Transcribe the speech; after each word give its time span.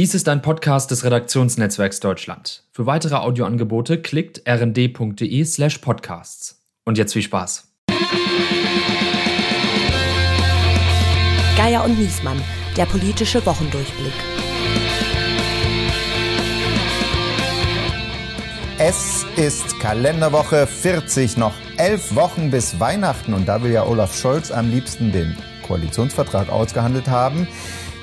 Dies 0.00 0.14
ist 0.14 0.30
ein 0.30 0.40
Podcast 0.40 0.90
des 0.90 1.04
Redaktionsnetzwerks 1.04 2.00
Deutschland. 2.00 2.64
Für 2.72 2.86
weitere 2.86 3.16
Audioangebote 3.16 4.00
klickt 4.00 4.40
rnd.de 4.48 5.44
slash 5.44 5.76
podcasts. 5.76 6.64
Und 6.86 6.96
jetzt 6.96 7.12
viel 7.12 7.20
Spaß. 7.20 7.70
Geier 11.54 11.84
und 11.84 11.98
Niesmann, 11.98 12.40
der 12.78 12.86
politische 12.86 13.44
Wochendurchblick. 13.44 14.14
Es 18.78 19.26
ist 19.36 19.78
Kalenderwoche 19.80 20.66
40, 20.66 21.36
noch 21.36 21.52
elf 21.76 22.14
Wochen 22.14 22.50
bis 22.50 22.80
Weihnachten 22.80 23.34
und 23.34 23.46
da 23.46 23.62
will 23.62 23.72
ja 23.72 23.84
Olaf 23.84 24.16
Scholz 24.16 24.50
am 24.50 24.70
liebsten 24.70 25.12
den 25.12 25.36
Koalitionsvertrag 25.66 26.48
ausgehandelt 26.48 27.08
haben. 27.08 27.46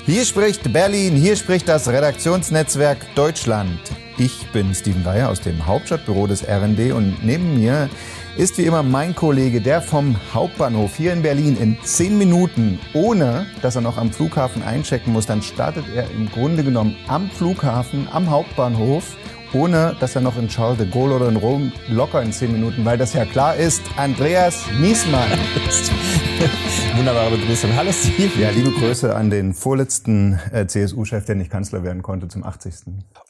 Hier 0.08 0.24
spricht 0.24 0.72
Berlin, 0.72 1.16
hier 1.16 1.36
spricht 1.36 1.68
das 1.68 1.86
Redaktionsnetzwerk 1.86 3.14
Deutschland. 3.14 3.78
Ich 4.16 4.50
bin 4.52 4.74
Steven 4.74 5.04
Geier 5.04 5.28
aus 5.28 5.42
dem 5.42 5.66
Hauptstadtbüro 5.66 6.26
des 6.26 6.42
RND 6.48 6.92
und 6.92 7.22
neben 7.22 7.60
mir 7.60 7.90
ist 8.38 8.56
wie 8.56 8.62
immer 8.62 8.82
mein 8.82 9.14
Kollege, 9.14 9.60
der 9.60 9.82
vom 9.82 10.16
Hauptbahnhof 10.32 10.96
hier 10.96 11.12
in 11.12 11.20
Berlin 11.20 11.58
in 11.58 11.76
zehn 11.82 12.16
Minuten, 12.16 12.80
ohne 12.94 13.44
dass 13.60 13.76
er 13.76 13.82
noch 13.82 13.98
am 13.98 14.10
Flughafen 14.10 14.62
einchecken 14.62 15.12
muss, 15.12 15.26
dann 15.26 15.42
startet 15.42 15.84
er 15.94 16.10
im 16.12 16.30
Grunde 16.30 16.64
genommen 16.64 16.96
am 17.06 17.28
Flughafen, 17.28 18.08
am 18.10 18.30
Hauptbahnhof 18.30 19.14
ohne 19.52 19.96
dass 20.00 20.14
er 20.14 20.20
noch 20.20 20.36
in 20.36 20.48
Charles 20.48 20.78
de 20.78 20.88
Gaulle 20.88 21.16
oder 21.16 21.28
in 21.28 21.36
Rom 21.36 21.72
locker 21.88 22.22
in 22.22 22.32
zehn 22.32 22.52
Minuten, 22.52 22.84
weil 22.84 22.98
das 22.98 23.12
ja 23.14 23.24
klar 23.24 23.56
ist, 23.56 23.82
Andreas 23.96 24.64
Niesmann. 24.80 25.28
Wunderbare 26.96 27.36
Begrüßung. 27.36 27.74
Hallo 27.76 27.92
Steve. 27.92 28.40
Ja, 28.40 28.50
liebe 28.50 28.70
Grüße 28.70 29.14
an 29.14 29.30
den 29.30 29.54
vorletzten 29.54 30.38
äh, 30.52 30.66
CSU-Chef, 30.66 31.24
der 31.24 31.34
nicht 31.34 31.50
Kanzler 31.50 31.82
werden 31.82 32.02
konnte, 32.02 32.28
zum 32.28 32.44
80. 32.44 32.74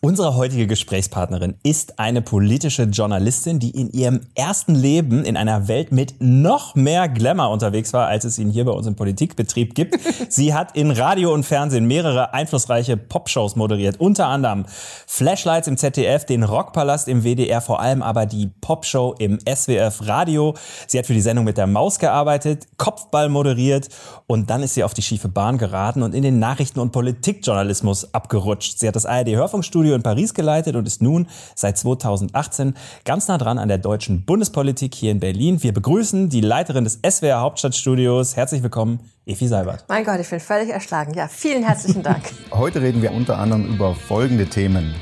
Unsere 0.01 0.37
heutige 0.37 0.67
Gesprächspartnerin 0.67 1.55
ist 1.63 1.99
eine 1.99 2.23
politische 2.23 2.85
Journalistin, 2.85 3.59
die 3.59 3.71
in 3.71 3.91
ihrem 3.91 4.21
ersten 4.35 4.75
Leben 4.75 5.25
in 5.25 5.37
einer 5.37 5.69
Welt 5.69 5.93
mit 5.93 6.15
noch 6.19 6.75
mehr 6.75 7.09
Glamour 7.09 7.51
unterwegs 7.51 7.93
war, 7.93 8.07
als 8.07 8.25
es 8.25 8.39
ihn 8.39 8.51
hier 8.51 8.65
bei 8.65 8.73
uns 8.73 8.87
im 8.87 8.95
Politikbetrieb 8.95 9.75
gibt. 9.75 9.99
Sie 10.29 10.55
hat 10.55 10.77
in 10.77 10.91
Radio 10.91 11.33
und 11.33 11.45
Fernsehen 11.45 11.87
mehrere 11.87 12.35
einflussreiche 12.35 12.97
Popshows 12.97 13.57
moderiert, 13.57 14.01
unter 14.01 14.27
anderem 14.27 14.67
Flashlights 15.07 15.69
im 15.69 15.77
ZDF, 15.77 16.08
ZDF, 16.09 16.25
den 16.25 16.43
Rockpalast 16.43 17.09
im 17.09 17.23
WDR, 17.23 17.61
vor 17.61 17.81
allem 17.81 18.03
aber 18.03 18.25
die 18.25 18.51
Popshow 18.61 19.15
im 19.19 19.39
SWF 19.41 20.07
Radio. 20.07 20.55
Sie 20.87 20.99
hat 20.99 21.07
für 21.07 21.13
die 21.13 21.21
Sendung 21.21 21.45
mit 21.45 21.59
der 21.59 21.67
Maus 21.67 21.99
gearbeitet, 21.99 22.67
Kopfball 22.79 23.29
moderiert 23.29 23.89
und 24.27 24.49
dann 24.49 24.63
ist 24.63 24.75
sie 24.75 24.85
auf 24.85 24.95
die 24.95 25.03
schiefe 25.03 25.29
Bahn 25.29 25.59
geraten 25.59 26.03
und 26.03 26.15
in 26.15 26.23
den 26.23 26.39
Nachrichten- 26.39 26.81
und 26.81 26.93
Politikjournalismus 26.93 28.15
abgerutscht. 28.15 28.79
Sie 28.79 28.89
hat 28.89 28.97
das 28.97 29.05
ARD-Hörfunkstudio 29.05 29.95
in 29.95 30.03
Paris 30.03 30.33
geleitet 30.33 30.77
und 30.77 30.87
ist 30.87 31.03
nun 31.03 31.29
seit 31.55 31.77
2018 31.77 32.75
ganz 33.05 33.29
nah 33.29 33.37
dran 33.37 33.59
an 33.59 33.69
der 33.69 33.79
deutschen 33.79 34.25
Bundespolitik 34.25 34.95
hier 34.95 35.11
in 35.11 35.21
Berlin. 35.21 35.63
Wir 35.63 35.73
begrüßen 35.73 36.31
die 36.31 36.41
Leiterin 36.41 36.85
des 36.85 37.01
SWR 37.07 37.41
Hauptstadtstudios. 37.41 38.37
Herzlich 38.37 38.63
willkommen, 38.63 39.01
Efi 39.27 39.47
Seibert. 39.47 39.85
Mein 39.89 40.05
Gott, 40.05 40.21
ich 40.21 40.31
bin 40.31 40.41
völlig 40.41 40.71
erschlagen. 40.71 41.13
Ja, 41.15 41.29
vielen 41.29 41.65
herzlichen 41.65 42.03
Dank. 42.03 42.33
Heute 42.53 42.81
reden 42.81 43.03
wir 43.03 43.13
unter 43.13 43.39
anderem 43.39 43.67
über 43.67 43.95
folgende 43.95 44.47
Themen. 44.47 44.95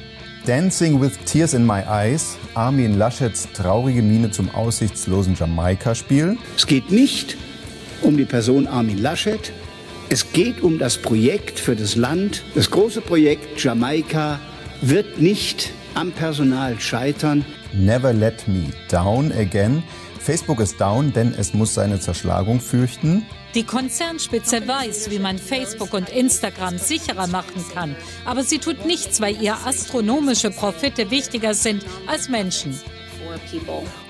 Dancing 0.47 1.01
with 1.01 1.19
Tears 1.25 1.55
in 1.55 1.67
My 1.67 1.83
Eyes, 1.89 2.39
Armin 2.55 2.97
Laschets 2.97 3.49
traurige 3.53 4.01
Miene 4.01 4.31
zum 4.31 4.49
aussichtslosen 4.55 5.35
Jamaika-Spiel. 5.35 6.39
Es 6.57 6.69
geht 6.69 6.93
nicht 6.93 7.37
um 8.01 8.17
die 8.17 8.25
Person 8.25 8.69
Armin 8.69 8.99
Laschet, 8.99 9.53
es 10.09 10.33
geht 10.33 10.63
um 10.63 10.79
das 10.79 10.99
Projekt 10.99 11.59
für 11.59 11.75
das 11.75 11.97
Land. 11.97 12.45
Das 12.55 12.71
große 12.71 13.01
Projekt 13.01 13.61
Jamaika 13.61 14.39
wird 14.83 15.21
nicht 15.21 15.73
am 15.95 16.13
Personal 16.13 16.79
scheitern. 16.79 17.45
Never 17.73 18.13
let 18.13 18.47
me 18.47 18.67
down 18.89 19.33
again. 19.33 19.83
Facebook 20.21 20.61
ist 20.61 20.81
down, 20.81 21.13
denn 21.13 21.35
es 21.37 21.55
muss 21.55 21.75
seine 21.75 21.99
Zerschlagung 21.99 22.61
fürchten. 22.61 23.27
Die 23.57 23.65
Konzernspitze 23.65 24.69
weiß, 24.69 25.09
wie 25.11 25.19
man 25.19 25.39
Facebook 25.39 25.95
und 25.95 26.11
Instagram 26.11 26.77
sicherer 26.77 27.27
machen 27.27 27.65
kann. 27.73 27.97
Aber 28.27 28.43
sie 28.45 28.59
tut 28.59 28.85
nichts, 28.85 29.23
weil 29.23 29.41
ihr 29.41 29.57
astronomische 29.67 30.51
Profite 30.51 31.11
wichtiger 31.11 31.55
sind 31.55 31.83
als 32.07 32.29
Menschen. 32.29 32.79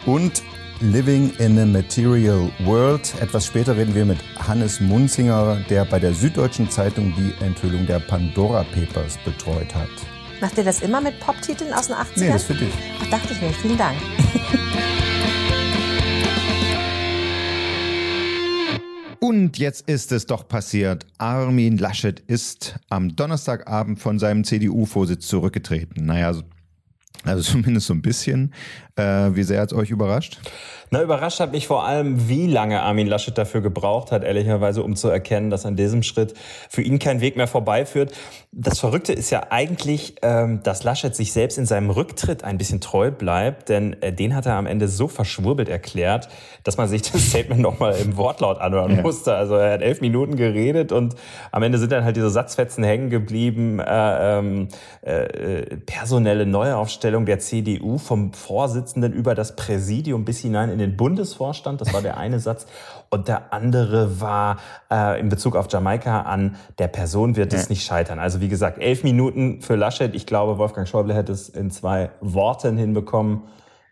Und 0.05 0.43
Living 0.81 1.33
in 1.39 1.59
a 1.61 1.65
Material 1.65 2.51
World. 2.65 3.15
Etwas 3.21 3.47
später 3.47 3.77
reden 3.77 3.95
wir 3.95 4.05
mit 4.05 4.19
Hannes 4.37 4.81
Munzinger, 4.81 5.63
der 5.71 5.85
bei 5.85 6.01
der 6.01 6.13
Süddeutschen 6.13 6.69
Zeitung 6.69 7.15
die 7.17 7.33
Enthüllung 7.45 7.87
der 7.87 8.01
Pandora 8.01 8.65
Papers 8.75 9.17
betreut 9.25 9.73
hat. 9.77 9.89
Macht 10.41 10.59
ihr 10.59 10.65
das 10.65 10.83
immer 10.83 11.01
mit 11.01 11.21
Pop-Titeln 11.21 11.73
aus 11.73 11.87
den 11.87 11.95
80ern? 11.95 12.07
Nee, 12.17 12.33
das 12.33 12.43
für 12.43 12.55
dich. 12.55 12.75
Ach, 13.01 13.11
dachte 13.11 13.33
ich 13.33 13.41
mir. 13.41 13.51
Vielen 13.53 13.79
Dank. 13.79 13.97
Und 19.21 19.59
jetzt 19.59 19.89
ist 19.89 20.13
es 20.13 20.27
doch 20.27 20.47
passiert. 20.49 21.07
Armin 21.19 21.79
Laschet 21.79 22.21
ist 22.21 22.79
am 22.89 23.17
Donnerstagabend 23.17 23.99
von 23.99 24.19
seinem 24.19 24.45
CDU-Vorsitz 24.45 25.27
zurückgetreten. 25.27 26.05
Naja, 26.07 26.33
also 27.25 27.43
zumindest 27.43 27.87
so 27.87 27.95
ein 27.95 28.03
bisschen. 28.03 28.53
Äh, 28.97 29.35
wie 29.35 29.43
sehr 29.43 29.61
hat 29.61 29.73
es 29.73 29.79
euch 29.79 29.91
überrascht? 29.91 30.41
Na, 30.91 31.03
überrascht 31.03 31.41
hat 31.41 31.53
mich 31.53 31.67
vor 31.67 31.85
allem, 31.85 32.29
wie 32.29 32.47
lange 32.47 32.83
Armin 32.83 33.09
Laschet 33.09 33.37
dafür 33.37 33.61
gebraucht 33.61 34.13
hat, 34.13 34.23
ehrlicherweise, 34.23 34.83
um 34.83 34.95
zu 34.95 35.09
erkennen, 35.09 35.51
dass 35.51 35.67
an 35.67 35.75
diesem 35.75 36.03
Schritt 36.03 36.35
für 36.69 36.83
ihn 36.83 36.99
kein 36.99 37.21
Weg 37.21 37.37
mehr 37.37 37.49
vorbeiführt. 37.49 38.13
Das 38.53 38.79
Verrückte 38.79 39.13
ist 39.13 39.31
ja 39.31 39.49
eigentlich, 39.51 40.17
ähm, 40.23 40.63
dass 40.63 40.85
Laschet 40.85 41.15
sich 41.15 41.33
selbst 41.33 41.59
in 41.59 41.67
seinem 41.67 41.91
Rücktritt 41.91 42.45
ein 42.45 42.57
bisschen 42.57 42.81
treu 42.81 43.11
bleibt, 43.11 43.69
denn 43.69 44.01
äh, 44.01 44.13
den 44.13 44.35
hat 44.35 44.47
er 44.47 44.55
am 44.55 44.67
Ende 44.67 44.87
so 44.87 45.09
verschwurbelt 45.09 45.69
erklärt, 45.69 46.29
dass 46.63 46.77
man 46.77 46.89
sich 46.89 47.03
das 47.03 47.21
Statement 47.29 47.61
nochmal 47.61 47.97
im 47.97 48.17
Wortlaut 48.17 48.59
anhören 48.59 48.97
ja. 48.97 49.03
musste. 49.03 49.35
Also 49.35 49.57
er 49.57 49.73
hat 49.73 49.83
elf 49.83 50.01
Minuten 50.01 50.37
geredet 50.37 50.93
und 50.93 51.17
am 51.51 51.63
Ende 51.65 51.79
sind 51.79 51.91
dann 51.91 52.05
halt 52.05 52.17
diese 52.17 52.31
Satzfetzen 52.31 52.85
hängen 52.85 53.11
geblieben. 53.11 53.81
Äh, 53.81 54.39
ähm, 54.39 54.69
äh, 55.03 55.77
personelle 55.85 56.47
Neuaufstellung 56.47 57.27
der 57.27 57.41
CDU 57.41 57.99
vom 57.99 58.33
Vorsitzenden 58.33 59.13
über 59.13 59.35
das 59.35 59.57
Präsidium 59.57 60.25
bis 60.25 60.41
hinein 60.41 60.76
in 60.81 60.91
den 60.91 60.97
Bundesvorstand. 60.97 61.81
Das 61.81 61.93
war 61.93 62.03
der 62.03 62.17
eine 62.17 62.41
Satz. 62.41 62.67
Und 63.09 63.29
der 63.29 63.53
andere 63.53 64.21
war 64.21 64.59
äh, 64.91 65.19
in 65.21 65.29
Bezug 65.29 65.57
auf 65.57 65.67
Jamaika 65.71 66.23
an 66.23 66.57
der 66.79 66.89
Person 66.89 67.37
wird 67.37 67.53
ja. 67.53 67.59
es 67.59 67.71
nicht 67.71 67.85
scheitern. 67.85 68.19
Also 68.19 68.41
wie 68.41 68.49
gesagt, 68.49 68.79
elf 68.79 69.05
Minuten 69.05 69.63
für 69.63 69.77
Laschet. 69.77 70.15
Ich 70.15 70.27
glaube, 70.27 70.59
Wolfgang 70.59 70.87
Schäuble 70.87 71.15
hätte 71.15 71.33
es 71.33 71.49
in 71.49 71.71
zwei 71.71 72.11
Worten 72.21 72.77
hinbekommen. 72.77 73.43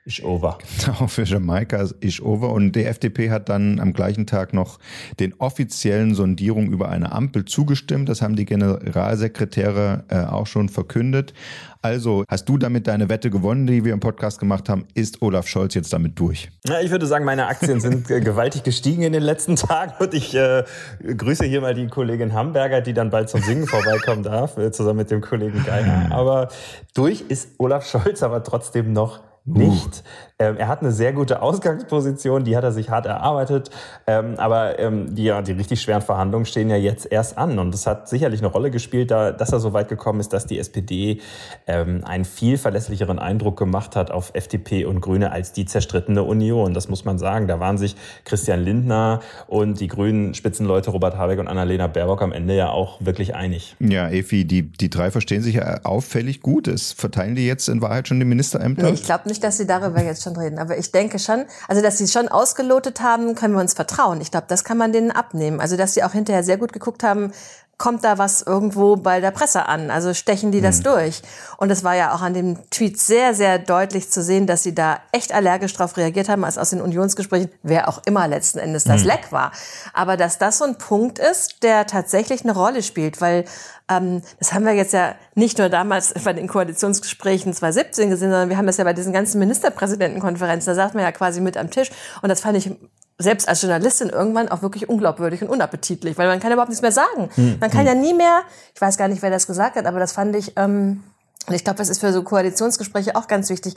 Ist 0.06 0.22
over. 0.22 0.58
Genau, 0.84 1.06
für 1.06 1.22
Jamaika 1.22 1.88
ist 2.00 2.20
over. 2.20 2.50
Und 2.50 2.72
die 2.72 2.84
FDP 2.84 3.30
hat 3.30 3.48
dann 3.48 3.80
am 3.80 3.94
gleichen 3.94 4.26
Tag 4.26 4.52
noch 4.52 4.78
den 5.18 5.32
offiziellen 5.38 6.14
Sondierungen 6.14 6.70
über 6.70 6.90
eine 6.90 7.12
Ampel 7.12 7.46
zugestimmt. 7.46 8.08
Das 8.10 8.20
haben 8.20 8.36
die 8.36 8.44
Generalsekretäre 8.44 10.04
äh, 10.08 10.24
auch 10.24 10.46
schon 10.46 10.68
verkündet. 10.68 11.32
Also 11.80 12.24
hast 12.28 12.46
du 12.46 12.58
damit 12.58 12.86
deine 12.86 13.08
Wette 13.08 13.30
gewonnen, 13.30 13.66
die 13.66 13.84
wir 13.84 13.94
im 13.94 14.00
Podcast 14.00 14.38
gemacht 14.38 14.68
haben? 14.68 14.86
Ist 14.94 15.22
Olaf 15.22 15.46
Scholz 15.46 15.74
jetzt 15.74 15.92
damit 15.92 16.18
durch? 16.18 16.50
Ja, 16.66 16.80
ich 16.80 16.90
würde 16.90 17.06
sagen, 17.06 17.24
meine 17.24 17.46
Aktien 17.46 17.80
sind 17.80 18.10
äh, 18.10 18.20
gewaltig 18.20 18.62
gestiegen 18.62 19.02
in 19.02 19.12
den 19.14 19.22
letzten 19.22 19.56
Tagen 19.56 19.92
und 20.00 20.12
ich 20.12 20.34
äh, 20.34 20.64
grüße 21.02 21.46
hier 21.46 21.62
mal 21.62 21.74
die 21.74 21.86
Kollegin 21.88 22.34
Hamburger, 22.34 22.82
die 22.82 22.92
dann 22.92 23.08
bald 23.08 23.30
zum 23.30 23.40
Singen 23.40 23.66
vorbeikommen 23.66 24.22
darf, 24.22 24.58
äh, 24.58 24.70
zusammen 24.70 24.98
mit 24.98 25.10
dem 25.10 25.22
Kollegen 25.22 25.64
Geiger. 25.64 26.08
Aber 26.10 26.48
durch 26.94 27.22
ist 27.28 27.50
Olaf 27.58 27.86
Scholz 27.86 28.22
aber 28.22 28.42
trotzdem 28.42 28.92
noch 28.92 29.20
nicht. 29.46 30.02
Ähm, 30.38 30.56
er 30.56 30.68
hat 30.68 30.80
eine 30.80 30.90
sehr 30.90 31.12
gute 31.12 31.42
Ausgangsposition, 31.42 32.44
die 32.44 32.56
hat 32.56 32.64
er 32.64 32.72
sich 32.72 32.88
hart 32.88 33.04
erarbeitet. 33.04 33.70
Ähm, 34.06 34.34
aber 34.38 34.78
ähm, 34.78 35.14
die, 35.14 35.24
ja, 35.24 35.42
die 35.42 35.52
richtig 35.52 35.82
schweren 35.82 36.00
Verhandlungen 36.00 36.46
stehen 36.46 36.70
ja 36.70 36.76
jetzt 36.76 37.10
erst 37.10 37.36
an. 37.36 37.58
Und 37.58 37.72
das 37.72 37.86
hat 37.86 38.08
sicherlich 38.08 38.40
eine 38.40 38.48
Rolle 38.48 38.70
gespielt, 38.70 39.10
da, 39.10 39.32
dass 39.32 39.52
er 39.52 39.60
so 39.60 39.74
weit 39.74 39.88
gekommen 39.88 40.20
ist, 40.20 40.32
dass 40.32 40.46
die 40.46 40.58
SPD 40.58 41.20
ähm, 41.66 42.02
einen 42.04 42.24
viel 42.24 42.56
verlässlicheren 42.56 43.18
Eindruck 43.18 43.58
gemacht 43.58 43.96
hat 43.96 44.10
auf 44.10 44.30
FDP 44.34 44.86
und 44.86 45.02
Grüne 45.02 45.30
als 45.30 45.52
die 45.52 45.66
zerstrittene 45.66 46.22
Union. 46.22 46.72
Das 46.72 46.88
muss 46.88 47.04
man 47.04 47.18
sagen. 47.18 47.46
Da 47.46 47.60
waren 47.60 47.76
sich 47.76 47.96
Christian 48.24 48.64
Lindner 48.64 49.20
und 49.46 49.78
die 49.78 49.88
grünen 49.88 50.32
Spitzenleute 50.32 50.90
Robert 50.90 51.18
Habeck 51.18 51.38
und 51.38 51.48
Annalena 51.48 51.86
Baerbock 51.86 52.22
am 52.22 52.32
Ende 52.32 52.56
ja 52.56 52.70
auch 52.70 52.98
wirklich 53.00 53.34
einig. 53.34 53.76
Ja, 53.78 54.08
Efi, 54.08 54.46
die, 54.46 54.62
die 54.62 54.88
drei 54.88 55.10
verstehen 55.10 55.42
sich 55.42 55.56
ja 55.56 55.80
auffällig 55.84 56.40
gut. 56.40 56.66
Es 56.66 56.92
verteilen 56.92 57.34
die 57.34 57.46
jetzt 57.46 57.68
in 57.68 57.82
Wahrheit 57.82 58.08
schon 58.08 58.18
die 58.18 58.24
Ministerämter? 58.24 58.84
Nee, 58.84 58.94
ich 58.94 59.04
glaube 59.04 59.33
nicht, 59.34 59.42
dass 59.42 59.56
sie 59.56 59.66
darüber 59.66 60.00
jetzt 60.00 60.22
schon 60.22 60.36
reden. 60.36 60.58
Aber 60.60 60.78
ich 60.78 60.92
denke 60.92 61.18
schon, 61.18 61.44
also 61.66 61.82
dass 61.82 61.98
sie 61.98 62.06
schon 62.06 62.28
ausgelotet 62.28 63.00
haben, 63.00 63.34
können 63.34 63.54
wir 63.54 63.60
uns 63.60 63.74
vertrauen. 63.74 64.20
Ich 64.20 64.30
glaube, 64.30 64.46
das 64.48 64.62
kann 64.62 64.78
man 64.78 64.92
denen 64.92 65.10
abnehmen. 65.10 65.60
Also 65.60 65.76
dass 65.76 65.94
sie 65.94 66.04
auch 66.04 66.12
hinterher 66.12 66.44
sehr 66.44 66.56
gut 66.56 66.72
geguckt 66.72 67.02
haben, 67.02 67.32
kommt 67.76 68.04
da 68.04 68.18
was 68.18 68.42
irgendwo 68.42 68.94
bei 68.94 69.18
der 69.20 69.32
Presse 69.32 69.66
an? 69.66 69.90
Also 69.90 70.14
stechen 70.14 70.52
die 70.52 70.60
das 70.60 70.78
Mhm. 70.78 70.82
durch? 70.84 71.22
Und 71.56 71.70
es 71.70 71.82
war 71.82 71.96
ja 71.96 72.14
auch 72.14 72.22
an 72.22 72.32
dem 72.32 72.70
Tweet 72.70 73.00
sehr, 73.00 73.34
sehr 73.34 73.58
deutlich 73.58 74.12
zu 74.12 74.22
sehen, 74.22 74.46
dass 74.46 74.62
sie 74.62 74.76
da 74.76 74.98
echt 75.10 75.34
allergisch 75.34 75.74
drauf 75.74 75.96
reagiert 75.96 76.28
haben, 76.28 76.44
als 76.44 76.56
aus 76.56 76.70
den 76.70 76.80
Unionsgesprächen, 76.80 77.50
wer 77.64 77.88
auch 77.88 78.00
immer 78.06 78.28
letzten 78.28 78.60
Endes 78.60 78.84
das 78.84 79.00
Mhm. 79.02 79.08
Leck 79.08 79.32
war. 79.32 79.50
Aber 79.92 80.16
dass 80.16 80.38
das 80.38 80.58
so 80.58 80.64
ein 80.64 80.78
Punkt 80.78 81.18
ist, 81.18 81.64
der 81.64 81.84
tatsächlich 81.88 82.44
eine 82.44 82.52
Rolle 82.54 82.84
spielt, 82.84 83.20
weil 83.20 83.44
das 83.86 84.54
haben 84.54 84.64
wir 84.64 84.72
jetzt 84.72 84.94
ja 84.94 85.14
nicht 85.34 85.58
nur 85.58 85.68
damals 85.68 86.14
bei 86.24 86.32
den 86.32 86.48
Koalitionsgesprächen 86.48 87.52
2017 87.52 88.08
gesehen, 88.08 88.30
sondern 88.30 88.48
wir 88.48 88.56
haben 88.56 88.66
das 88.66 88.78
ja 88.78 88.84
bei 88.84 88.94
diesen 88.94 89.12
ganzen 89.12 89.38
Ministerpräsidentenkonferenzen, 89.38 90.70
da 90.70 90.74
saß 90.74 90.94
man 90.94 91.02
ja 91.02 91.12
quasi 91.12 91.42
mit 91.42 91.58
am 91.58 91.70
Tisch 91.70 91.90
und 92.22 92.30
das 92.30 92.40
fand 92.40 92.56
ich 92.56 92.70
selbst 93.18 93.46
als 93.46 93.60
Journalistin 93.60 94.08
irgendwann 94.08 94.48
auch 94.48 94.62
wirklich 94.62 94.88
unglaubwürdig 94.88 95.42
und 95.42 95.48
unappetitlich, 95.48 96.16
weil 96.16 96.28
man 96.28 96.40
kann 96.40 96.50
überhaupt 96.50 96.70
nichts 96.70 96.82
mehr 96.82 96.92
sagen. 96.92 97.28
Hm, 97.34 97.58
Man 97.60 97.70
kann 97.70 97.80
hm. 97.80 97.86
ja 97.86 97.94
nie 97.94 98.14
mehr, 98.14 98.42
ich 98.74 98.80
weiß 98.80 98.96
gar 98.96 99.08
nicht, 99.08 99.22
wer 99.22 99.30
das 99.30 99.46
gesagt 99.46 99.76
hat, 99.76 99.86
aber 99.86 100.00
das 100.00 100.12
fand 100.12 100.34
ich, 100.34 100.54
ähm, 100.56 101.04
und 101.46 101.54
ich 101.54 101.62
glaube, 101.62 101.76
das 101.76 101.90
ist 101.90 102.00
für 102.00 102.12
so 102.12 102.22
Koalitionsgespräche 102.22 103.16
auch 103.16 103.28
ganz 103.28 103.50
wichtig. 103.50 103.74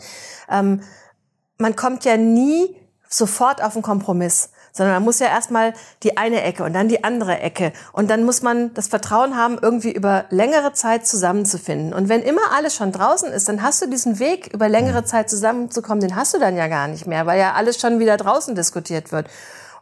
Ähm, 0.49 0.81
man 1.57 1.75
kommt 1.75 2.05
ja 2.05 2.15
nie 2.15 2.75
sofort 3.09 3.61
auf 3.61 3.75
einen 3.75 3.83
Kompromiss, 3.83 4.51
sondern 4.71 4.95
man 4.95 5.03
muss 5.03 5.19
ja 5.19 5.27
erstmal 5.27 5.73
die 6.03 6.17
eine 6.17 6.43
Ecke 6.43 6.63
und 6.63 6.73
dann 6.73 6.87
die 6.87 7.03
andere 7.03 7.39
Ecke. 7.39 7.73
Und 7.93 8.09
dann 8.09 8.23
muss 8.23 8.41
man 8.41 8.73
das 8.73 8.87
Vertrauen 8.87 9.35
haben, 9.35 9.57
irgendwie 9.61 9.91
über 9.91 10.25
längere 10.29 10.73
Zeit 10.73 11.07
zusammenzufinden. 11.07 11.93
Und 11.93 12.09
wenn 12.09 12.21
immer 12.21 12.53
alles 12.55 12.75
schon 12.75 12.91
draußen 12.91 13.31
ist, 13.31 13.49
dann 13.49 13.61
hast 13.61 13.81
du 13.81 13.87
diesen 13.87 14.19
Weg, 14.19 14.53
über 14.53 14.69
längere 14.69 15.03
Zeit 15.03 15.29
zusammenzukommen, 15.29 16.01
den 16.01 16.15
hast 16.15 16.33
du 16.33 16.39
dann 16.39 16.55
ja 16.55 16.67
gar 16.67 16.87
nicht 16.87 17.07
mehr, 17.07 17.25
weil 17.25 17.39
ja 17.39 17.53
alles 17.53 17.79
schon 17.79 17.99
wieder 17.99 18.17
draußen 18.17 18.55
diskutiert 18.55 19.11
wird. 19.11 19.27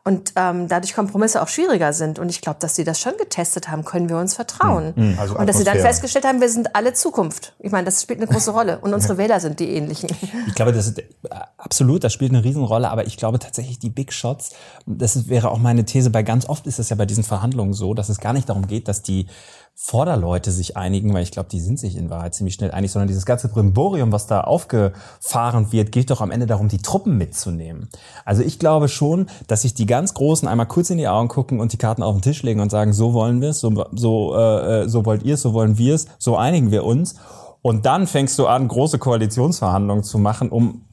Und 0.08 0.34
ähm, 0.36 0.68
dadurch 0.68 0.94
Kompromisse 0.94 1.42
auch 1.42 1.48
schwieriger 1.48 1.92
sind. 1.92 2.20
Und 2.20 2.30
ich 2.30 2.42
glaube, 2.42 2.60
dass 2.60 2.76
sie 2.76 2.84
das 2.84 3.00
schon 3.00 3.14
getestet 3.18 3.70
haben, 3.70 3.84
können 3.84 4.08
wir 4.08 4.18
uns 4.18 4.36
vertrauen. 4.36 4.94
Mhm. 4.96 5.18
Also 5.20 5.36
und 5.36 5.50
dass 5.50 5.58
sie 5.58 5.64
dann 5.64 5.80
festgestellt 5.80 6.26
haben, 6.26 6.42
wir 6.42 6.50
sind 6.50 6.76
alle 6.76 6.94
Zukunft. 6.94 7.56
Ich 7.58 7.72
meine, 7.72 7.86
das 7.86 8.04
spielt 8.04 8.22
eine 8.22 8.28
große 8.28 8.52
Rolle. 8.52 8.78
Und 8.78 8.94
unsere 8.94 9.18
Wähler 9.18 9.40
sind 9.40 9.60
die 9.60 9.70
ähnlichen. 9.70 10.12
Ich 10.48 10.54
glaube, 10.54 10.74
das 10.74 10.86
ist 10.86 11.00
äh, 11.00 11.04
absolut, 11.58 12.04
das 12.04 12.14
spielt 12.14 12.32
eine 12.32 12.44
Riesenrolle, 12.44 12.92
aber 12.92 13.08
ich 13.08 13.18
glaube 13.18 13.40
tatsächlich 13.40 13.80
die 13.80 13.90
Big 13.90 14.14
Shots, 14.14 14.52
das 14.86 15.28
wäre 15.28 15.50
auch 15.50 15.58
meine 15.58 15.86
These, 15.86 16.12
bei 16.12 16.22
ganz 16.22 16.48
oft 16.48 16.68
ist 16.68 16.78
es 16.78 16.90
ja 16.90 16.96
bei 16.96 17.08
diesen 17.08 17.24
Verhandlungen 17.24 17.74
so, 17.74 17.96
dass 17.96 18.10
es 18.10 18.20
gar 18.20 18.34
nicht 18.34 18.48
darum 18.48 18.68
geht, 18.68 18.88
dass 18.88 19.02
die 19.02 19.26
Vorderleute 19.78 20.52
sich 20.52 20.78
einigen, 20.78 21.14
weil 21.14 21.24
ich 21.24 21.32
glaube, 21.32 21.50
die 21.50 21.60
sind 21.60 21.78
sich 21.78 21.98
in 21.98 22.10
Wahrheit 22.10 22.34
ziemlich 22.34 22.54
schnell 22.54 22.72
einig, 22.72 22.94
sondern 22.94 23.10
dieses 23.10 23.26
ganze 23.26 23.50
Brimborium, 23.50 24.14
was 24.14 24.26
da 24.26 24.40
aufgefahren 24.40 25.74
wird, 25.74 25.92
geht 25.92 26.10
doch 26.10 26.22
am 26.22 26.32
Ende 26.32 26.46
darum, 26.46 26.70
die 26.70 26.78
Truppen 26.78 27.18
mitzunehmen. 27.18 27.90
Also 28.24 28.42
ich 28.42 28.58
glaube 28.58 28.88
schon, 28.88 29.28
dass 29.48 29.64
sich 29.64 29.74
die 29.74 29.86
ganz 29.86 30.14
Großen 30.14 30.48
einmal 30.48 30.68
kurz 30.68 30.92
in 30.92 30.98
die 30.98 31.10
Augen 31.10 31.28
gucken 31.28 31.60
und 31.60 31.74
die 31.74 31.78
Karten 31.78 32.04
auf 32.04 32.16
den 32.16 32.22
Tisch 32.22 32.42
legen 32.42 32.62
und 32.62 32.70
sagen, 32.70 32.94
so 32.94 33.14
wollen 33.14 33.42
wir 33.42 33.50
es, 33.50 33.60
so, 33.60 33.86
so, 33.92 34.34
äh, 34.34 34.88
so 34.88 35.06
wollt 35.06 35.24
ihr 35.24 35.34
es, 35.34 35.42
so 35.42 35.54
wollen 35.54 35.78
wir 35.78 35.94
es, 35.94 36.08
so 36.20 36.38
einigen 36.38 36.72
wir 36.72 36.86
uns. 36.86 37.16
Und 37.62 37.86
dann 37.86 38.08
fängst 38.08 38.40
du 38.40 38.48
an, 38.48 38.70
große 38.70 38.98
Koalitionsverhandlungen 38.98 40.06
zu 40.06 40.20
machen, 40.20 40.52
um 40.52 40.86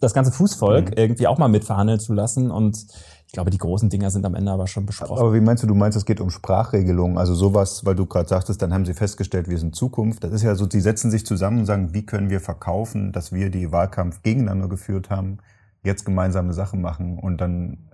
das 0.00 0.14
ganze 0.14 0.32
Fußvolk 0.32 0.96
irgendwie 0.96 1.26
auch 1.26 1.38
mal 1.38 1.48
mitverhandeln 1.48 2.00
zu 2.00 2.14
lassen. 2.14 2.50
Und 2.50 2.86
ich 3.28 3.32
glaube, 3.32 3.50
die 3.50 3.58
großen 3.58 3.90
Dinger 3.90 4.10
sind 4.10 4.24
am 4.24 4.34
Ende 4.34 4.50
aber 4.50 4.66
schon 4.66 4.86
besprochen. 4.86 5.18
Aber 5.18 5.34
wie 5.34 5.40
meinst 5.42 5.62
du, 5.62 5.66
du 5.66 5.74
meinst, 5.74 5.98
es 5.98 6.06
geht 6.06 6.18
um 6.18 6.30
Sprachregelungen, 6.30 7.18
also 7.18 7.34
sowas, 7.34 7.84
weil 7.84 7.94
du 7.94 8.06
gerade 8.06 8.26
sagtest, 8.26 8.62
dann 8.62 8.72
haben 8.72 8.86
sie 8.86 8.94
festgestellt, 8.94 9.50
wir 9.50 9.58
sind 9.58 9.76
Zukunft. 9.76 10.24
Das 10.24 10.32
ist 10.32 10.42
ja 10.44 10.54
so, 10.54 10.66
sie 10.68 10.80
setzen 10.80 11.10
sich 11.10 11.26
zusammen 11.26 11.58
und 11.58 11.66
sagen, 11.66 11.92
wie 11.92 12.06
können 12.06 12.30
wir 12.30 12.40
verkaufen, 12.40 13.12
dass 13.12 13.30
wir 13.30 13.50
die 13.50 13.70
Wahlkampf 13.70 14.22
gegeneinander 14.22 14.66
geführt 14.68 15.10
haben, 15.10 15.40
jetzt 15.82 16.06
gemeinsame 16.06 16.54
Sachen 16.54 16.80
machen 16.80 17.18
und 17.18 17.38
dann 17.38 17.87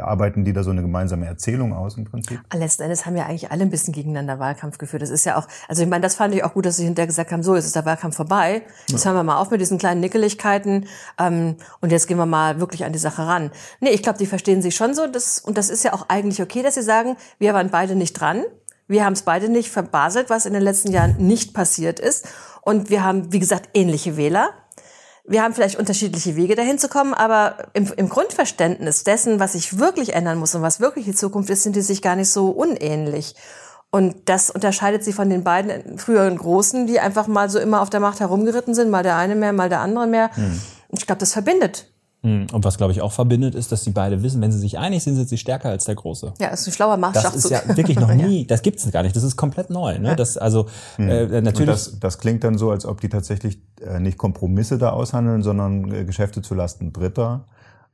arbeiten 0.00 0.44
die 0.44 0.52
da 0.52 0.62
so 0.62 0.70
eine 0.70 0.82
gemeinsame 0.82 1.26
Erzählung 1.26 1.72
aus 1.72 1.96
im 1.96 2.04
Prinzip. 2.04 2.40
Letzten 2.54 2.82
Endes 2.82 3.06
haben 3.06 3.16
ja 3.16 3.26
eigentlich 3.26 3.50
alle 3.50 3.62
ein 3.62 3.70
bisschen 3.70 3.92
gegeneinander 3.92 4.38
Wahlkampf 4.38 4.78
geführt. 4.78 5.02
Das 5.02 5.10
ist 5.10 5.24
ja 5.24 5.36
auch, 5.38 5.46
also 5.68 5.82
ich 5.82 5.88
meine, 5.88 6.02
das 6.02 6.14
fand 6.14 6.34
ich 6.34 6.44
auch 6.44 6.54
gut, 6.54 6.66
dass 6.66 6.76
sie 6.76 6.84
hinterher 6.84 7.06
gesagt 7.06 7.32
haben, 7.32 7.42
so, 7.42 7.54
jetzt 7.54 7.66
ist 7.66 7.76
der 7.76 7.84
Wahlkampf 7.84 8.16
vorbei. 8.16 8.62
Jetzt 8.88 9.04
hören 9.04 9.14
wir 9.14 9.22
mal 9.22 9.38
auf 9.38 9.50
mit 9.50 9.60
diesen 9.60 9.78
kleinen 9.78 10.00
Nickeligkeiten 10.00 10.86
ähm, 11.18 11.56
und 11.80 11.92
jetzt 11.92 12.06
gehen 12.06 12.18
wir 12.18 12.26
mal 12.26 12.60
wirklich 12.60 12.84
an 12.84 12.92
die 12.92 12.98
Sache 12.98 13.26
ran. 13.26 13.50
Nee, 13.80 13.90
ich 13.90 14.02
glaube, 14.02 14.18
die 14.18 14.26
verstehen 14.26 14.62
sich 14.62 14.76
schon 14.76 14.94
so 14.94 15.06
das, 15.06 15.38
und 15.38 15.58
das 15.58 15.70
ist 15.70 15.84
ja 15.84 15.92
auch 15.92 16.08
eigentlich 16.08 16.42
okay, 16.42 16.62
dass 16.62 16.74
sie 16.74 16.82
sagen, 16.82 17.16
wir 17.38 17.54
waren 17.54 17.70
beide 17.70 17.96
nicht 17.96 18.14
dran. 18.14 18.44
Wir 18.88 19.04
haben 19.04 19.14
es 19.14 19.22
beide 19.22 19.48
nicht 19.48 19.70
verbaselt, 19.70 20.30
was 20.30 20.46
in 20.46 20.52
den 20.52 20.62
letzten 20.62 20.92
Jahren 20.92 21.16
nicht 21.18 21.54
passiert 21.54 21.98
ist. 21.98 22.28
Und 22.62 22.88
wir 22.90 23.04
haben, 23.04 23.32
wie 23.32 23.40
gesagt, 23.40 23.70
ähnliche 23.74 24.16
Wähler. 24.16 24.50
Wir 25.28 25.42
haben 25.42 25.54
vielleicht 25.54 25.78
unterschiedliche 25.78 26.36
Wege 26.36 26.54
dahin 26.54 26.78
zu 26.78 26.88
kommen, 26.88 27.12
aber 27.12 27.56
im, 27.72 27.92
im 27.96 28.08
Grundverständnis 28.08 29.02
dessen, 29.02 29.40
was 29.40 29.52
sich 29.52 29.78
wirklich 29.78 30.14
ändern 30.14 30.38
muss 30.38 30.54
und 30.54 30.62
was 30.62 30.80
wirklich 30.80 31.04
die 31.04 31.14
Zukunft 31.14 31.50
ist, 31.50 31.64
sind 31.64 31.74
die 31.74 31.82
sich 31.82 32.00
gar 32.00 32.16
nicht 32.16 32.30
so 32.30 32.50
unähnlich. 32.50 33.34
Und 33.90 34.28
das 34.28 34.50
unterscheidet 34.50 35.04
sie 35.04 35.12
von 35.12 35.30
den 35.30 35.42
beiden 35.42 35.98
früheren 35.98 36.36
Großen, 36.36 36.86
die 36.86 37.00
einfach 37.00 37.26
mal 37.26 37.48
so 37.48 37.58
immer 37.58 37.80
auf 37.80 37.90
der 37.90 38.00
Macht 38.00 38.20
herumgeritten 38.20 38.74
sind, 38.74 38.90
mal 38.90 39.02
der 39.02 39.16
eine 39.16 39.34
mehr, 39.34 39.52
mal 39.52 39.68
der 39.68 39.80
andere 39.80 40.06
mehr. 40.06 40.30
Hm. 40.36 40.60
Und 40.88 40.98
ich 40.98 41.06
glaube, 41.06 41.20
das 41.20 41.32
verbindet. 41.32 41.90
Hm, 42.22 42.46
Und 42.52 42.64
was, 42.64 42.76
glaube 42.78 42.92
ich, 42.92 43.02
auch 43.02 43.12
verbindet, 43.12 43.54
ist, 43.54 43.70
dass 43.72 43.84
sie 43.84 43.90
beide 43.90 44.22
wissen, 44.22 44.40
wenn 44.40 44.50
sie 44.50 44.58
sich 44.58 44.78
einig 44.78 45.02
sind, 45.02 45.16
sind 45.16 45.28
sie 45.28 45.38
stärker 45.38 45.68
als 45.68 45.84
der 45.84 45.94
Große. 45.94 46.32
Ja, 46.40 46.48
ist 46.48 46.66
ein 46.66 46.72
schlauer 46.72 46.96
Das 47.12 47.34
ist 47.34 47.50
ja 47.50 47.60
wirklich 47.76 47.98
noch 47.98 48.12
nie, 48.12 48.46
das 48.46 48.62
gibt 48.62 48.78
es 48.78 48.90
gar 48.90 49.02
nicht. 49.02 49.14
Das 49.14 49.22
ist 49.22 49.36
komplett 49.36 49.70
neu. 49.70 49.98
Ne? 49.98 50.16
Das, 50.16 50.36
also 50.36 50.66
äh, 50.98 51.24
Und 51.24 51.44
natürlich. 51.44 51.66
das, 51.66 52.00
das 52.00 52.18
klingt 52.18 52.42
dann 52.42 52.58
so, 52.58 52.70
als 52.70 52.86
ob 52.86 53.00
die 53.00 53.08
tatsächlich 53.08 53.58
äh, 53.80 54.00
nicht 54.00 54.18
Kompromisse 54.18 54.78
da 54.78 54.90
aushandeln, 54.90 55.42
sondern 55.42 55.92
äh, 55.92 56.04
Geschäfte 56.04 56.42
zulasten 56.42 56.92
Dritter 56.92 57.44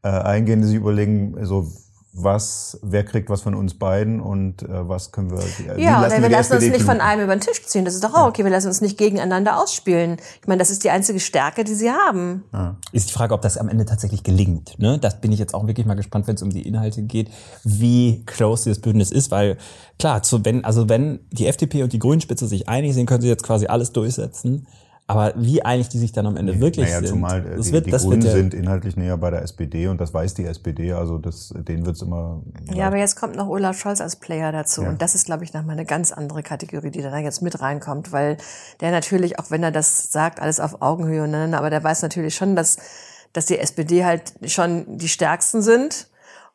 äh, 0.02 0.08
eingehen, 0.08 0.62
die 0.62 0.68
sich 0.68 0.76
überlegen, 0.76 1.36
so 1.44 1.66
was, 2.14 2.78
wer 2.82 3.04
kriegt 3.04 3.30
was 3.30 3.40
von 3.40 3.54
uns 3.54 3.72
beiden 3.74 4.20
und 4.20 4.62
äh, 4.62 4.88
was 4.88 5.12
können 5.12 5.30
wir. 5.30 5.38
wie 5.38 5.82
Ja, 5.82 6.02
lassen 6.02 6.20
wir 6.20 6.28
die 6.28 6.34
lassen 6.34 6.52
uns 6.54 6.64
nicht 6.64 6.82
von 6.82 7.00
einem 7.00 7.24
über 7.24 7.34
den 7.34 7.40
Tisch 7.40 7.64
ziehen. 7.64 7.86
Das 7.86 7.94
ist 7.94 8.04
doch 8.04 8.12
auch 8.12 8.28
okay. 8.28 8.44
Wir 8.44 8.50
lassen 8.50 8.66
uns 8.66 8.82
nicht 8.82 8.98
gegeneinander 8.98 9.58
ausspielen. 9.58 10.18
Ich 10.42 10.46
meine, 10.46 10.58
das 10.58 10.70
ist 10.70 10.84
die 10.84 10.90
einzige 10.90 11.20
Stärke, 11.20 11.64
die 11.64 11.74
sie 11.74 11.90
haben. 11.90 12.44
Ist 12.92 13.08
die 13.08 13.14
Frage, 13.14 13.32
ob 13.32 13.40
das 13.40 13.56
am 13.56 13.68
Ende 13.70 13.86
tatsächlich 13.86 14.22
gelingt. 14.22 14.78
Ne? 14.78 14.98
Das 14.98 15.22
bin 15.22 15.32
ich 15.32 15.38
jetzt 15.38 15.54
auch 15.54 15.66
wirklich 15.66 15.86
mal 15.86 15.94
gespannt, 15.94 16.26
wenn 16.26 16.34
es 16.34 16.42
um 16.42 16.50
die 16.50 16.68
Inhalte 16.68 17.02
geht, 17.02 17.30
wie 17.64 18.24
close 18.26 18.64
dieses 18.64 18.82
Bündnis 18.82 19.10
ist, 19.10 19.30
weil 19.30 19.56
klar, 19.98 20.22
zu, 20.22 20.44
wenn, 20.44 20.66
also 20.66 20.90
wenn 20.90 21.20
die 21.30 21.46
FDP 21.46 21.82
und 21.82 21.94
die 21.94 21.98
Grünspitze 21.98 22.46
sich 22.46 22.68
einig 22.68 22.92
sind, 22.92 23.06
können 23.06 23.22
sie 23.22 23.28
jetzt 23.28 23.42
quasi 23.42 23.66
alles 23.66 23.92
durchsetzen. 23.92 24.66
Aber 25.06 25.32
wie 25.36 25.62
einig 25.62 25.88
die 25.88 25.98
sich 25.98 26.12
dann 26.12 26.26
am 26.26 26.36
Ende 26.36 26.60
wirklich 26.60 26.86
naja, 26.86 27.00
sind, 27.00 27.08
zumal 27.08 27.42
das 27.42 27.66
die, 27.66 27.72
wird, 27.72 27.86
die 27.86 27.90
das 27.90 28.02
Grünen 28.04 28.22
wird 28.22 28.32
ja, 28.32 28.38
sind 28.38 28.54
inhaltlich 28.54 28.96
näher 28.96 29.16
bei 29.16 29.30
der 29.30 29.42
SPD 29.42 29.88
und 29.88 30.00
das 30.00 30.14
weiß 30.14 30.34
die 30.34 30.44
SPD, 30.44 30.92
also 30.92 31.18
das, 31.18 31.52
denen 31.54 31.84
wird's 31.84 32.02
immer. 32.02 32.40
Ja, 32.72 32.86
aber 32.86 32.98
jetzt 32.98 33.16
kommt 33.16 33.36
noch 33.36 33.48
Olaf 33.48 33.78
Scholz 33.78 34.00
als 34.00 34.16
Player 34.16 34.52
dazu. 34.52 34.82
Ja. 34.82 34.88
Und 34.88 35.02
das 35.02 35.14
ist, 35.14 35.26
glaube 35.26 35.44
ich, 35.44 35.52
nochmal 35.52 35.76
eine 35.76 35.84
ganz 35.84 36.12
andere 36.12 36.42
Kategorie, 36.42 36.90
die 36.90 37.02
da 37.02 37.16
jetzt 37.18 37.42
mit 37.42 37.60
reinkommt, 37.60 38.12
weil 38.12 38.36
der 38.80 38.90
natürlich, 38.90 39.38
auch 39.38 39.50
wenn 39.50 39.62
er 39.62 39.72
das 39.72 40.12
sagt, 40.12 40.40
alles 40.40 40.60
auf 40.60 40.80
Augenhöhe, 40.80 41.26
ne, 41.26 41.50
aber 41.58 41.68
der 41.68 41.82
weiß 41.82 42.02
natürlich 42.02 42.34
schon, 42.34 42.54
dass, 42.54 42.76
dass 43.32 43.46
die 43.46 43.58
SPD 43.58 44.04
halt 44.04 44.32
schon 44.46 44.98
die 44.98 45.08
Stärksten 45.08 45.62
sind 45.62 46.06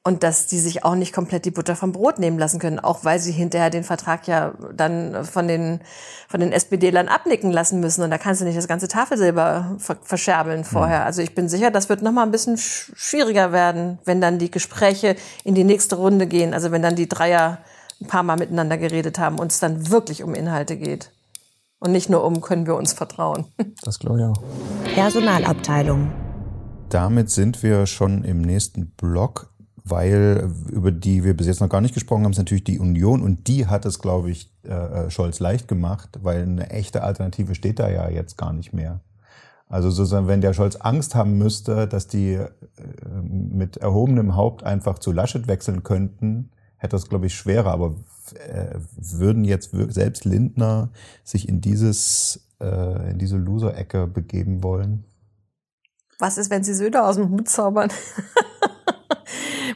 und 0.03 0.23
dass 0.23 0.47
die 0.47 0.59
sich 0.59 0.85
auch 0.85 0.95
nicht 0.95 1.13
komplett 1.13 1.44
die 1.44 1.51
Butter 1.51 1.75
vom 1.75 1.91
Brot 1.91 2.17
nehmen 2.17 2.39
lassen 2.39 2.59
können, 2.59 2.79
auch 2.79 3.03
weil 3.03 3.19
sie 3.19 3.33
hinterher 3.33 3.69
den 3.69 3.83
Vertrag 3.83 4.25
ja 4.27 4.53
dann 4.73 5.25
von 5.25 5.47
den, 5.47 5.81
von 6.29 6.39
den 6.39 6.53
SPD-Lern 6.53 7.09
abnicken 7.09 7.51
lassen 7.51 7.81
müssen. 7.81 8.03
Und 8.03 8.11
da 8.11 8.17
kannst 8.17 8.39
du 8.39 8.45
nicht 8.45 8.57
das 8.57 8.69
ganze 8.69 8.88
Tafelsilber 8.88 9.75
ver 9.80 9.97
verscherbeln 10.01 10.63
vorher. 10.63 11.06
Also 11.06 11.21
ich 11.21 11.35
bin 11.35 11.49
sicher, 11.49 11.71
das 11.71 11.89
wird 11.89 12.01
nochmal 12.01 12.25
ein 12.25 12.31
bisschen 12.31 12.57
sch 12.57 12.94
schwieriger 12.95 13.51
werden, 13.51 13.99
wenn 14.06 14.21
dann 14.21 14.39
die 14.39 14.49
Gespräche 14.49 15.18
in 15.44 15.56
die 15.56 15.66
nächste 15.66 15.97
Runde 15.97 16.25
gehen. 16.25 16.54
Also 16.54 16.71
wenn 16.71 16.81
dann 16.81 16.95
die 16.95 17.09
Dreier 17.09 17.59
ein 17.99 18.07
paar 18.07 18.23
Mal 18.23 18.37
miteinander 18.37 18.77
geredet 18.77 19.19
haben 19.19 19.39
und 19.39 19.51
es 19.51 19.59
dann 19.59 19.89
wirklich 19.89 20.23
um 20.23 20.33
Inhalte 20.35 20.77
geht. 20.77 21.11
Und 21.80 21.92
nicht 21.92 22.09
nur 22.09 22.23
um, 22.23 22.42
können 22.42 22.66
wir 22.66 22.75
uns 22.75 22.94
vertrauen. 22.94 23.45
das 23.83 23.99
glaube 23.99 24.19
ich 24.19 24.25
auch. 24.25 24.94
Personalabteilung. 24.95 26.11
Damit 26.89 27.30
sind 27.30 27.61
wir 27.61 27.85
schon 27.85 28.23
im 28.23 28.42
nächsten 28.42 28.92
Block, 28.92 29.51
weil 29.89 30.51
über 30.69 30.91
die 30.91 31.23
wir 31.23 31.35
bis 31.35 31.47
jetzt 31.47 31.61
noch 31.61 31.69
gar 31.69 31.81
nicht 31.81 31.94
gesprochen 31.94 32.23
haben, 32.23 32.31
ist 32.31 32.37
natürlich 32.37 32.63
die 32.63 32.79
Union 32.79 33.21
und 33.21 33.47
die 33.47 33.67
hat 33.67 33.85
es, 33.85 33.99
glaube 33.99 34.29
ich, 34.31 34.51
äh, 34.63 35.09
Scholz 35.09 35.39
leicht 35.39 35.67
gemacht, 35.67 36.19
weil 36.21 36.41
eine 36.41 36.69
echte 36.69 37.03
Alternative 37.03 37.56
steht 37.56 37.79
da 37.79 37.89
ja 37.89 38.09
jetzt 38.09 38.37
gar 38.37 38.53
nicht 38.53 38.73
mehr. 38.73 39.01
Also 39.69 39.89
sozusagen, 39.89 40.27
wenn 40.27 40.41
der 40.41 40.53
Scholz 40.53 40.77
Angst 40.77 41.13
haben 41.15 41.37
müsste, 41.37 41.87
dass 41.87 42.07
die 42.07 42.33
äh, 42.33 42.49
mit 43.21 43.77
erhobenem 43.77 44.35
Haupt 44.35 44.63
einfach 44.63 44.99
zu 44.99 45.11
Laschet 45.11 45.47
wechseln 45.47 45.83
könnten, 45.83 46.51
hätte 46.77 46.95
das, 46.95 47.09
glaube 47.09 47.25
ich, 47.25 47.35
schwerer. 47.35 47.71
Aber 47.71 47.95
äh, 48.47 48.79
würden 48.95 49.44
jetzt 49.44 49.71
selbst 49.89 50.25
Lindner 50.25 50.89
sich 51.23 51.49
in 51.49 51.59
dieses 51.59 52.47
äh, 52.61 53.11
in 53.11 53.19
diese 53.19 53.37
Loser-Ecke 53.37 54.07
begeben 54.07 54.63
wollen? 54.63 55.03
Was 56.19 56.37
ist, 56.37 56.49
wenn 56.49 56.63
sie 56.63 56.73
Söder 56.73 57.07
aus 57.07 57.15
dem 57.17 57.29
Hut 57.29 57.47
zaubern? 57.49 57.91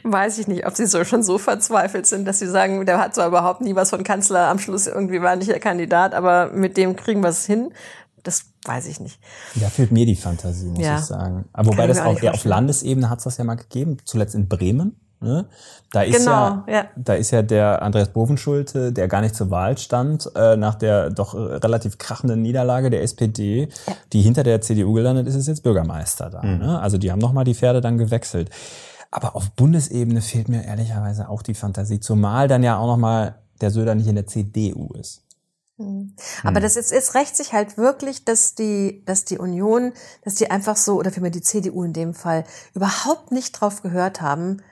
Weiß 0.04 0.38
ich 0.38 0.48
nicht, 0.48 0.66
ob 0.66 0.74
sie 0.76 0.86
so 0.86 1.04
schon 1.04 1.22
so 1.22 1.38
verzweifelt 1.38 2.06
sind, 2.06 2.24
dass 2.26 2.38
sie 2.40 2.48
sagen, 2.48 2.84
der 2.86 2.98
hat 2.98 3.14
zwar 3.14 3.28
überhaupt 3.28 3.60
nie 3.60 3.74
was 3.76 3.90
von 3.90 4.02
Kanzler, 4.04 4.48
am 4.48 4.58
Schluss 4.58 4.86
irgendwie 4.86 5.22
war 5.22 5.36
nicht 5.36 5.50
der 5.50 5.60
Kandidat, 5.60 6.14
aber 6.14 6.50
mit 6.52 6.76
dem 6.76 6.96
kriegen 6.96 7.20
wir 7.22 7.28
es 7.30 7.46
hin. 7.46 7.72
Das 8.24 8.44
weiß 8.64 8.86
ich 8.86 9.00
nicht. 9.00 9.18
Da 9.56 9.68
fehlt 9.68 9.90
mir 9.90 10.06
die 10.06 10.14
Fantasie, 10.16 10.66
muss 10.68 10.78
Ja. 10.84 10.98
ich 10.98 11.04
sagen. 11.04 11.44
Aber 11.52 11.72
wobei 11.72 11.86
das 11.88 11.98
auch 12.00 12.20
eher 12.22 12.34
auf. 12.34 12.44
Landesebene 12.44 13.10
hat 13.10 13.18
es 13.18 13.24
das 13.24 13.36
ja 13.36 13.44
mal 13.44 13.56
gegeben, 13.56 13.96
zuletzt 14.04 14.34
in 14.36 14.48
Bremen. 14.48 14.96
Ne? 15.20 15.46
Da 15.92 16.02
ist 16.02 16.18
Genau, 16.18 16.64
ja, 16.66 16.72
ja. 16.72 16.84
da 16.96 17.14
ist 17.14 17.30
ja 17.30 17.42
der 17.42 17.80
Andreas 17.82 18.08
Bovenschulte, 18.08 18.92
der 18.92 19.06
gar 19.06 19.20
nicht 19.20 19.36
zur 19.36 19.50
Wahl 19.50 19.78
stand, 19.78 20.28
äh, 20.34 20.56
nach 20.56 20.74
der 20.74 21.10
doch 21.10 21.34
relativ 21.34 21.98
krachenden 21.98 22.42
Niederlage 22.42 22.90
der 22.90 23.02
SPD, 23.02 23.68
die 24.12 24.20
hinter 24.22 24.42
der 24.42 24.60
CDU 24.60 24.94
gelandet 24.94 25.28
ist, 25.28 25.36
ist 25.36 25.46
jetzt 25.46 25.62
Bürgermeister 25.62 26.28
da. 26.28 26.42
Ne? 26.42 26.80
Also 26.80 26.98
die 26.98 27.12
haben 27.12 27.20
nochmal 27.20 27.44
die 27.44 27.54
Pferde 27.54 27.80
dann 27.80 27.98
gewechselt. 27.98 28.50
Aber 29.12 29.36
auf 29.36 29.50
Bundesebene 29.52 30.22
fehlt 30.22 30.48
mir 30.48 30.64
ehrlicherweise 30.64 31.28
auch 31.28 31.42
die 31.42 31.54
Fantasie, 31.54 32.00
zumal 32.00 32.48
dann 32.48 32.64
ja 32.64 32.78
auch 32.78 32.86
nochmal 32.86 33.36
der 33.60 33.70
Söder 33.70 33.94
nicht 33.94 34.08
in 34.08 34.16
der 34.16 34.26
CDU 34.26 34.92
ist. 34.94 35.22
Aber 36.44 36.60
das 36.60 36.76
ist, 36.76 36.92
es 36.92 37.14
rächt 37.14 37.36
sich 37.36 37.52
halt 37.52 37.76
wirklich, 37.76 38.24
dass 38.24 38.54
die, 38.54 39.02
dass 39.04 39.24
die 39.24 39.38
Union, 39.38 39.92
dass 40.24 40.34
die 40.34 40.50
einfach 40.50 40.76
so, 40.76 40.96
oder 40.96 41.10
vielmehr 41.10 41.30
die 41.30 41.42
CDU 41.42 41.82
in 41.84 41.92
dem 41.92 42.14
Fall, 42.14 42.44
überhaupt 42.74 43.32
nicht 43.32 43.52
drauf 43.52 43.82
gehört 43.82 44.20
haben, 44.20 44.62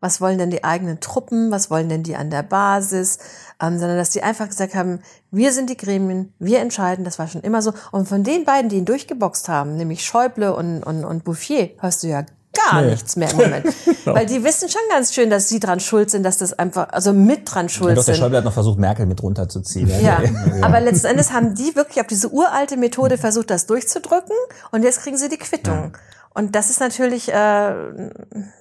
was 0.00 0.20
wollen 0.20 0.38
denn 0.38 0.50
die 0.50 0.64
eigenen 0.64 1.00
Truppen, 1.00 1.50
was 1.50 1.70
wollen 1.70 1.88
denn 1.88 2.02
die 2.02 2.16
an 2.16 2.30
der 2.30 2.42
Basis, 2.42 3.18
ähm, 3.60 3.78
sondern 3.78 3.98
dass 3.98 4.10
die 4.10 4.22
einfach 4.22 4.48
gesagt 4.48 4.74
haben, 4.74 5.00
wir 5.30 5.52
sind 5.52 5.68
die 5.68 5.76
Gremien, 5.76 6.32
wir 6.38 6.60
entscheiden, 6.60 7.04
das 7.04 7.18
war 7.18 7.28
schon 7.28 7.42
immer 7.42 7.60
so. 7.60 7.74
Und 7.92 8.08
von 8.08 8.24
den 8.24 8.44
beiden, 8.44 8.70
die 8.70 8.76
ihn 8.76 8.86
durchgeboxt 8.86 9.48
haben, 9.48 9.76
nämlich 9.76 10.04
Schäuble 10.04 10.54
und, 10.54 10.82
und, 10.82 11.04
und 11.04 11.24
Bouffier, 11.24 11.70
hörst 11.78 12.02
du 12.02 12.08
ja 12.08 12.24
gar 12.70 12.82
Nee. 12.82 12.90
nichts 12.90 13.16
mehr 13.16 13.30
im 13.30 13.36
Moment. 13.36 13.66
Weil 14.04 14.26
die 14.26 14.42
wissen 14.44 14.68
schon 14.68 14.80
ganz 14.90 15.14
schön, 15.14 15.30
dass 15.30 15.48
sie 15.48 15.60
dran 15.60 15.80
schuld 15.80 16.10
sind, 16.10 16.22
dass 16.24 16.38
das 16.38 16.52
einfach, 16.58 16.88
also 16.90 17.12
mit 17.12 17.42
dran 17.52 17.66
Ja, 17.66 17.68
schuld 17.68 17.96
doch, 17.98 18.04
der 18.04 18.14
sind. 18.14 18.22
Schäuble 18.22 18.38
hat 18.38 18.44
noch 18.44 18.52
versucht, 18.52 18.78
Merkel 18.78 19.06
mit 19.06 19.22
runterzuziehen. 19.22 19.90
Ja, 20.02 20.20
aber 20.62 20.80
letzten 20.80 21.06
Endes 21.06 21.32
haben 21.32 21.54
die 21.54 21.74
wirklich 21.76 22.00
auf 22.00 22.06
diese 22.06 22.28
uralte 22.32 22.76
Methode 22.76 23.18
versucht, 23.18 23.50
das 23.50 23.66
durchzudrücken 23.66 24.36
und 24.72 24.82
jetzt 24.82 25.02
kriegen 25.02 25.16
sie 25.16 25.28
die 25.28 25.38
Quittung. 25.38 25.96
Und 26.32 26.54
das 26.54 26.70
ist 26.70 26.78
natürlich, 26.80 27.28
äh, 27.32 27.74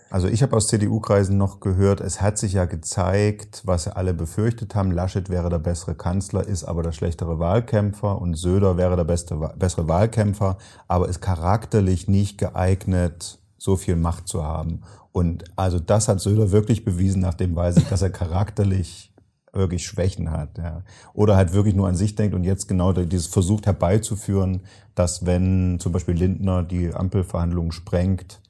Also 0.10 0.28
ich 0.28 0.42
habe 0.42 0.56
aus 0.58 0.68
CDU-Kreisen 0.70 1.38
noch 1.38 1.60
gehört, 1.60 2.02
es 2.02 2.20
hat 2.20 2.40
sich 2.40 2.54
ja 2.54 2.66
gezeigt, 2.66 3.62
was 3.64 3.88
alle 3.88 4.16
befürchtet 4.16 4.74
haben. 4.74 4.92
Laschet 4.92 5.30
wäre 5.30 5.50
der 5.52 5.60
bessere 5.60 5.94
Kanzler, 5.94 6.46
ist 6.48 6.64
aber 6.64 6.82
der 6.82 6.94
schlechtere 6.94 7.38
Wahlkämpfer 7.38 8.20
und 8.20 8.34
Söder 8.36 8.76
wäre 8.78 8.96
der 8.96 9.04
beste, 9.04 9.36
bessere 9.56 9.88
Wahlkämpfer, 9.88 10.58
aber 10.88 11.10
ist 11.10 11.22
charakterlich 11.22 12.08
nicht 12.08 12.40
geeignet, 12.40 13.38
so 13.60 13.76
viel 13.76 13.96
Macht 13.96 14.28
zu 14.28 14.44
haben. 14.44 14.82
Und 15.12 15.44
also 15.56 15.80
das 15.80 16.08
hat 16.08 16.20
Söder 16.20 16.52
wirklich 16.52 16.84
bewiesen, 16.86 17.22
nachdem 17.22 17.56
weiß 17.56 17.78
ich, 17.78 17.88
dass 17.90 18.02
er 18.02 18.10
charakterlich 18.10 19.14
wirklich 19.54 19.86
Schwächen 19.86 20.32
hat. 20.32 20.58
Ja. 20.58 20.84
Oder 21.14 21.36
halt 21.36 21.54
wirklich 21.54 21.76
nur 21.76 21.88
an 21.88 21.96
sich 21.96 22.16
denkt 22.16 22.36
und 22.36 22.44
jetzt 22.44 22.68
genau 22.68 22.94
dieses 22.94 23.28
versucht 23.28 23.66
herbeizuführen, 23.66 24.62
dass 24.96 25.26
wenn 25.26 25.80
zum 25.80 25.92
Beispiel 25.92 26.16
Lindner 26.16 26.64
die 26.64 26.94
Ampelverhandlungen 26.94 27.72
sprengt, 27.72 28.42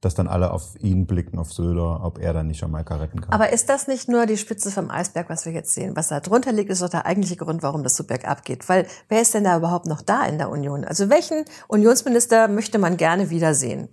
dass 0.00 0.14
dann 0.14 0.28
alle 0.28 0.52
auf 0.52 0.76
ihn 0.80 1.06
blicken, 1.06 1.38
auf 1.38 1.52
Söder, 1.52 2.04
ob 2.04 2.18
er 2.18 2.32
dann 2.32 2.46
nicht 2.46 2.60
Jamaika 2.60 2.96
retten 2.96 3.20
kann. 3.20 3.32
aber 3.32 3.52
ist 3.52 3.68
das 3.68 3.88
nicht 3.88 4.08
nur 4.08 4.26
die 4.26 4.36
Spitze 4.36 4.70
vom 4.70 4.90
Eisberg, 4.90 5.28
was 5.28 5.44
wir 5.44 5.52
jetzt 5.52 5.74
sehen? 5.74 5.96
Was 5.96 6.08
da 6.08 6.20
drunter 6.20 6.52
liegt, 6.52 6.70
ist 6.70 6.82
doch 6.82 6.88
der 6.88 7.04
eigentliche 7.04 7.36
Grund, 7.36 7.64
warum 7.64 7.82
das 7.82 7.96
so 7.96 8.04
bergab 8.04 8.44
geht. 8.44 8.68
Weil 8.68 8.86
wer 9.08 9.22
ist 9.22 9.34
denn 9.34 9.44
da 9.44 9.56
überhaupt 9.56 9.86
noch 9.86 10.02
da 10.02 10.24
in 10.24 10.38
der 10.38 10.50
Union? 10.50 10.84
Also 10.84 11.10
welchen 11.10 11.44
Unionsminister 11.66 12.46
möchte 12.46 12.78
man 12.78 12.96
gerne 12.96 13.30
wiedersehen? 13.30 13.88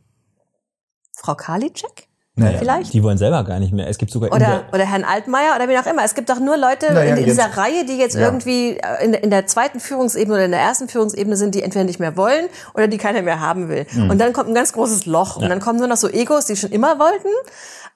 Frau 1.15 1.36
Karliczek? 1.36 2.07
Naja, 2.38 2.57
Vielleicht? 2.60 2.91
Die 2.93 3.01
wollen 3.01 3.17
selber 3.17 3.45
gar 3.45 3.60
nicht 3.60 3.72
mehr. 3.72 3.88
Es 3.88 3.98
gibt 3.98 4.12
sogar 4.12 4.29
Oder, 4.34 4.39
der, 4.45 4.63
oder 4.74 4.86
Herrn 4.86 5.05
Altmaier 5.05 5.55
oder 5.55 5.69
wie 5.69 5.77
auch 5.79 5.86
immer. 5.86 6.03
Es 6.03 6.15
gibt 6.15 6.29
doch 6.29 6.41
nur 6.41 6.57
Leute 6.57 6.88
Naja, 6.93 7.12
in, 7.13 7.17
in 7.19 7.25
jetzt- 7.27 7.39
dieser 7.39 7.55
Reihe, 7.57 7.86
die 7.86 7.98
jetzt 7.98 8.15
Ja. 8.15 8.24
irgendwie 8.24 8.72
äh, 8.77 9.05
in, 9.05 9.13
in 9.13 9.29
der 9.29 9.48
zweiten 9.48 9.79
Führungsebene 9.79 10.34
oder 10.36 10.43
in 10.45 10.51
der 10.51 10.60
ersten 10.60 10.89
Führungsebene 10.89 11.38
sind, 11.38 11.55
die 11.55 11.63
entweder 11.63 11.86
nicht 11.86 12.00
mehr 12.01 12.17
wollen 12.17 12.48
oder 12.74 12.89
die 12.89 12.98
keiner 12.98 13.22
mehr 13.22 13.39
haben 13.39 13.69
will. 13.69 13.86
Hm. 13.89 14.10
Und 14.10 14.19
dann 14.19 14.34
kommt 14.34 14.50
ein 14.50 14.53
ganz 14.53 14.74
großes 14.74 15.05
Loch. 15.05 15.38
Und 15.38 15.48
dann 15.48 15.62
kommen 15.62 15.79
nur 15.79 15.88
noch 15.88 15.95
so 15.95 16.10
Egos, 16.10 16.45
die 16.48 16.57
schon 16.57 16.72
immer 16.72 17.00
wollten. 17.00 17.29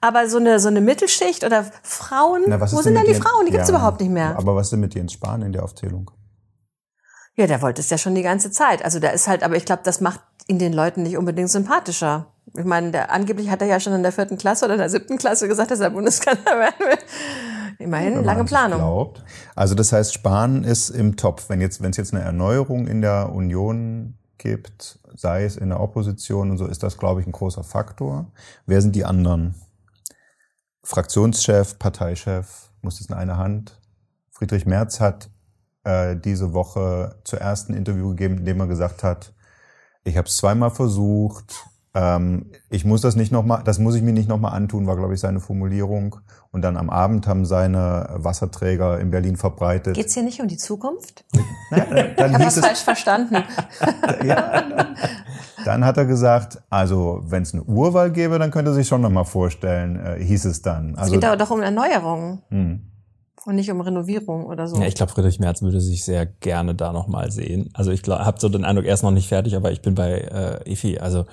Aber 0.00 0.26
so 0.26 0.38
eine, 0.38 0.58
so 0.58 0.68
eine 0.68 0.80
Mittelschicht 0.80 1.44
oder 1.44 1.66
Frauen, 1.82 2.44
Na, 2.46 2.58
was 2.58 2.72
wo 2.74 2.80
sind 2.80 2.94
denn 2.94 3.04
die 3.04 3.10
Jens- 3.12 3.22
Frauen? 3.22 3.44
Die 3.44 3.52
gibt's 3.52 3.68
Ja, 3.68 3.74
überhaupt 3.74 4.00
nicht 4.00 4.10
mehr. 4.10 4.36
Aber 4.38 4.56
was 4.56 4.68
ist 4.68 4.70
denn 4.70 4.80
mit 4.80 4.94
Jens 4.94 5.12
Spahn 5.12 5.42
in 5.42 5.52
der 5.52 5.62
Aufzählung? 5.64 6.10
Ja, 7.36 7.46
der 7.46 7.60
wollte 7.60 7.82
es 7.82 7.90
ja 7.90 7.98
schon 7.98 8.14
die 8.14 8.22
ganze 8.22 8.50
Zeit. 8.50 8.82
Also 8.82 9.00
da 9.00 9.10
ist 9.10 9.28
halt, 9.28 9.42
aber 9.42 9.56
ich 9.56 9.66
glaube, 9.66 9.82
das 9.84 10.00
macht 10.00 10.20
ihn 10.46 10.58
den 10.58 10.72
Leuten 10.72 11.02
nicht 11.02 11.18
unbedingt 11.18 11.50
sympathischer. 11.50 12.32
Ich 12.56 12.64
meine, 12.64 12.90
der, 12.90 13.12
angeblich 13.12 13.50
hat 13.50 13.62
er 13.62 13.68
ja 13.68 13.78
schon 13.78 13.92
in 13.92 14.02
der 14.02 14.12
vierten 14.12 14.36
Klasse 14.36 14.64
oder 14.64 14.74
in 14.74 14.80
der 14.80 14.90
siebten 14.90 15.18
Klasse 15.18 15.48
gesagt, 15.48 15.70
dass 15.70 15.80
er 15.80 15.90
Bundeskanzler 15.90 16.44
werden 16.58 16.78
will. 16.78 16.98
Immerhin, 17.78 18.24
lange 18.24 18.44
Planung. 18.44 18.78
Glaubt. 18.78 19.24
Also 19.54 19.74
das 19.74 19.92
heißt, 19.92 20.12
Spahn 20.12 20.64
ist 20.64 20.90
im 20.90 21.16
Topf. 21.16 21.48
Wenn 21.48 21.60
jetzt, 21.60 21.82
wenn 21.82 21.90
es 21.90 21.96
jetzt 21.96 22.12
eine 22.12 22.22
Erneuerung 22.22 22.86
in 22.86 23.00
der 23.00 23.32
Union 23.32 24.18
gibt, 24.36 24.98
sei 25.14 25.44
es 25.44 25.56
in 25.56 25.70
der 25.70 25.80
Opposition 25.80 26.50
und 26.50 26.58
so, 26.58 26.66
ist 26.66 26.82
das, 26.82 26.98
glaube 26.98 27.20
ich, 27.20 27.26
ein 27.26 27.32
großer 27.32 27.64
Faktor. 27.64 28.32
Wer 28.66 28.82
sind 28.82 28.96
die 28.96 29.04
anderen? 29.04 29.54
Fraktionschef, 30.82 31.78
Parteichef, 31.78 32.70
muss 32.82 32.98
das 32.98 33.08
in 33.08 33.14
einer 33.14 33.38
Hand? 33.38 33.80
Friedrich 34.30 34.66
Merz 34.66 35.00
hat 35.00 35.30
äh, 35.84 36.16
diese 36.16 36.52
Woche 36.52 37.16
zuerst 37.24 37.68
ein 37.68 37.74
Interview 37.74 38.10
gegeben, 38.10 38.38
in 38.38 38.44
dem 38.44 38.60
er 38.60 38.66
gesagt 38.66 39.02
hat, 39.02 39.32
ich 40.04 40.16
habe 40.16 40.28
es 40.28 40.36
zweimal 40.36 40.70
versucht, 40.70 41.66
ähm, 41.92 42.46
ich 42.68 42.84
muss 42.84 43.00
das 43.00 43.16
nicht 43.16 43.32
noch 43.32 43.44
mal, 43.44 43.62
das 43.64 43.80
muss 43.80 43.96
ich 43.96 44.02
mir 44.02 44.12
nicht 44.12 44.28
nochmal 44.28 44.52
antun, 44.52 44.86
war 44.86 44.96
glaube 44.96 45.14
ich 45.14 45.20
seine 45.20 45.40
Formulierung. 45.40 46.16
Und 46.52 46.62
dann 46.62 46.76
am 46.76 46.90
Abend 46.90 47.26
haben 47.26 47.44
seine 47.44 48.08
Wasserträger 48.14 49.00
in 49.00 49.10
Berlin 49.10 49.36
verbreitet. 49.36 49.94
Geht's 49.94 50.14
hier 50.14 50.22
nicht 50.22 50.40
um 50.40 50.48
die 50.48 50.56
Zukunft? 50.56 51.24
Dann 51.70 52.06
Ich 52.16 52.18
habe 52.18 52.36
hieß 52.38 52.44
das 52.44 52.56
es, 52.56 52.64
falsch 52.64 52.80
verstanden. 52.80 53.36
ja, 54.24 54.60
dann, 54.60 54.96
dann 55.64 55.84
hat 55.84 55.96
er 55.96 56.06
gesagt, 56.06 56.60
also 56.68 57.20
wenn 57.24 57.42
es 57.44 57.54
eine 57.54 57.62
Urwahl 57.62 58.10
gäbe, 58.10 58.40
dann 58.40 58.50
könnte 58.50 58.72
er 58.72 58.74
sich 58.74 58.88
schon 58.88 59.00
noch 59.00 59.10
mal 59.10 59.22
vorstellen, 59.24 59.96
äh, 59.96 60.22
hieß 60.24 60.46
es 60.46 60.62
dann. 60.62 60.94
Es 60.94 60.98
Also 60.98 61.12
geht 61.12 61.24
aber 61.24 61.36
doch 61.36 61.52
um 61.52 61.62
Erneuerung 61.62 62.42
hm. 62.48 62.80
und 63.46 63.54
nicht 63.54 63.70
um 63.70 63.80
Renovierung 63.80 64.46
oder 64.46 64.66
so. 64.66 64.80
ja, 64.80 64.86
ich 64.86 64.96
glaube, 64.96 65.12
Friedrich 65.12 65.38
Merz 65.38 65.62
würde 65.62 65.80
sich 65.80 66.04
sehr 66.04 66.26
gerne 66.26 66.74
da 66.74 66.92
nochmal 66.92 67.30
sehen. 67.30 67.70
Also 67.74 67.92
ich 67.92 68.02
habe 68.08 68.40
so 68.40 68.48
den 68.48 68.64
Eindruck, 68.64 68.86
er 68.86 68.94
ist 68.94 69.04
noch 69.04 69.12
nicht 69.12 69.28
fertig, 69.28 69.54
aber 69.54 69.70
ich 69.70 69.82
bin 69.82 69.94
bei 69.94 70.10
äh, 70.10 70.72
Efi. 70.72 70.98
Also 70.98 71.26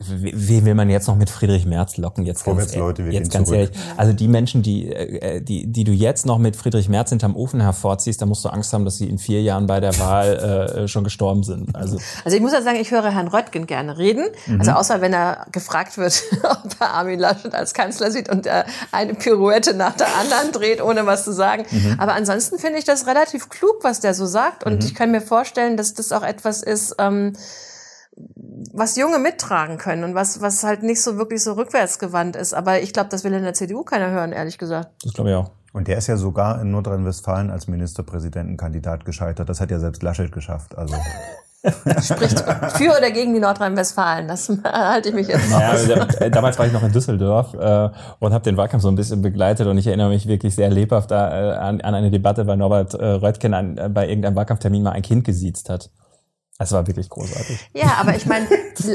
wen 0.00 0.64
will 0.64 0.74
man 0.76 0.88
jetzt 0.90 1.08
noch 1.08 1.16
mit 1.16 1.28
Friedrich 1.28 1.66
Merz 1.66 1.96
locken? 1.96 2.24
Jetzt 2.24 2.44
ganz, 2.44 2.54
Vorwärts, 2.56 2.76
Leute, 2.76 3.04
wir 3.04 3.12
jetzt 3.12 3.32
gehen 3.32 3.38
ganz 3.38 3.48
zurück. 3.48 3.60
ehrlich. 3.62 3.76
Also 3.96 4.12
die 4.12 4.28
Menschen, 4.28 4.62
die, 4.62 4.92
äh, 4.92 5.40
die, 5.40 5.66
die 5.66 5.82
du 5.82 5.90
jetzt 5.90 6.24
noch 6.24 6.38
mit 6.38 6.54
Friedrich 6.54 6.88
Merz 6.88 7.10
hinterm 7.10 7.34
Ofen 7.34 7.60
hervorziehst, 7.60 8.22
da 8.22 8.26
musst 8.26 8.44
du 8.44 8.48
Angst 8.48 8.72
haben, 8.72 8.84
dass 8.84 8.96
sie 8.98 9.08
in 9.08 9.18
vier 9.18 9.42
Jahren 9.42 9.66
bei 9.66 9.80
der 9.80 9.98
Wahl 9.98 10.36
äh, 10.84 10.88
schon 10.88 11.02
gestorben 11.02 11.42
sind. 11.42 11.74
Also 11.74 11.98
Also 12.24 12.36
ich 12.36 12.40
muss 12.42 12.52
ja 12.52 12.62
sagen, 12.62 12.78
ich 12.80 12.92
höre 12.92 13.10
Herrn 13.10 13.26
Röttgen 13.26 13.66
gerne 13.66 13.98
reden. 13.98 14.24
Mhm. 14.46 14.60
Also 14.60 14.70
außer 14.72 15.00
wenn 15.00 15.12
er 15.12 15.46
gefragt 15.50 15.98
wird, 15.98 16.22
ob 16.44 16.76
er 16.78 16.90
Armin 16.94 17.18
Laschet 17.18 17.52
als 17.52 17.74
Kanzler 17.74 18.12
sieht 18.12 18.28
und 18.28 18.46
er 18.46 18.66
eine 18.92 19.14
Pirouette 19.14 19.74
nach 19.74 19.96
der 19.96 20.06
anderen 20.16 20.52
dreht, 20.52 20.80
ohne 20.80 21.06
was 21.06 21.24
zu 21.24 21.32
sagen. 21.32 21.64
Mhm. 21.72 21.96
Aber 21.98 22.14
ansonsten 22.14 22.58
finde 22.60 22.78
ich 22.78 22.84
das 22.84 23.08
relativ 23.08 23.48
klug, 23.48 23.78
was 23.82 23.98
der 23.98 24.14
so 24.14 24.26
sagt. 24.26 24.62
Und 24.62 24.74
Mhm. 24.74 24.86
ich 24.86 24.94
kann 24.94 25.10
mir 25.10 25.20
vorstellen, 25.20 25.76
dass 25.76 25.92
das 25.94 26.12
auch 26.12 26.22
etwas 26.22 26.62
ist, 26.62 26.94
ähm, 27.00 27.32
was 28.72 28.96
Junge 28.96 29.18
mittragen 29.18 29.78
können 29.78 30.04
und 30.04 30.14
was, 30.14 30.40
was 30.40 30.64
halt 30.64 30.82
nicht 30.82 31.02
so 31.02 31.16
wirklich 31.16 31.42
so 31.42 31.52
rückwärtsgewandt 31.52 32.36
ist. 32.36 32.54
Aber 32.54 32.80
ich 32.80 32.92
glaube, 32.92 33.08
das 33.10 33.24
will 33.24 33.32
in 33.32 33.42
der 33.42 33.54
CDU 33.54 33.82
keiner 33.84 34.10
hören, 34.10 34.32
ehrlich 34.32 34.58
gesagt. 34.58 34.90
das 35.02 35.12
glaube 35.12 35.30
ich 35.30 35.36
auch. 35.36 35.50
Und 35.72 35.86
der 35.86 35.98
ist 35.98 36.06
ja 36.06 36.16
sogar 36.16 36.60
in 36.60 36.70
Nordrhein-Westfalen 36.70 37.50
als 37.50 37.68
Ministerpräsidentenkandidat 37.68 39.04
gescheitert. 39.04 39.48
Das 39.48 39.60
hat 39.60 39.70
ja 39.70 39.78
selbst 39.78 40.02
Laschet 40.02 40.32
geschafft. 40.32 40.76
Also 40.76 40.96
Spricht 42.00 42.40
für 42.40 42.96
oder 42.96 43.10
gegen 43.10 43.34
die 43.34 43.40
Nordrhein-Westfalen. 43.40 44.28
Das 44.28 44.48
halte 44.64 45.10
ich 45.10 45.14
mich 45.14 45.28
jetzt 45.28 45.50
Ja, 45.50 45.70
raus. 45.70 45.88
also, 45.88 45.92
äh, 46.20 46.30
damals 46.30 46.58
war 46.58 46.66
ich 46.66 46.72
noch 46.72 46.82
in 46.82 46.92
Düsseldorf 46.92 47.54
äh, 47.54 47.90
und 48.20 48.32
habe 48.32 48.44
den 48.44 48.56
Wahlkampf 48.56 48.82
so 48.82 48.88
ein 48.88 48.94
bisschen 48.94 49.22
begleitet 49.22 49.66
und 49.66 49.76
ich 49.76 49.86
erinnere 49.86 50.08
mich 50.08 50.26
wirklich 50.26 50.54
sehr 50.54 50.70
lebhaft 50.70 51.10
da, 51.10 51.54
äh, 51.54 51.56
an, 51.58 51.80
an 51.80 51.94
eine 51.94 52.10
Debatte, 52.10 52.46
weil 52.46 52.56
Norbert 52.56 52.94
äh, 52.94 53.04
Röttgen 53.04 53.54
an, 53.54 53.76
äh, 53.76 53.88
bei 53.88 54.08
irgendeinem 54.08 54.36
Wahlkampftermin 54.36 54.82
mal 54.82 54.92
ein 54.92 55.02
Kind 55.02 55.24
gesiezt 55.24 55.68
hat. 55.68 55.90
Das 56.58 56.72
war 56.72 56.84
wirklich 56.88 57.08
großartig. 57.08 57.70
Ja, 57.72 57.98
aber 58.00 58.16
ich 58.16 58.26
meine, 58.26 58.48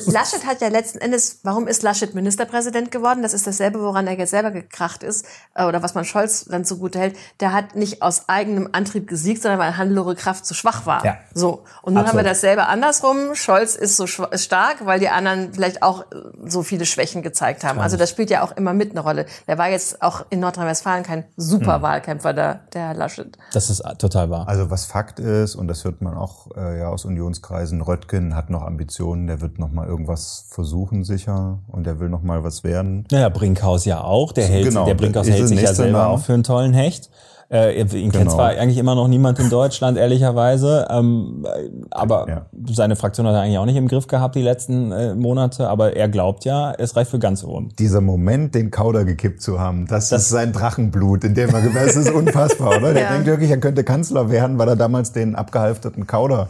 Laschet 0.08 0.46
hat 0.46 0.60
ja 0.60 0.67
letzten 0.67 1.00
Endes, 1.00 1.39
warum 1.43 1.65
ist 1.67 1.82
Laschet 1.82 2.13
Ministerpräsident 2.13 2.91
geworden? 2.91 3.22
Das 3.22 3.34
ist 3.34 3.48
dasselbe, 3.48 3.79
woran 3.79 4.05
er 4.05 4.17
jetzt 4.17 4.32
selber 4.32 4.51
gekracht 4.51 5.01
ist, 5.01 5.25
äh, 5.55 5.63
oder 5.63 5.82
was 5.82 5.96
man 5.96 6.03
Scholz 6.03 6.43
dann 6.43 6.65
zugute 6.65 7.00
hält. 7.00 7.15
Der 7.39 7.53
hat 7.53 7.77
nicht 7.77 8.01
aus 8.01 8.27
eigenem 8.27 8.67
Antrieb 8.74 9.08
gesiegt, 9.08 9.41
sondern 9.41 9.62
weil 9.62 9.77
Hannelore 9.77 10.15
Kraft 10.15 10.46
zu 10.46 10.53
schwach 10.53 10.86
war. 10.86 11.05
Ja. 11.05 11.17
So. 11.34 11.63
Und 11.84 11.93
nun 11.93 12.00
haben 12.00 12.08
Absolut. 12.08 12.25
wir 12.25 12.29
dasselbe 12.29 12.67
andersrum. 12.67 13.34
Scholz 13.34 13.75
ist 13.75 13.96
so 13.96 14.03
ist 14.03 14.43
stark, 14.43 14.86
weil 14.86 15.00
die 15.00 15.08
anderen 15.08 15.53
vielleicht 15.53 15.84
auch 15.84 16.01
äh, 16.12 16.15
so 16.46 16.63
viele 16.63 16.86
Schwächen 16.86 17.22
gezeigt 17.22 17.63
haben. 17.63 17.79
Also 17.79 17.96
das 17.96 18.10
spielt 18.10 18.29
ja 18.29 18.43
auch 18.43 18.51
immer 18.51 18.74
mit 18.74 18.91
eine 18.91 19.00
Rolle. 19.00 19.25
Der 19.48 19.58
war 19.58 19.70
jetzt 19.70 20.01
auch 20.01 20.25
in 20.29 20.41
Nordrhein-Westfalen 20.41 21.03
kein 21.03 21.24
super 21.38 21.82
Wahlkämpfer, 21.82 22.34
der, 22.34 22.55
der 22.74 22.88
Herr 22.89 22.93
Laschet. 22.93 23.38
Das 23.53 23.70
ist 23.70 23.82
total 24.00 24.29
wahr. 24.29 24.50
Also 24.50 24.70
was 24.70 24.84
Fakt 24.84 25.22
ist, 25.22 25.55
und 25.55 25.70
das 25.70 25.86
hört 25.86 26.01
man 26.01 26.17
auch 26.17 26.48
äh, 26.58 26.79
ja 26.79 26.89
aus 26.89 27.05
Unionskreisen, 27.05 27.52
Kreisen. 27.53 27.81
Röttgen 27.81 28.36
hat 28.36 28.50
noch 28.50 28.63
Ambitionen, 28.63 29.27
der 29.27 29.39
wird 29.41 29.60
noch 29.60 29.72
mal 29.72 29.88
irgendwas 29.88 30.45
versuchen 30.50 31.03
sicher 31.03 31.60
und 31.67 31.86
der 31.86 32.00
will 32.00 32.10
noch 32.10 32.24
mal 32.24 32.43
was 32.43 32.63
werden. 32.63 33.05
Naja, 33.12 33.29
Brinkhaus 33.29 33.86
ja 33.86 34.01
auch. 34.03 34.31
Der, 34.31 34.45
hält, 34.48 34.65
Genau, 34.69 34.86
der 34.86 34.95
Brinkhaus 34.95 35.29
hält 35.29 35.48
sich 35.48 35.62
ja 35.62 35.74
selber 35.74 36.00
Name. 36.00 36.10
auch 36.10 36.19
für 36.19 36.33
einen 36.33 36.43
tollen 36.43 36.74
Hecht. 36.74 37.12
Äh, 37.51 37.79
ihn 37.81 37.88
kennt 38.12 38.13
Genau. 38.13 38.33
zwar 38.33 38.48
eigentlich 38.50 38.79
immer 38.79 38.95
noch 38.95 39.07
niemand 39.07 39.38
in 39.38 39.51
Deutschland, 39.51 39.95
ehrlicherweise, 40.00 40.88
ähm, 40.89 41.45
äh, 41.45 41.69
aber 41.91 42.25
Ja. 42.27 42.45
seine 42.74 42.95
Fraktion 42.95 43.27
hat 43.27 43.36
er 43.36 43.41
eigentlich 43.41 43.60
auch 43.60 43.65
nicht 43.65 43.75
im 43.75 43.88
Griff 43.88 44.07
gehabt 44.07 44.33
die 44.33 44.41
letzten 44.41 44.91
äh, 44.91 45.13
Monate, 45.13 45.69
aber 45.69 45.95
er 45.95 46.10
glaubt 46.10 46.45
ja, 46.45 46.74
es 46.75 46.95
reicht 46.95 47.12
für 47.12 47.19
ganz 47.19 47.43
oben. 47.43 47.69
Dieser 47.77 48.01
Moment, 48.01 48.55
den 48.55 48.72
Kauder 48.72 49.05
gekippt 49.05 49.43
zu 49.43 49.60
haben, 49.60 49.86
das, 49.86 50.10
Das- 50.10 50.24
ist 50.24 50.29
sein 50.29 50.51
Drachenblut, 50.51 51.24
in 51.25 51.36
dem 51.36 51.53
er, 51.53 51.62
das 51.62 51.95
ist 51.95 52.10
unfassbar, 52.12 52.77
oder? 52.77 52.93
Der 52.93 53.03
Ja. 53.03 53.12
denkt 53.12 53.27
wirklich, 53.27 53.51
er 53.51 53.60
könnte 53.60 53.83
Kanzler 53.83 54.31
werden, 54.31 54.57
weil 54.57 54.69
er 54.69 54.75
damals 54.75 55.12
den 55.12 55.36
abgehalfterten 55.36 56.07
Kauder, 56.07 56.48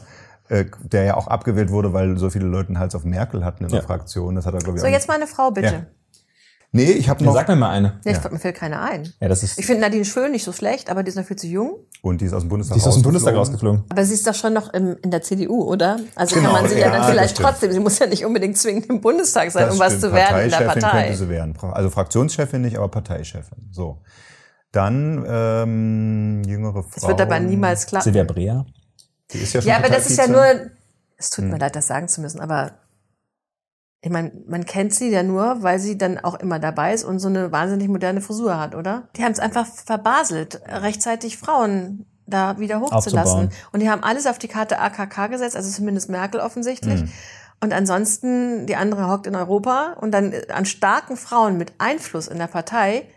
äh, 0.50 0.66
der 0.84 1.04
ja 1.04 1.16
auch 1.18 1.28
abgewählt 1.28 1.70
wurde, 1.72 1.94
weil 1.94 2.18
so 2.18 2.30
viele 2.30 2.46
Leute 2.46 2.70
einen 2.70 2.80
Hals 2.80 2.96
auf 2.96 3.04
Merkel 3.04 3.44
hatten 3.46 3.64
in 3.64 3.70
der 3.70 3.80
Ja. 3.82 3.86
Fraktion. 3.86 4.36
Das 4.36 4.46
hat 4.46 4.54
er, 4.54 4.60
glaube 4.60 4.78
ich, 4.78 4.82
So, 4.82 4.88
auch 4.88 4.92
jetzt 4.92 5.08
mal 5.08 5.16
eine 5.16 5.28
Frau, 5.28 5.52
bitte. 5.52 5.74
Ja. 5.74 5.86
Nee, 6.76 6.86
ich 6.94 7.08
habe 7.08 7.24
noch. 7.24 7.36
sag 7.36 7.48
mir 7.48 7.56
mal 7.56 7.70
eine. 7.70 8.00
Ja, 8.04 8.14
ich, 8.14 8.32
mir 8.32 8.40
fällt 8.40 8.56
keine 8.56 8.82
ein. 8.82 9.08
Ja, 9.20 9.28
das 9.28 9.44
ist, 9.44 9.60
Ich 9.60 9.66
finde 9.68 9.82
Nadine 9.84 10.06
Schön 10.06 10.32
nicht 10.32 10.44
so 10.44 10.52
schlecht, 10.52 10.90
aber 10.90 11.04
die 11.04 11.10
ist 11.10 11.16
noch 11.16 11.24
viel 11.24 11.38
zu 11.38 11.46
jung. 11.46 11.76
Und 12.02 12.20
die 12.20 12.26
ist 12.26 12.34
aus 12.34 12.42
dem 12.42 12.50
Bundestag 12.50 12.74
die 12.74 12.80
ist 12.82 12.88
aus 12.88 12.96
dem 12.96 13.04
Bundestag 13.04 13.36
rausgeflogen. 13.36 13.84
Aber 13.90 14.04
sie 14.04 14.16
ist 14.16 14.26
doch 14.26 14.34
schon 14.34 14.54
noch 14.54 14.74
im, 14.74 14.98
in 15.04 15.12
der 15.12 15.22
CDU, 15.22 15.62
oder? 15.66 16.00
Also 16.16 16.34
Genau, 16.36 16.54
kann 16.54 16.64
man 16.64 16.72
sie 16.72 16.80
ja, 16.80 16.88
ja, 16.88 16.98
dann 16.98 17.12
vielleicht 17.12 17.38
trotzdem, 17.38 17.72
sie 17.72 17.80
muss 17.80 18.00
ja 18.00 18.08
nicht 18.08 18.26
unbedingt 18.26 18.58
zwingend 18.58 18.88
im 18.88 19.02
Bundestag 19.02 19.52
sein, 19.52 19.66
Das 19.68 19.76
um 19.76 19.80
was 19.80 19.90
stimmt. 19.94 20.02
zu 20.02 20.14
werden 20.14 20.42
in 20.46 20.50
der 20.50 20.58
Parteichefin 20.58 20.82
Partei. 20.82 21.04
könnte 21.04 21.18
sie 21.20 21.30
werden. 21.30 21.58
Also 21.74 21.90
Fraktionschefin 21.92 22.62
nicht, 22.64 22.78
aber 22.78 22.88
Parteichefin. 22.90 23.70
So. 23.72 24.02
Dann 24.72 25.24
ähm, 25.28 26.42
jüngere 26.48 26.82
Frau. 26.82 26.90
Das 26.96 27.08
wird 27.08 27.22
aber 27.22 27.40
niemals 27.40 27.86
klappen. 27.86 28.04
Silvia 28.06 28.24
Brea. 28.24 28.66
Die 29.32 29.40
ist 29.40 29.54
ja 29.54 29.62
schon 29.62 29.70
Ja, 29.70 29.78
aber 29.78 29.90
das 29.90 30.10
ist 30.10 30.18
ja 30.18 30.28
nur, 30.28 30.46
es 31.18 31.30
tut 31.30 31.46
Hm. 31.46 31.52
mir 31.52 31.58
leid, 31.60 31.76
das 31.76 31.88
sagen 31.88 32.08
zu 32.08 32.22
müssen, 32.22 32.40
aber 32.40 32.74
ich 34.02 34.12
meine, 34.12 34.34
man 34.48 34.66
kennt 34.66 34.94
sie 34.94 35.10
ja 35.10 35.24
nur, 35.24 35.64
weil 35.64 35.80
sie 35.80 35.98
dann 35.98 36.20
auch 36.20 36.36
immer 36.36 36.60
dabei 36.60 36.94
ist 36.94 37.06
und 37.06 37.20
so 37.20 37.30
eine 37.30 37.54
wahnsinnig 37.54 37.88
moderne 37.88 38.20
Frisur 38.20 38.60
hat, 38.60 38.76
oder? 38.76 39.08
Die 39.16 39.24
haben 39.24 39.32
es 39.32 39.40
einfach 39.40 39.66
verbaselt, 39.66 40.62
rechtzeitig 40.68 41.38
Frauen 41.38 42.06
da 42.26 42.60
wieder 42.60 42.82
hochzulassen. 42.82 43.50
Und 43.72 43.80
die 43.80 43.90
haben 43.90 44.04
alles 44.04 44.28
auf 44.28 44.40
die 44.40 44.50
Karte 44.50 44.80
AKK 44.80 45.28
gesetzt, 45.28 45.56
also 45.56 45.72
zumindest 45.72 46.10
Merkel 46.10 46.42
offensichtlich. 46.42 47.02
Hm. 47.02 47.12
Und 47.62 47.72
ansonsten, 47.72 48.66
die 48.66 48.76
andere 48.76 49.10
hockt 49.10 49.26
in 49.26 49.36
Europa 49.36 49.96
und 50.02 50.12
dann 50.12 50.34
äh, 50.34 50.48
an 50.54 50.66
starken 50.66 51.16
Frauen 51.16 51.58
mit 51.58 51.72
Einfluss 51.78 52.28
in 52.28 52.38
der 52.38 52.48
Partei 52.48 53.08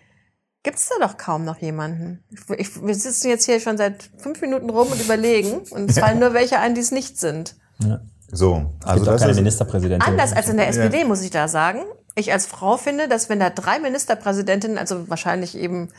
gibt's 0.67 0.89
da 0.89 1.07
doch 1.07 1.17
kaum 1.17 1.45
noch 1.45 1.59
jemanden. 1.59 2.25
Ich, 2.59 2.83
wir 2.85 2.95
sitzen 2.97 3.29
jetzt 3.29 3.45
hier 3.45 3.61
schon 3.61 3.77
seit 3.79 4.11
fünf 4.19 4.41
Minuten 4.41 4.69
rum 4.69 4.89
und 4.91 5.01
überlegen 5.01 5.59
und 5.71 5.89
es 5.89 5.99
fallen 6.01 6.19
nur 6.19 6.35
welche 6.35 6.59
ein, 6.59 6.75
die 6.75 6.81
es 6.81 6.91
nicht 6.91 7.21
sind. 7.21 7.55
Ja. 7.79 8.01
So, 8.33 8.73
Also 8.83 8.97
gibt 8.97 9.09
auch 9.09 9.13
das 9.13 9.21
keine 9.21 9.31
ist, 9.31 9.37
Ministerpräsidentin. 9.39 10.09
Anders 10.11 10.33
als 10.33 10.49
in 10.49 10.57
der 10.57 10.67
Ja. 10.67 10.71
SPD, 10.71 11.05
muss 11.05 11.23
ich 11.23 11.31
da 11.31 11.47
sagen. 11.47 11.85
Ich 12.17 12.33
als 12.33 12.47
Frau 12.47 12.77
finde, 12.79 13.07
dass 13.07 13.29
wenn 13.29 13.39
da 13.39 13.49
drei 13.51 13.79
Ministerpräsidentinnen, 13.79 14.77
also 14.77 15.09
wahrscheinlich 15.09 15.57
eben 15.57 15.91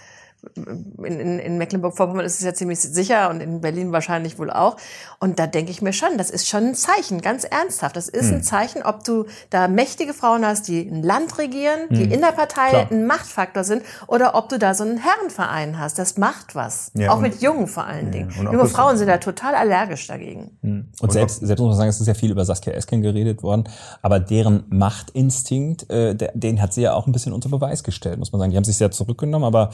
in, 0.55 1.19
in, 1.19 1.39
in 1.39 1.57
Mecklenburg-Vorpommern 1.57 2.25
ist 2.25 2.35
es 2.39 2.45
ja 2.45 2.53
ziemlich 2.53 2.79
sicher 2.79 3.29
und 3.29 3.41
in 3.41 3.61
Berlin 3.61 3.91
wahrscheinlich 3.91 4.37
wohl 4.39 4.49
auch. 4.51 4.77
Und 5.19 5.39
da 5.39 5.47
denke 5.47 5.71
ich 5.71 5.81
mir 5.81 5.93
schon, 5.93 6.17
das 6.17 6.29
ist 6.29 6.47
schon 6.47 6.67
ein 6.67 6.75
Zeichen, 6.75 7.21
ganz 7.21 7.43
ernsthaft. 7.43 7.95
Das 7.95 8.07
ist 8.07 8.29
Hm. 8.29 8.35
ein 8.37 8.43
Zeichen, 8.43 8.83
ob 8.83 9.03
du 9.03 9.25
da 9.49 9.67
mächtige 9.67 10.13
Frauen 10.13 10.45
hast, 10.45 10.67
die 10.67 10.81
ein 10.87 11.01
Land 11.03 11.37
regieren, 11.37 11.79
die 11.89 12.03
in 12.03 12.21
der 12.21 12.31
Partei 12.33 12.69
Klar. 12.69 12.87
ein 12.91 13.05
Machtfaktor 13.07 13.63
sind, 13.63 13.83
oder 14.07 14.35
ob 14.35 14.49
du 14.49 14.59
da 14.59 14.73
so 14.73 14.83
einen 14.83 14.97
Herrenverein 14.97 15.79
hast. 15.79 15.97
Das 15.99 16.17
macht 16.17 16.55
was. 16.55 16.91
Ja, 16.93 17.11
auch 17.11 17.17
und- 17.17 17.23
mit 17.23 17.41
Jungen 17.41 17.67
vor 17.67 17.85
allen 17.85 18.11
Dingen. 18.11 18.31
und 18.39 18.47
ob 18.47 18.53
Junge 18.53 18.65
Frauen 18.69 18.97
sind 18.97 19.07
da 19.07 19.17
total 19.17 19.55
allergisch 19.55 20.07
dagegen. 20.07 20.51
Und 20.61 21.11
selbst, 21.11 21.39
selbst 21.45 21.59
muss 21.61 21.69
man 21.69 21.77
sagen, 21.77 21.89
es 21.89 21.99
ist 21.99 22.07
ja 22.07 22.13
viel 22.13 22.31
über 22.31 22.45
Saskia 22.45 22.73
Esken 22.73 23.01
geredet 23.01 23.43
worden, 23.43 23.67
aber 24.01 24.19
deren 24.19 24.63
Machtinstinkt, 24.69 25.89
äh, 25.89 26.15
der, 26.15 26.31
den 26.33 26.61
hat 26.61 26.73
sie 26.73 26.81
ja 26.81 26.93
auch 26.93 27.07
ein 27.07 27.11
bisschen 27.11 27.33
unter 27.33 27.49
Beweis 27.49 27.83
gestellt, 27.83 28.19
muss 28.19 28.31
man 28.31 28.39
sagen. 28.39 28.51
Die 28.51 28.57
haben 28.57 28.63
sich 28.63 28.77
sehr 28.77 28.91
zurückgenommen, 28.91 29.45
aber 29.45 29.71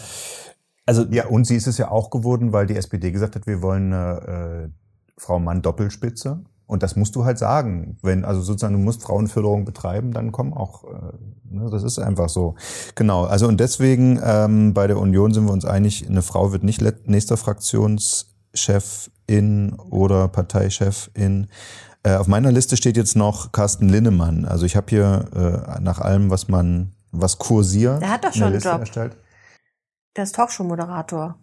also 0.86 1.06
ja, 1.10 1.28
und 1.28 1.46
sie 1.46 1.56
ist 1.56 1.68
es 1.68 1.78
ja 1.78 1.92
auch 1.92 2.10
geworden, 2.10 2.54
weil 2.54 2.66
die 2.66 2.76
SPD 2.76 3.12
gesagt 3.12 3.36
hat, 3.36 3.48
wir 3.48 3.62
wollen 3.62 3.94
eine 3.94 4.66
äh, 4.66 4.70
Frau-Mann-Doppelspitze. 5.18 6.42
Und 6.66 6.82
das 6.82 6.96
musst 6.96 7.16
du 7.16 7.26
halt 7.26 7.38
sagen. 7.38 7.98
Wenn, 8.02 8.26
also 8.26 8.42
sozusagen, 8.42 8.74
du 8.74 8.80
musst 8.80 9.04
Frauenförderung 9.04 9.66
betreiben, 9.66 10.12
dann 10.12 10.32
kommen 10.32 10.54
auch, 10.54 10.86
äh, 10.86 10.88
ne, 11.50 11.70
das 11.70 11.84
ist 11.84 12.00
einfach 12.00 12.30
so. 12.30 12.56
Genau. 12.96 13.26
Also 13.26 13.48
und 13.48 13.60
deswegen 13.60 14.20
ähm, 14.24 14.74
bei 14.74 14.88
der 14.88 14.98
Union 14.98 15.34
sind 15.34 15.46
wir 15.46 15.52
uns 15.52 15.66
einig, 15.66 16.08
eine 16.10 16.22
Frau 16.22 16.52
wird 16.52 16.64
nicht 16.64 16.82
nächster 17.06 17.38
Fraktionschefin 17.38 19.74
oder 19.90 20.28
Parteichefin. 20.30 21.48
Äh, 22.04 22.16
auf 22.16 22.28
meiner 22.28 22.52
Liste 22.52 22.78
steht 22.78 22.98
jetzt 22.98 23.16
noch 23.16 23.52
Carsten 23.52 23.90
Linnemann. 23.90 24.46
Also 24.46 24.66
ich 24.66 24.76
habe 24.76 24.88
hier 24.90 25.26
äh, 25.36 25.82
nach 25.82 26.00
allem, 26.00 26.30
was 26.30 26.48
man, 26.48 26.92
was 27.12 27.38
kursiert, 27.38 28.02
Der 28.02 28.10
hat 28.10 28.24
doch 28.24 28.30
eine 28.30 28.36
schon 28.36 28.44
einen 28.46 28.54
Liste 28.56 28.70
Job. 28.70 28.80
erstellt. 28.80 29.18
Der 30.16 30.26
ist 30.26 30.36
Talkshow-Moderator. 30.36 31.40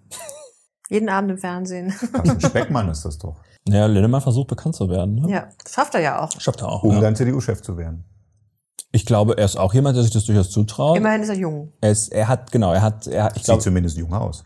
Jeden 0.88 1.08
Abend 1.08 1.32
im 1.32 1.38
Fernsehen. 1.38 1.92
Carsten 2.12 2.40
Speckmann 2.40 2.88
ist 2.88 3.04
das 3.04 3.18
doch. 3.18 3.36
ja, 3.68 3.86
Lindemann 3.86 4.20
versucht 4.20 4.48
bekannt 4.48 4.74
zu 4.74 4.88
werden. 4.88 5.16
Ne? 5.16 5.30
Ja, 5.30 5.48
schafft 5.68 5.94
er 5.94 6.00
ja 6.00 6.20
auch. 6.20 6.40
Schafft 6.40 6.60
er 6.60 6.68
auch. 6.68 6.82
Um 6.82 6.94
ja. 6.94 7.00
dann 7.00 7.16
CDU-Chef 7.16 7.62
zu 7.62 7.76
werden. 7.76 8.04
Ich 8.92 9.06
glaube, 9.06 9.38
er 9.38 9.44
ist 9.44 9.56
auch 9.56 9.72
jemand, 9.72 9.96
der 9.96 10.02
sich 10.02 10.12
das 10.12 10.24
durchaus 10.24 10.50
zutraut. 10.50 10.96
Immerhin 10.96 11.22
ist 11.22 11.28
er 11.28 11.36
jung. 11.36 11.72
Er, 11.80 11.92
ist, 11.92 12.08
er 12.08 12.26
hat, 12.26 12.50
genau, 12.50 12.72
er 12.72 12.82
hat, 12.82 13.06
er 13.06 13.24
hat 13.24 13.32
ich 13.32 13.38
Sieht 13.38 13.44
glaube, 13.46 13.62
zumindest 13.62 13.96
jung 13.96 14.12
aus. 14.12 14.44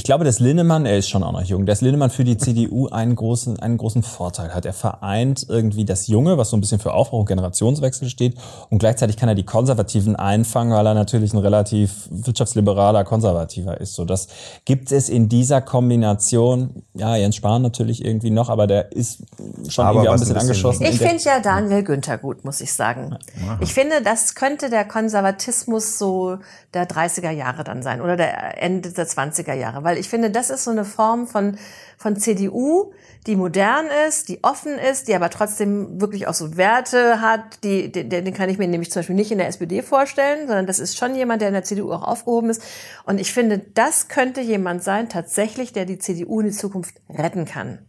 Ich 0.00 0.04
glaube, 0.04 0.24
dass 0.24 0.40
Linnemann, 0.40 0.86
er 0.86 0.96
ist 0.96 1.10
schon 1.10 1.22
auch 1.22 1.32
noch 1.32 1.42
jung, 1.42 1.66
dass 1.66 1.82
Linnemann 1.82 2.08
für 2.08 2.24
die 2.24 2.38
CDU 2.38 2.88
einen 2.88 3.14
großen, 3.14 3.60
einen 3.60 3.76
großen 3.76 4.02
Vorteil 4.02 4.54
hat. 4.54 4.64
Er 4.64 4.72
vereint 4.72 5.44
irgendwie 5.46 5.84
das 5.84 6.06
Junge, 6.06 6.38
was 6.38 6.48
so 6.48 6.56
ein 6.56 6.60
bisschen 6.62 6.78
für 6.80 6.94
Aufbruch 6.94 7.20
und 7.20 7.26
Generationswechsel 7.26 8.08
steht, 8.08 8.34
und 8.70 8.78
gleichzeitig 8.78 9.18
kann 9.18 9.28
er 9.28 9.34
die 9.34 9.44
Konservativen 9.44 10.16
einfangen, 10.16 10.72
weil 10.72 10.86
er 10.86 10.94
natürlich 10.94 11.34
ein 11.34 11.38
relativ 11.38 12.08
wirtschaftsliberaler 12.10 13.04
Konservativer 13.04 13.78
ist. 13.78 13.92
So, 13.94 14.06
das 14.06 14.28
gibt 14.64 14.90
es 14.90 15.10
in 15.10 15.28
dieser 15.28 15.60
Kombination, 15.60 16.82
ja, 16.94 17.16
Jens 17.16 17.36
Spahn 17.36 17.60
natürlich 17.60 18.02
irgendwie 18.02 18.30
noch, 18.30 18.48
aber 18.48 18.66
der 18.66 18.92
ist 18.92 19.22
schon 19.68 19.84
Aber 19.84 19.96
irgendwie 19.98 20.08
auch 20.08 20.12
ein 20.14 20.20
bisschen 20.20 20.36
ein 20.36 20.48
bisschen- 20.48 20.66
angeschossen. 20.66 20.84
Ich 20.86 20.98
finde 20.98 21.22
ja 21.24 21.40
Daniel 21.40 21.82
Günther 21.82 22.16
gut, 22.16 22.42
muss 22.42 22.62
ich 22.62 22.72
sagen. 22.72 23.18
Ich 23.60 23.74
finde, 23.74 24.00
das 24.02 24.34
könnte 24.34 24.70
der 24.70 24.86
Konservatismus 24.86 25.98
so 25.98 26.38
der 26.72 26.88
30er 26.88 27.30
Jahre 27.32 27.64
dann 27.64 27.82
sein 27.82 28.00
oder 28.00 28.16
der 28.16 28.62
Ende 28.62 28.92
der 28.92 29.06
20er 29.06 29.52
Jahre. 29.54 29.89
Weil 29.90 29.98
ich 29.98 30.08
finde, 30.08 30.30
das 30.30 30.50
ist 30.50 30.62
so 30.62 30.70
eine 30.70 30.84
Form 30.84 31.26
von, 31.26 31.56
von 31.98 32.14
CDU, 32.14 32.92
die 33.26 33.34
modern 33.34 33.86
ist, 34.06 34.28
die 34.28 34.44
offen 34.44 34.78
ist, 34.78 35.08
die 35.08 35.16
aber 35.16 35.30
trotzdem 35.30 36.00
wirklich 36.00 36.28
auch 36.28 36.34
so 36.34 36.56
Werte 36.56 37.20
hat, 37.20 37.64
die, 37.64 37.90
den, 37.90 38.08
den 38.08 38.32
kann 38.32 38.48
ich 38.48 38.56
mir 38.56 38.68
nämlich 38.68 38.92
zum 38.92 39.00
Beispiel 39.00 39.16
nicht 39.16 39.32
in 39.32 39.38
der 39.38 39.48
SPD 39.48 39.82
vorstellen, 39.82 40.46
sondern 40.46 40.68
das 40.68 40.78
ist 40.78 40.96
schon 40.96 41.16
jemand, 41.16 41.42
der 41.42 41.48
in 41.48 41.54
der 41.54 41.64
CDU 41.64 41.90
auch 41.90 42.04
aufgehoben 42.04 42.50
ist. 42.50 42.62
Und 43.04 43.20
ich 43.20 43.32
finde, 43.32 43.58
das 43.58 44.06
könnte 44.06 44.40
jemand 44.42 44.84
sein, 44.84 45.08
tatsächlich, 45.08 45.72
der 45.72 45.86
die 45.86 45.98
CDU 45.98 46.38
in 46.38 46.46
die 46.46 46.52
Zukunft 46.52 46.94
retten 47.08 47.44
kann. 47.46 47.80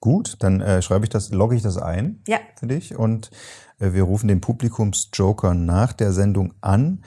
Gut, 0.00 0.36
dann 0.40 0.60
äh, 0.60 0.82
schreibe 0.82 1.06
ich 1.06 1.10
das, 1.10 1.30
logge 1.30 1.56
ich 1.56 1.62
das 1.62 1.78
ein 1.78 2.22
Ja. 2.28 2.36
für 2.60 2.66
dich 2.66 2.94
und 2.94 3.30
äh, 3.78 3.94
wir 3.94 4.02
rufen 4.02 4.28
den 4.28 4.42
Publikumsjoker 4.42 5.54
nach 5.54 5.94
der 5.94 6.12
Sendung 6.12 6.52
an, 6.60 7.02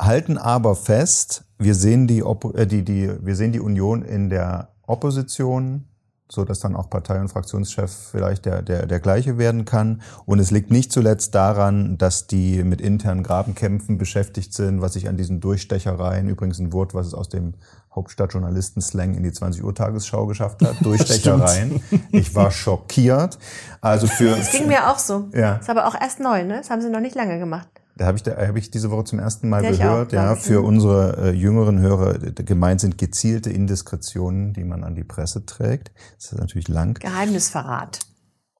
halten 0.00 0.38
aber 0.38 0.74
fest, 0.74 1.44
wir 1.58 1.74
sehen 1.74 2.06
die, 2.06 2.22
Oppo 2.22 2.52
äh, 2.52 2.66
die, 2.66 2.84
die, 2.84 3.10
wir 3.20 3.36
sehen 3.36 3.52
die 3.52 3.60
Union 3.60 4.02
in 4.02 4.28
der 4.28 4.68
Opposition, 4.86 5.84
so 6.28 6.44
dass 6.44 6.60
dann 6.60 6.74
auch 6.74 6.90
Partei- 6.90 7.20
und 7.20 7.28
Fraktionschef 7.28 7.92
vielleicht 8.10 8.44
der, 8.44 8.62
der, 8.62 8.86
der 8.86 8.98
gleiche 8.98 9.38
werden 9.38 9.64
kann. 9.64 10.02
Und 10.26 10.40
es 10.40 10.50
liegt 10.50 10.70
nicht 10.70 10.90
zuletzt 10.90 11.34
daran, 11.34 11.96
dass 11.96 12.26
die 12.26 12.64
mit 12.64 12.80
internen 12.80 13.22
Grabenkämpfen 13.22 13.98
beschäftigt 13.98 14.52
sind, 14.52 14.80
was 14.80 14.94
sich 14.94 15.08
an 15.08 15.16
diesen 15.16 15.40
Durchstechereien, 15.40 16.28
übrigens 16.28 16.58
ein 16.58 16.72
Wort, 16.72 16.94
was 16.94 17.06
es 17.06 17.14
aus 17.14 17.28
dem 17.28 17.54
Hauptstadtjournalisten-Slang 17.94 19.14
in 19.14 19.22
die 19.22 19.32
20 19.32 19.62
Uhr 19.62 19.74
Tagesschau 19.74 20.26
geschafft 20.26 20.62
hat, 20.62 20.76
Durchstechereien. 20.80 21.80
Ich 22.10 22.34
war 22.34 22.50
schockiert. 22.50 23.38
Also 23.80 24.08
für, 24.08 24.30
Das 24.36 24.50
ging 24.50 24.66
mir 24.66 24.90
auch 24.90 24.98
so. 24.98 25.28
Ja. 25.32 25.56
Ist 25.56 25.70
aber 25.70 25.86
auch 25.86 25.94
erst 25.94 26.18
neu, 26.18 26.42
ne? 26.42 26.56
Das 26.56 26.70
haben 26.70 26.80
sie 26.80 26.90
noch 26.90 27.00
nicht 27.00 27.14
lange 27.14 27.38
gemacht. 27.38 27.68
Da 27.96 28.06
habe 28.06 28.16
ich, 28.16 28.22
da 28.24 28.32
hab 28.36 28.56
ich 28.56 28.70
diese 28.70 28.90
Woche 28.90 29.04
zum 29.04 29.20
ersten 29.20 29.48
Mal 29.48 29.62
Ja, 29.64 29.70
gehört. 29.70 30.08
auch, 30.08 30.12
ja, 30.12 30.34
für 30.36 30.62
unsere 30.62 31.28
äh, 31.28 31.30
jüngeren 31.30 31.78
Hörer 31.78 32.14
gemeint 32.18 32.80
sind 32.80 32.98
gezielte 32.98 33.50
Indiskretionen, 33.50 34.52
die 34.52 34.64
man 34.64 34.82
an 34.82 34.94
die 34.96 35.04
Presse 35.04 35.46
trägt. 35.46 35.92
Das 36.16 36.32
ist 36.32 36.38
natürlich 36.38 36.66
lang. 36.68 36.94
Geheimnisverrat. 36.98 38.00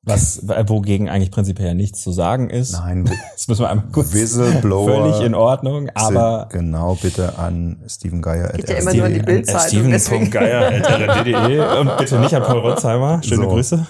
was, 0.03 0.47
wogegen 0.69 1.09
eigentlich 1.09 1.31
prinzipiell 1.33 1.69
ja 1.69 1.75
nichts 1.75 2.01
zu 2.03 2.13
sagen 2.13 2.49
ist. 2.51 2.73
Nein, 2.75 3.11
Das 3.35 3.49
müssen 3.49 3.63
wir 3.63 3.71
einmal 3.71 3.87
kurz. 3.91 4.13
Whistleblower 4.13 5.11
Völlig 5.11 5.27
in 5.27 5.35
Ordnung, 5.35 5.89
aber 5.95 6.49
genau 6.53 6.95
bitte 6.95 7.37
an 7.39 7.83
Steven 7.89 8.23
Geier. 8.23 8.53
Geht 8.53 8.69
ja 8.69 8.77
immer 8.77 8.95
nur 8.95 9.07
an 9.07 9.15
die 9.15 9.21
Bildzeitung, 9.21 9.91
deswegen. 9.91 10.27
Steven.geier.de 10.27 11.81
und 11.81 11.97
bitte 11.99 12.19
nicht 12.21 12.35
an 12.35 12.43
Paul 12.45 12.61
Rotzheimer. 12.61 13.21
Schöne 13.25 13.43
So. 13.45 13.49
Grüße. 13.49 13.87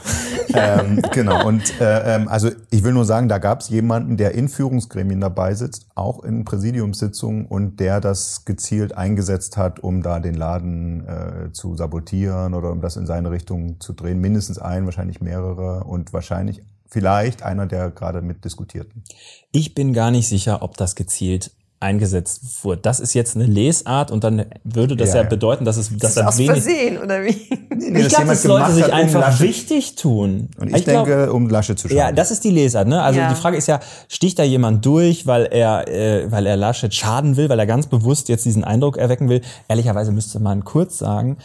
Ähm, 0.55 1.01
genau. 1.13 1.47
Und 1.47 1.81
äh, 1.81 2.17
ähm, 2.17 2.29
also 2.29 2.51
ich 2.71 2.83
will 2.85 2.93
nur 2.93 3.05
sagen, 3.05 3.29
da 3.29 3.39
gab 3.39 3.61
es 3.61 3.69
jemanden, 3.69 4.17
der 4.17 4.33
in 4.33 4.49
Führungsgremien 4.49 5.21
dabei 5.21 5.55
sitzt, 5.55 5.87
auch 5.95 6.23
in 6.23 6.45
Präsidiumssitzungen 6.45 7.47
und 7.47 7.81
der 7.81 8.01
das 8.01 8.45
gezielt 8.45 8.97
eingesetzt 8.97 9.57
hat, 9.57 9.81
um 9.81 10.03
da 10.03 10.21
den 10.21 10.35
Laden 10.35 11.07
äh, 11.07 11.53
zu 11.53 11.77
sabotieren 11.77 12.55
oder 12.55 12.71
um 12.71 12.81
das 12.81 12.97
in 12.97 13.07
seine 13.07 13.31
Richtung 13.31 13.81
zu 13.81 13.93
drehen. 13.93 14.21
Mindestens 14.21 14.59
ein, 14.59 14.85
wahrscheinlich 14.85 15.21
mehrere 15.21 15.85
und 15.85 16.13
wahrscheinlich 16.13 16.63
vielleicht 16.87 17.43
einer 17.43 17.67
der 17.67 17.91
gerade 17.91 18.23
mit 18.23 18.45
diskutierten. 18.45 19.03
Ich 19.51 19.75
bin 19.75 19.93
gar 19.93 20.11
nicht 20.11 20.29
sicher, 20.29 20.63
ob 20.63 20.77
das 20.77 20.95
gezielt 20.95 21.51
eingesetzt 21.85 22.41
wurde. 22.65 22.81
Das 22.83 22.99
ist 22.99 23.15
jetzt 23.15 23.37
eine 23.37 23.47
Lesart 23.47 24.11
und 24.11 24.25
dann 24.25 24.47
würde 24.65 24.97
das 24.97 25.11
ja, 25.15 25.23
ja 25.23 25.29
bedeuten, 25.29 25.65
dass 25.65 25.77
es 25.77 25.91
dass 25.91 25.99
das 25.99 26.11
ist 26.11 26.17
dann 26.19 26.27
aus 26.27 26.39
wenig 26.39 26.51
Versehen 26.51 26.99
oder 26.99 27.23
wie? 27.25 27.37
Nee, 27.77 28.01
ich 28.01 28.09
glaube, 28.09 28.27
das 28.29 28.43
sollte 28.43 28.73
sich 28.73 28.85
hat, 28.85 28.91
um 28.93 28.97
einfach 28.97 29.21
Lasche- 29.21 29.45
wichtig 29.45 29.95
tun. 29.97 30.49
Und 30.59 30.75
ich, 30.75 30.85
denke, 30.85 31.33
um 31.33 31.49
Lasche 31.49 31.77
zu 31.77 31.89
schauen. 31.89 31.97
Ja, 31.99 32.13
das 32.13 32.31
ist 32.31 32.43
die 32.45 32.51
Lesart, 32.51 32.89
ne? 32.89 33.03
Also 33.03 33.21
Ja. 33.21 33.29
die 33.29 33.35
Frage 33.35 33.57
ist 33.57 33.67
ja, 33.69 33.81
sticht 34.09 34.39
da 34.39 34.43
jemand 34.43 34.85
durch, 34.87 35.27
weil 35.27 35.45
er, 35.47 35.87
äh, 35.89 36.31
weil 36.31 36.47
er 36.47 36.57
Laschet 36.57 36.93
schaden 36.95 37.37
will, 37.37 37.49
weil 37.49 37.59
er 37.59 37.67
ganz 37.67 37.87
bewusst 37.87 38.29
jetzt 38.29 38.45
diesen 38.45 38.65
Eindruck 38.65 38.97
erwecken 38.97 39.29
will? 39.29 39.43
Ehrlicherweise 39.69 40.13
müsste 40.13 40.41
man 40.41 40.65
kurz 40.65 40.99
sagen, 40.99 41.37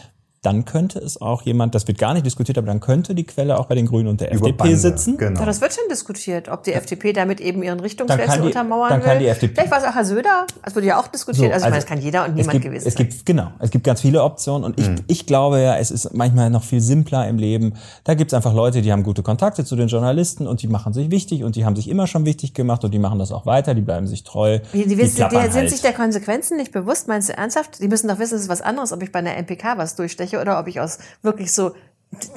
dann 0.42 0.64
könnte 0.64 0.98
es 0.98 1.20
auch 1.20 1.42
jemand, 1.42 1.74
das 1.74 1.86
wird 1.86 1.98
gar 1.98 2.14
nicht 2.14 2.24
diskutiert, 2.24 2.56
aber 2.56 2.66
dann 2.68 2.80
könnte 2.80 3.14
die 3.14 3.24
Quelle 3.24 3.58
auch 3.58 3.66
bei 3.66 3.74
den 3.74 3.84
Grünen 3.84 4.08
und 4.08 4.22
der 4.22 4.28
Über 4.32 4.46
FDP 4.46 4.52
Bande, 4.56 4.76
sitzen. 4.78 5.18
Genau. 5.18 5.38
Ja, 5.40 5.44
das 5.44 5.60
wird 5.60 5.74
schon 5.74 5.84
diskutiert, 5.90 6.48
ob 6.48 6.62
die 6.64 6.72
FDP 6.72 7.12
damit 7.12 7.40
eben 7.42 7.62
ihren 7.62 7.78
Richtungswechsel 7.78 8.26
kann 8.26 8.40
die- 8.40 8.46
untermauern 8.46 8.88
dann 8.88 9.00
will. 9.00 9.06
kann 9.06 9.18
die 9.18 9.26
FDP 9.26 9.54
Vielleicht 9.54 9.70
war 9.70 9.78
es 9.78 9.84
auch 9.84 9.94
Herr 9.94 10.04
Söder, 10.06 10.46
das 10.64 10.74
wurde 10.74 10.86
ja 10.86 10.98
auch 10.98 11.08
diskutiert. 11.08 11.52
also, 11.52 11.66
ich 11.66 11.70
meine, 11.70 11.76
das 11.82 11.86
kann 11.86 12.00
jeder 12.00 12.24
und 12.24 12.30
es 12.30 12.36
niemand 12.36 12.52
gibt, 12.52 12.64
gewesen 12.64 12.88
Es 12.88 12.94
sein. 12.94 13.08
gibt, 13.08 13.26
genau, 13.26 13.48
es 13.58 13.70
gibt 13.70 13.84
ganz 13.84 14.00
viele 14.00 14.22
Optionen 14.22 14.64
und 14.64 14.80
ich, 14.80 14.88
ich 15.08 15.26
glaube 15.26 15.60
ja, 15.60 15.76
es 15.76 15.90
ist 15.90 16.14
manchmal 16.14 16.48
noch 16.48 16.64
viel 16.64 16.80
simpler 16.80 17.28
im 17.28 17.36
Leben. 17.36 17.74
Da 18.04 18.14
gibt 18.14 18.32
es 18.32 18.34
einfach 18.34 18.54
Leute, 18.54 18.80
die 18.80 18.92
haben 18.92 19.02
gute 19.02 19.22
Kontakte 19.22 19.66
zu 19.66 19.76
den 19.76 19.88
Journalisten 19.88 20.46
und 20.46 20.62
die 20.62 20.68
machen 20.68 20.94
sich 20.94 21.10
wichtig 21.10 21.44
und 21.44 21.54
die 21.54 21.66
haben 21.66 21.76
sich 21.76 21.86
immer 21.86 22.06
schon 22.06 22.24
wichtig 22.24 22.54
gemacht 22.54 22.82
und 22.82 22.92
die 22.92 22.98
machen 22.98 23.18
das 23.18 23.30
auch 23.30 23.44
weiter, 23.44 23.74
die 23.74 23.82
bleiben 23.82 24.06
sich 24.06 24.24
treu. 24.24 24.60
Die, 24.72 24.86
die, 24.86 24.96
wissen, 24.96 25.16
die, 25.16 25.20
klappern 25.20 25.52
sind 25.52 25.60
halt. 25.62 25.70
sich 25.70 25.82
der 25.82 25.92
Konsequenzen 25.92 26.56
nicht 26.56 26.72
bewusst, 26.72 27.08
meinst 27.08 27.28
du 27.28 27.36
ernsthaft? 27.36 27.82
Die 27.82 27.88
müssen 27.88 28.08
doch 28.08 28.18
wissen, 28.18 28.36
es 28.36 28.42
ist 28.42 28.48
was 28.48 28.62
anderes, 28.62 28.92
ob 28.92 29.02
ich 29.02 29.12
bei 29.12 29.18
einer 29.18 29.36
MPK 29.36 29.76
was 29.76 29.96
durchsteche 29.96 30.29
oder 30.38 30.58
ob 30.60 30.66
ich 30.66 30.80
aus 30.80 30.98
wirklich 31.22 31.52
so 31.52 31.72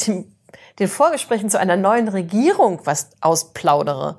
den, 0.08 0.36
den 0.80 0.88
Vorgesprächen 0.88 1.50
zu 1.50 1.60
einer 1.60 1.76
neuen 1.78 2.08
Regierung 2.08 2.80
was 2.86 3.10
ausplaudere. 3.22 4.18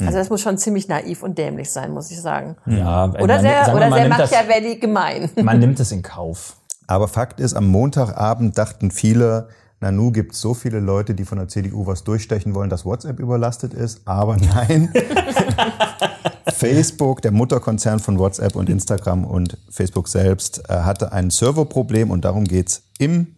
Also 0.00 0.18
das 0.18 0.28
muss 0.28 0.40
schon 0.40 0.58
ziemlich 0.58 0.88
naiv 0.88 1.22
und 1.22 1.38
dämlich 1.38 1.70
sein, 1.70 1.92
muss 1.92 2.10
ich 2.10 2.20
sagen. 2.20 2.56
ja, 2.66 3.04
Oder 3.10 3.26
man- 3.34 3.40
sehr, 3.40 3.64
sagen 3.64 3.78
wir 3.78 3.86
oder 3.86 3.90
mal, 3.90 4.00
sehr 4.00 4.08
Machiavelli 4.08 4.76
gemein. 4.76 5.30
Man 5.36 5.60
nimmt 5.60 5.78
es 5.78 5.92
in 5.92 6.02
Kauf. 6.02 6.56
Aber 6.88 7.06
Fakt 7.08 7.38
ist, 7.40 7.54
am 7.54 7.68
Montagabend 7.68 8.58
dachten 8.58 8.90
viele, 8.90 9.48
Nanu 9.80 10.10
gibt 10.10 10.32
es 10.34 10.40
so 10.40 10.52
viele 10.52 10.80
Leute, 10.80 11.14
die 11.14 11.24
von 11.24 11.38
der 11.38 11.46
CDU 11.48 11.86
was 11.86 12.02
durchstechen 12.04 12.54
wollen, 12.54 12.70
dass 12.70 12.84
WhatsApp 12.84 13.20
überlastet 13.20 13.72
ist. 13.72 14.02
Aber 14.06 14.36
nein. 14.36 14.92
Facebook, 16.46 17.22
der 17.22 17.32
Mutterkonzern 17.32 18.00
von 18.00 18.18
WhatsApp 18.18 18.56
und 18.56 18.68
Instagram 18.68 19.24
und 19.24 19.56
Facebook 19.70 20.08
selbst, 20.08 20.62
äh, 20.68 20.74
hatte 20.74 21.12
ein 21.12 21.30
Serverproblem 21.30 22.10
und 22.10 22.24
darum 22.24 22.44
geht's 22.44 22.82
im 22.98 23.36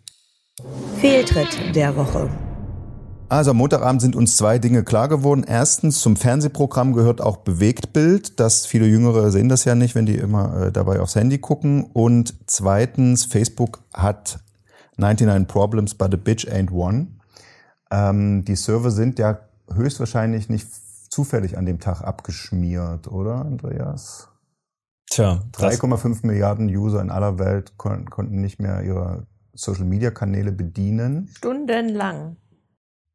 Fehltritt 1.01 1.75
der 1.75 1.97
Woche. 1.97 2.31
Also 3.29 3.51
am 3.51 3.57
Montagabend 3.57 4.01
sind 4.01 4.15
uns 4.15 4.37
zwei 4.37 4.59
Dinge 4.59 4.85
klar 4.85 5.09
geworden. 5.09 5.45
Erstens, 5.47 6.01
zum 6.01 6.17
Fernsehprogramm 6.17 6.93
gehört 6.93 7.21
auch 7.21 7.39
Bewegtbild. 7.39 8.39
Das 8.39 8.67
viele 8.67 8.87
Jüngere 8.87 9.33
sehen 9.33 9.49
das 9.49 9.65
ja 9.65 9.75
nicht, 9.75 9.97
wenn 9.97 10.07
die 10.07 10.15
immer 10.15 10.67
äh, 10.67 10.73
dabei 10.73 11.01
aufs 11.01 11.17
Handy 11.17 11.39
gucken. 11.39 11.85
Und 11.93 12.35
zweitens, 12.47 13.25
Facebook 13.25 13.83
hat 13.93 14.39
99 14.97 15.49
Problems, 15.49 15.95
but 15.95 16.15
a 16.15 16.17
bitch 16.17 16.47
ain't 16.47 16.71
one. 16.71 17.09
Ähm, 17.91 18.45
die 18.45 18.57
Server 18.57 18.93
sind 18.93 19.19
ja 19.19 19.41
höchstwahrscheinlich 19.75 20.49
nicht 20.49 20.69
zufällig 21.17 21.57
an 21.57 21.65
dem 21.65 21.81
Tag 21.81 22.03
abgeschmiert, 22.03 23.09
oder, 23.09 23.37
Andreas? 23.37 24.29
Tja, 25.09 25.41
das, 25.53 25.81
3,5 25.81 26.27
Milliarden 26.27 26.69
User 26.69 27.01
in 27.01 27.11
aller 27.11 27.39
Welt 27.39 27.79
kon 27.79 28.11
konnten 28.11 28.43
nicht 28.43 28.61
mehr 28.61 28.83
ihre 28.83 29.27
Social-Media-Kanäle 29.55 30.53
bedienen 30.53 31.29
Stundenlang. 31.35 32.37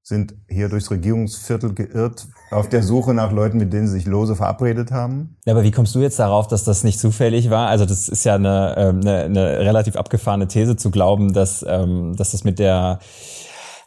sind 0.01 0.33
hier 0.49 0.67
durchs 0.67 0.89
Regierungsviertel 0.89 1.75
geirrt 1.75 2.27
auf 2.49 2.69
der 2.69 2.81
Suche 2.81 3.13
nach 3.13 3.31
Leuten, 3.31 3.59
mit 3.59 3.71
denen 3.71 3.85
sie 3.85 3.93
sich 3.93 4.07
lose 4.07 4.35
verabredet 4.35 4.91
haben. 4.91 5.37
Ja, 5.45 5.53
aber 5.53 5.63
wie 5.63 5.71
kommst 5.71 5.93
du 5.93 5.99
jetzt 5.99 6.17
darauf, 6.17 6.47
dass 6.47 6.63
das 6.63 6.83
nicht 6.83 6.99
zufällig 6.99 7.51
war? 7.51 7.67
Also 7.67 7.85
das 7.85 8.09
ist 8.09 8.23
ja 8.23 8.33
eine, 8.33 8.73
ähm, 8.77 9.01
eine, 9.01 9.25
eine 9.25 9.59
relativ 9.59 9.95
abgefahrene 9.95 10.47
These 10.47 10.75
zu 10.75 10.89
glauben, 10.89 11.33
dass, 11.33 11.63
ähm, 11.67 12.15
dass 12.15 12.31
das 12.31 12.43
mit 12.43 12.57
der 12.57 12.97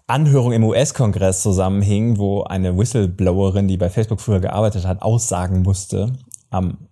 Anhörung 0.06 0.52
im 0.52 0.64
US-Kongress 0.64 1.42
zusammenhing, 1.42 2.18
wo 2.18 2.42
eine 2.42 2.76
Whistleblowerin, 2.76 3.68
die 3.68 3.78
bei 3.78 3.88
Facebook 3.88 4.20
früher 4.20 4.40
gearbeitet 4.40 4.86
hat, 4.86 5.00
aussagen 5.00 5.62
musste 5.62 6.12
am 6.50 6.88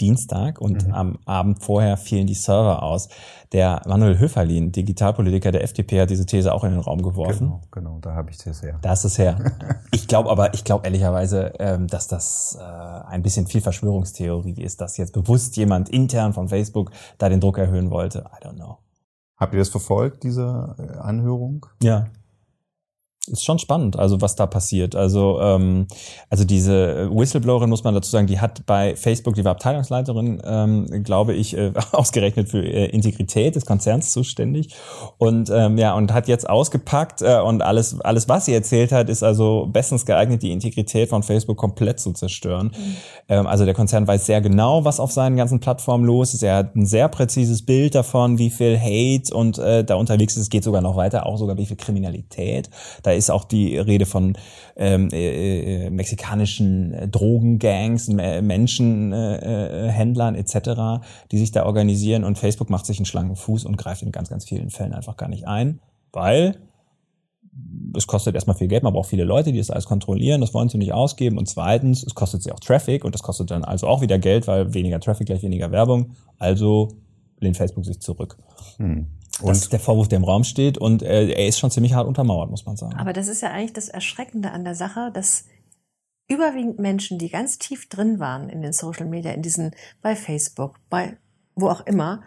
Dienstag 0.00 0.60
und 0.60 0.92
am 0.92 1.18
Abend 1.26 1.62
vorher 1.62 1.96
fielen 1.96 2.26
die 2.26 2.34
Server 2.34 2.82
aus. 2.82 3.08
Der 3.52 3.82
Manuel 3.86 4.18
Höferlin, 4.18 4.72
Digitalpolitiker 4.72 5.52
der 5.52 5.62
FDP, 5.62 6.00
hat 6.00 6.10
diese 6.10 6.26
These 6.26 6.52
auch 6.52 6.64
in 6.64 6.70
den 6.70 6.80
Raum 6.80 7.02
geworfen. 7.02 7.46
Genau, 7.46 7.60
genau, 7.70 7.98
da 8.00 8.14
habe 8.14 8.30
ich 8.30 8.38
das 8.38 8.62
her. 8.62 8.78
Da 8.82 8.92
ist 8.92 9.04
es 9.04 9.18
her. 9.18 9.38
Ich 9.92 10.06
glaube 10.06 10.30
aber, 10.30 10.54
ich 10.54 10.64
glaube 10.64 10.86
ehrlicherweise, 10.86 11.52
ähm, 11.58 11.86
dass 11.86 12.06
das 12.08 12.56
äh, 12.60 12.62
ein 12.62 13.22
bisschen 13.22 13.46
viel 13.46 13.60
Verschwörungstheorie 13.60 14.62
ist, 14.62 14.80
dass 14.80 14.96
jetzt 14.96 15.12
bewusst 15.12 15.56
jemand 15.56 15.88
intern 15.88 16.32
von 16.32 16.48
Facebook 16.48 16.90
da 17.18 17.28
den 17.28 17.40
Druck 17.40 17.58
erhöhen 17.58 17.90
wollte. 17.90 18.24
I 18.40 18.44
don't 18.44 18.54
know. 18.54 18.78
Habt 19.36 19.52
ihr 19.52 19.58
das 19.58 19.68
verfolgt, 19.68 20.22
diese 20.22 20.76
äh, 20.78 20.98
Anhörung? 20.98 21.66
Ja. 21.82 22.06
Ist 23.26 23.44
schon 23.44 23.58
spannend, 23.58 23.98
also 23.98 24.22
was 24.22 24.34
da 24.34 24.46
passiert. 24.46 24.96
Also, 24.96 25.42
ähm, 25.42 25.86
also 26.30 26.44
diese 26.44 27.10
Whistleblowerin 27.12 27.68
muss 27.68 27.84
man 27.84 27.92
dazu 27.92 28.10
sagen, 28.10 28.26
die 28.26 28.40
hat 28.40 28.64
bei 28.64 28.96
Facebook, 28.96 29.34
die 29.34 29.44
war 29.44 29.52
Abteilungsleiterin, 29.52 30.40
ähm, 30.42 31.04
glaube 31.04 31.34
ich, 31.34 31.54
äh, 31.54 31.72
ausgerechnet 31.92 32.48
für 32.48 32.64
äh, 32.64 32.86
Integrität 32.86 33.56
des 33.56 33.66
Konzerns 33.66 34.12
zuständig 34.12 34.74
und 35.18 35.50
ähm, 35.50 35.76
ja 35.76 35.92
und 35.92 36.14
hat 36.14 36.28
jetzt 36.28 36.48
ausgepackt 36.48 37.20
äh, 37.20 37.40
und 37.40 37.60
alles, 37.60 38.00
alles, 38.00 38.26
was 38.30 38.46
sie 38.46 38.54
erzählt 38.54 38.90
hat, 38.90 39.10
ist 39.10 39.22
also 39.22 39.68
bestens 39.70 40.06
geeignet, 40.06 40.42
die 40.42 40.50
Integrität 40.50 41.10
von 41.10 41.22
Facebook 41.22 41.58
komplett 41.58 42.00
zu 42.00 42.14
zerstören. 42.14 42.72
Ähm, 43.28 43.46
also 43.46 43.66
der 43.66 43.74
Konzern 43.74 44.08
weiß 44.08 44.24
sehr 44.24 44.40
genau, 44.40 44.86
was 44.86 44.98
auf 44.98 45.12
seinen 45.12 45.36
ganzen 45.36 45.60
Plattformen 45.60 46.06
los 46.06 46.32
ist. 46.32 46.42
Er 46.42 46.56
hat 46.56 46.74
ein 46.74 46.86
sehr 46.86 47.08
präzises 47.08 47.66
Bild 47.66 47.94
davon, 47.94 48.38
wie 48.38 48.48
viel 48.48 48.80
Hate 48.80 49.34
und 49.34 49.58
äh, 49.58 49.84
da 49.84 49.96
unterwegs 49.96 50.36
ist. 50.36 50.44
Es 50.44 50.50
geht 50.50 50.64
sogar 50.64 50.80
noch 50.80 50.96
weiter, 50.96 51.26
auch 51.26 51.36
sogar 51.36 51.58
wie 51.58 51.66
viel 51.66 51.76
Kriminalität. 51.76 52.70
Da 53.02 53.10
ist 53.20 53.30
auch 53.30 53.44
die 53.44 53.76
Rede 53.76 54.06
von 54.06 54.36
ähm, 54.76 55.08
äh, 55.12 55.86
äh, 55.86 55.90
mexikanischen 55.90 56.92
äh, 56.92 57.08
Drogengangs, 57.08 58.08
äh, 58.08 58.42
Menschenhändlern 58.42 59.88
äh, 59.88 59.92
Händlern 59.92 60.34
etc., 60.34 61.04
die 61.30 61.38
sich 61.38 61.52
da 61.52 61.66
organisieren 61.66 62.24
und 62.24 62.38
Facebook 62.38 62.70
macht 62.70 62.86
sich 62.86 62.98
einen 62.98 63.06
schlanken 63.06 63.36
Fuß 63.36 63.64
und 63.64 63.76
greift 63.76 64.02
in 64.02 64.10
ganz, 64.10 64.30
ganz 64.30 64.44
vielen 64.44 64.70
Fällen 64.70 64.92
einfach 64.92 65.16
gar 65.16 65.28
nicht 65.28 65.46
ein, 65.46 65.80
weil 66.12 66.56
es 67.96 68.06
kostet 68.06 68.34
erstmal 68.34 68.56
viel 68.56 68.68
Geld, 68.68 68.82
man 68.82 68.92
braucht 68.92 69.10
viele 69.10 69.24
Leute, 69.24 69.52
die 69.52 69.58
das 69.58 69.70
alles 69.70 69.84
kontrollieren, 69.84 70.40
das 70.40 70.54
wollen 70.54 70.68
sie 70.68 70.78
nicht 70.78 70.92
ausgeben. 70.92 71.36
Und 71.36 71.46
zweitens, 71.46 72.02
es 72.02 72.14
kostet 72.14 72.42
sie 72.42 72.52
auch 72.52 72.60
Traffic 72.60 73.04
und 73.04 73.14
das 73.14 73.22
kostet 73.22 73.50
dann 73.50 73.64
also 73.64 73.86
auch 73.86 74.00
wieder 74.00 74.18
Geld, 74.18 74.46
weil 74.46 74.72
weniger 74.72 75.00
Traffic 75.00 75.26
gleich 75.26 75.42
weniger 75.42 75.70
Werbung. 75.70 76.12
Also 76.38 76.88
lehnt 77.40 77.56
Facebook 77.56 77.84
sich 77.84 78.00
zurück. 78.00 78.38
Das 79.42 79.58
ist 79.58 79.72
der 79.72 79.80
Vorwurf, 79.80 80.08
der 80.08 80.18
im 80.18 80.24
Raum 80.24 80.44
steht 80.44 80.78
und 80.78 81.02
äh, 81.02 81.28
er 81.30 81.46
ist 81.46 81.58
schon 81.58 81.70
ziemlich 81.70 81.94
hart 81.94 82.06
untermauert, 82.06 82.50
muss 82.50 82.66
man 82.66 82.76
sagen. 82.76 82.94
Aber 82.96 83.12
das 83.12 83.28
ist 83.28 83.42
ja 83.42 83.50
eigentlich 83.50 83.72
das 83.72 83.88
Erschreckende 83.88 84.50
an 84.50 84.64
der 84.64 84.74
Sache, 84.74 85.10
dass 85.12 85.44
überwiegend 86.28 86.78
Menschen, 86.78 87.18
die 87.18 87.28
ganz 87.28 87.58
tief 87.58 87.88
drin 87.88 88.20
waren 88.20 88.48
in 88.48 88.62
den 88.62 88.72
Social 88.72 89.06
Media, 89.06 89.32
in 89.32 89.42
diesen, 89.42 89.72
bei 90.02 90.14
Facebook, 90.14 90.76
bei 90.88 91.16
wo 91.54 91.68
auch 91.68 91.86
immer, 91.86 92.22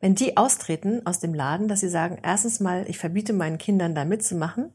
wenn 0.00 0.14
die 0.14 0.36
austreten 0.36 1.06
aus 1.06 1.20
dem 1.20 1.34
Laden, 1.34 1.68
dass 1.68 1.80
sie 1.80 1.88
sagen, 1.88 2.18
erstens 2.22 2.60
mal, 2.60 2.84
ich 2.88 2.98
verbiete 2.98 3.32
meinen 3.32 3.58
Kindern 3.58 3.94
da 3.94 4.04
mitzumachen. 4.04 4.72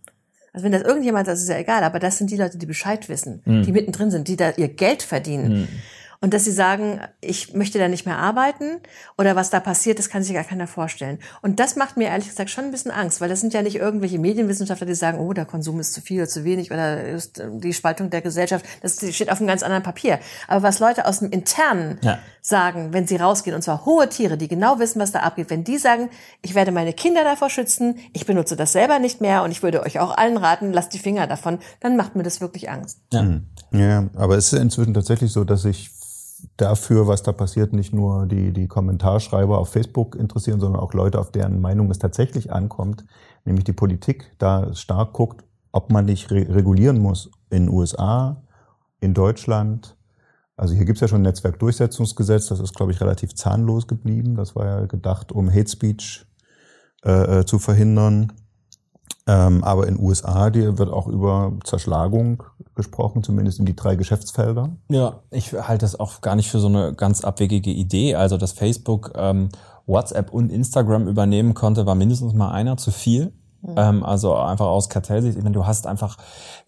Also 0.53 0.63
wenn 0.63 0.71
das 0.71 0.81
irgendjemand, 0.81 1.27
das 1.27 1.41
ist 1.41 1.49
ja 1.49 1.57
egal, 1.57 1.83
aber 1.83 1.99
das 1.99 2.17
sind 2.17 2.31
die 2.31 2.37
Leute, 2.37 2.57
die 2.57 2.65
Bescheid 2.65 3.07
wissen, 3.09 3.43
die 3.45 3.71
mittendrin 3.71 4.09
sind, 4.09 4.27
die 4.27 4.35
da 4.35 4.51
ihr 4.51 4.69
Geld 4.69 5.03
verdienen. 5.03 5.67
Und 6.21 6.33
dass 6.33 6.43
sie 6.43 6.51
sagen, 6.51 6.99
ich 7.21 7.53
möchte 7.53 7.79
da 7.79 7.87
nicht 7.87 8.05
mehr 8.05 8.17
arbeiten 8.17 8.81
oder 9.17 9.37
was 9.37 9.51
da 9.51 9.61
passiert, 9.61 9.99
das 9.99 10.09
kann 10.09 10.21
sich 10.21 10.33
gar 10.33 10.43
keiner 10.43 10.67
vorstellen. 10.67 11.19
Und 11.41 11.61
das 11.61 11.77
macht 11.77 11.95
mir 11.95 12.09
ehrlich 12.09 12.27
gesagt 12.27 12.49
schon 12.49 12.65
ein 12.65 12.71
bisschen 12.71 12.91
Angst, 12.91 13.21
weil 13.21 13.29
das 13.29 13.39
sind 13.39 13.53
ja 13.53 13.61
nicht 13.61 13.77
irgendwelche 13.77 14.19
Medienwissenschaftler, 14.19 14.85
die 14.85 14.95
sagen, 14.95 15.17
oh, 15.19 15.31
der 15.31 15.45
Konsum 15.45 15.79
ist 15.79 15.93
zu 15.93 16.01
viel 16.01 16.19
oder 16.19 16.27
zu 16.27 16.43
wenig 16.43 16.71
oder 16.71 17.05
ist 17.07 17.39
äh, 17.39 17.47
die 17.53 17.71
Spaltung 17.71 18.09
der 18.09 18.21
Gesellschaft, 18.21 18.65
das 18.81 18.97
steht 18.97 19.31
auf 19.31 19.37
einem 19.39 19.47
ganz 19.47 19.63
anderen 19.63 19.81
Papier. 19.83 20.19
Aber 20.49 20.61
was 20.61 20.79
Leute 20.79 21.05
aus 21.05 21.19
dem 21.19 21.31
Internen 21.31 21.99
Ja. 22.01 22.19
sagen, 22.41 22.91
wenn 22.91 23.07
sie 23.07 23.15
rausgehen, 23.15 23.55
und 23.55 23.61
zwar 23.61 23.85
hohe 23.85 24.09
Tiere, 24.09 24.37
die 24.37 24.49
genau 24.49 24.77
wissen, 24.79 24.99
was 24.99 25.13
da 25.13 25.19
abgeht, 25.21 25.49
wenn 25.49 25.63
die 25.63 25.77
sagen, 25.77 26.09
ich 26.41 26.53
werde 26.53 26.73
meine 26.73 26.91
Kinder 26.91 27.23
davor 27.23 27.49
schützen, 27.49 27.95
ich 28.11 28.25
benutze 28.25 28.57
das 28.57 28.73
selber 28.73 28.99
nicht 28.99 29.21
mehr 29.21 29.43
und 29.43 29.51
ich 29.51 29.63
würde 29.63 29.83
euch 29.83 29.99
auch 29.99 30.17
allen 30.17 30.35
raten, 30.35 30.73
lasst 30.73 30.93
die 30.93 30.99
Finger 30.99 31.27
davon, 31.27 31.59
dann 31.79 31.95
macht 31.95 32.17
mir 32.17 32.23
das 32.23 32.41
wirklich 32.41 32.69
Angst. 32.69 32.99
Ja, 33.71 34.09
aber 34.15 34.35
es 34.35 34.51
ist 34.51 34.59
inzwischen 34.59 34.93
tatsächlich 34.93 35.31
so, 35.31 35.45
dass 35.45 35.61
sich 35.61 35.91
dafür, 36.57 37.07
was 37.07 37.23
da 37.23 37.31
passiert, 37.31 37.73
nicht 37.73 37.93
nur 37.93 38.25
die, 38.25 38.51
die 38.51 38.67
Kommentarschreiber 38.67 39.57
auf 39.57 39.69
Facebook 39.69 40.15
interessieren, 40.15 40.59
sondern 40.59 40.81
auch 40.81 40.93
Leute, 40.93 41.19
auf 41.19 41.31
deren 41.31 41.61
Meinung 41.61 41.89
es 41.91 41.99
tatsächlich 41.99 42.51
ankommt, 42.51 43.05
nämlich 43.45 43.63
die 43.63 43.73
Politik 43.73 44.31
da 44.37 44.73
stark 44.73 45.13
guckt, 45.13 45.43
ob 45.71 45.91
man 45.91 46.05
nicht 46.05 46.31
re 46.31 46.47
regulieren 46.49 46.99
muss 46.99 47.31
in 47.49 47.69
USA, 47.69 48.41
in 48.99 49.13
Deutschland. 49.13 49.95
Also 50.55 50.75
hier 50.75 50.85
gibt 50.85 50.97
es 50.97 51.01
ja 51.01 51.07
schon 51.07 51.19
ein 51.19 51.23
Netzwerkdurchsetzungsgesetz, 51.23 52.47
das 52.47 52.59
ist, 52.59 52.75
glaube 52.75 52.91
ich, 52.91 53.01
relativ 53.01 53.33
zahnlos 53.33 53.87
geblieben. 53.87 54.35
Das 54.35 54.55
war 54.55 54.65
ja 54.65 54.85
gedacht, 54.85 55.31
um 55.31 55.49
Hate 55.49 55.69
Speech 55.69 56.25
äh, 57.05 57.39
äh 57.39 57.45
zu 57.45 57.59
verhindern. 57.59 58.33
Ähm, 59.29 59.63
aber 59.63 59.87
in 59.87 59.99
USA 59.99 60.49
die 60.49 60.79
wird 60.79 60.89
auch 60.89 61.07
über 61.07 61.53
Zerschlagung 61.63 62.41
gesprochen, 62.73 63.21
zumindest 63.21 63.59
in 63.59 63.65
die 63.67 63.75
drei 63.75 63.95
Geschäftsfelder. 63.95 64.69
Ja, 64.89 65.19
ich 65.29 65.53
halte 65.53 65.85
das 65.85 65.99
auch 65.99 66.21
gar 66.21 66.35
nicht 66.35 66.49
für 66.49 66.59
so 66.59 66.67
eine 66.67 66.93
ganz 66.95 67.23
abwegige 67.23 67.69
Idee. 67.69 68.15
Also, 68.15 68.37
dass 68.37 68.53
Facebook 68.53 69.11
ähm, 69.15 69.49
WhatsApp 69.85 70.31
und 70.31 70.51
Instagram 70.51 71.07
übernehmen 71.07 71.53
konnte, 71.53 71.85
war 71.85 71.93
mindestens 71.93 72.33
mal 72.33 72.49
einer 72.49 72.77
zu 72.77 72.89
viel. 72.89 73.31
Mhm. 73.61 73.75
Ähm, 73.75 74.03
also 74.03 74.33
einfach 74.33 74.65
aus 74.65 74.89
Kartellsicht. 74.89 75.37
Ich 75.37 75.43
meine, 75.43 75.53
du 75.53 75.67
hast 75.67 75.85
einfach 75.85 76.17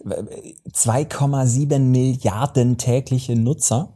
2,7 0.05 1.79
Milliarden 1.79 2.77
tägliche 2.77 3.35
Nutzer 3.35 3.93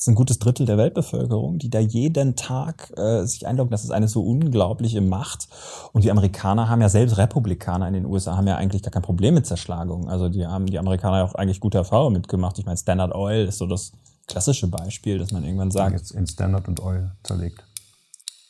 das 0.00 0.06
ist 0.06 0.12
ein 0.12 0.14
gutes 0.14 0.38
Drittel 0.38 0.64
der 0.64 0.78
Weltbevölkerung, 0.78 1.58
die 1.58 1.68
da 1.68 1.78
jeden 1.78 2.34
Tag 2.34 2.90
äh, 2.96 3.26
sich 3.26 3.46
einloggen. 3.46 3.70
Das 3.70 3.84
ist 3.84 3.90
eine 3.90 4.08
so 4.08 4.22
unglaubliche 4.22 5.02
Macht. 5.02 5.46
Und 5.92 6.04
die 6.04 6.10
Amerikaner 6.10 6.70
haben 6.70 6.80
ja 6.80 6.88
selbst 6.88 7.18
Republikaner 7.18 7.86
in 7.86 7.92
den 7.92 8.06
USA 8.06 8.34
haben 8.34 8.46
ja 8.46 8.56
eigentlich 8.56 8.82
gar 8.82 8.92
kein 8.92 9.02
Problem 9.02 9.34
mit 9.34 9.46
Zerschlagung. 9.46 10.08
Also 10.08 10.30
die 10.30 10.46
haben 10.46 10.64
die 10.64 10.78
Amerikaner 10.78 11.18
ja 11.18 11.24
auch 11.24 11.34
eigentlich 11.34 11.60
gute 11.60 11.76
Erfahrungen 11.76 12.14
mitgemacht. 12.14 12.58
Ich 12.58 12.64
meine, 12.64 12.78
Standard 12.78 13.14
Oil 13.14 13.44
ist 13.44 13.58
so 13.58 13.66
das 13.66 13.92
klassische 14.26 14.68
Beispiel, 14.68 15.18
dass 15.18 15.32
man 15.32 15.44
irgendwann 15.44 15.70
sagt. 15.70 15.92
Jetzt 15.92 16.12
in 16.12 16.26
Standard 16.26 16.66
und 16.66 16.80
Oil 16.80 17.10
zerlegt. 17.22 17.62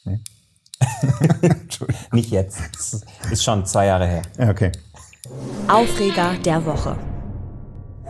Nee? 0.04 0.20
Nicht 2.12 2.30
jetzt. 2.30 2.60
Das 2.76 3.02
ist 3.28 3.42
schon 3.42 3.66
zwei 3.66 3.86
Jahre 3.86 4.06
her. 4.06 4.22
Ja, 4.38 4.50
okay. 4.50 4.70
Aufreger 5.66 6.34
der 6.44 6.64
Woche. 6.64 6.96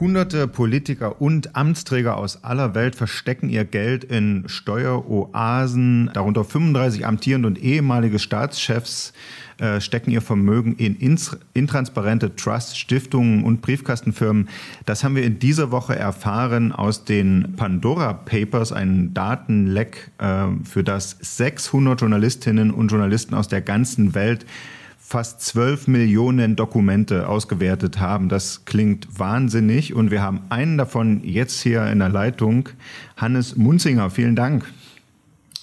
Hunderte 0.00 0.48
Politiker 0.48 1.20
und 1.20 1.54
Amtsträger 1.54 2.16
aus 2.16 2.42
aller 2.42 2.74
Welt 2.74 2.96
verstecken 2.96 3.50
ihr 3.50 3.66
Geld 3.66 4.02
in 4.02 4.44
Steueroasen. 4.46 6.10
Darunter 6.14 6.42
35 6.42 7.06
amtierende 7.06 7.46
und 7.46 7.62
ehemalige 7.62 8.18
Staatschefs 8.18 9.12
äh, 9.58 9.78
stecken 9.78 10.10
ihr 10.10 10.22
Vermögen 10.22 10.74
in 10.76 10.96
intransparente 11.52 12.34
Trusts, 12.34 12.78
Stiftungen 12.78 13.44
und 13.44 13.60
Briefkastenfirmen. 13.60 14.48
Das 14.86 15.04
haben 15.04 15.16
wir 15.16 15.22
in 15.22 15.38
dieser 15.38 15.70
Woche 15.70 15.94
erfahren 15.96 16.72
aus 16.72 17.04
den 17.04 17.52
Pandora 17.56 18.14
Papers, 18.14 18.72
ein 18.72 19.12
Datenleck, 19.12 20.12
äh, 20.16 20.46
für 20.64 20.82
das 20.82 21.18
600 21.20 22.00
Journalistinnen 22.00 22.70
und 22.70 22.88
Journalisten 22.88 23.34
aus 23.34 23.48
der 23.48 23.60
ganzen 23.60 24.14
Welt 24.14 24.46
fast 25.11 25.40
12 25.40 25.88
Millionen 25.88 26.55
Dokumente 26.55 27.29
ausgewertet 27.29 27.99
haben. 27.99 28.29
Das 28.29 28.64
klingt 28.64 29.18
wahnsinnig 29.18 29.92
und 29.92 30.12
wir 30.12 30.23
haben 30.23 30.42
einen 30.51 30.79
davon 30.79 31.23
jetzt 31.25 31.61
hier 31.62 31.85
in 31.88 31.99
der 31.99 32.11
Leitung. 32.11 32.68
Hannes 33.16 33.57
Munzinger, 33.57 34.09
vielen 34.11 34.37
Dank. 34.37 34.73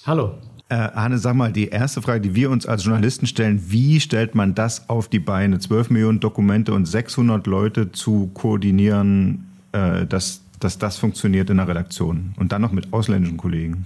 Hallo. 0.06 0.38
Äh, 0.68 0.76
Hannes, 0.76 1.22
sag 1.22 1.36
mal, 1.36 1.54
die 1.54 1.70
erste 1.70 2.02
Frage, 2.02 2.20
die 2.20 2.36
wir 2.36 2.50
uns 2.52 2.66
als 2.66 2.84
Journalisten 2.84 3.26
stellen, 3.26 3.64
wie 3.72 4.02
stellt 4.02 4.36
man 4.36 4.54
das 4.54 4.90
auf 4.90 5.08
die 5.08 5.20
Beine? 5.20 5.60
12 5.60 5.92
Millionen 5.92 6.20
Dokumente 6.20 6.74
und 6.74 6.86
600 6.86 7.48
Leute 7.48 7.94
zu 7.94 8.30
koordinieren, 8.34 9.48
äh, 9.72 10.06
dass, 10.06 10.42
dass 10.60 10.78
das 10.78 10.98
funktioniert 10.98 11.50
in 11.50 11.56
der 11.56 11.70
Redaktion 11.70 12.34
und 12.38 12.52
dann 12.52 12.62
noch 12.62 12.74
mit 12.74 12.92
ausländischen 12.92 13.38
Kollegen. 13.38 13.86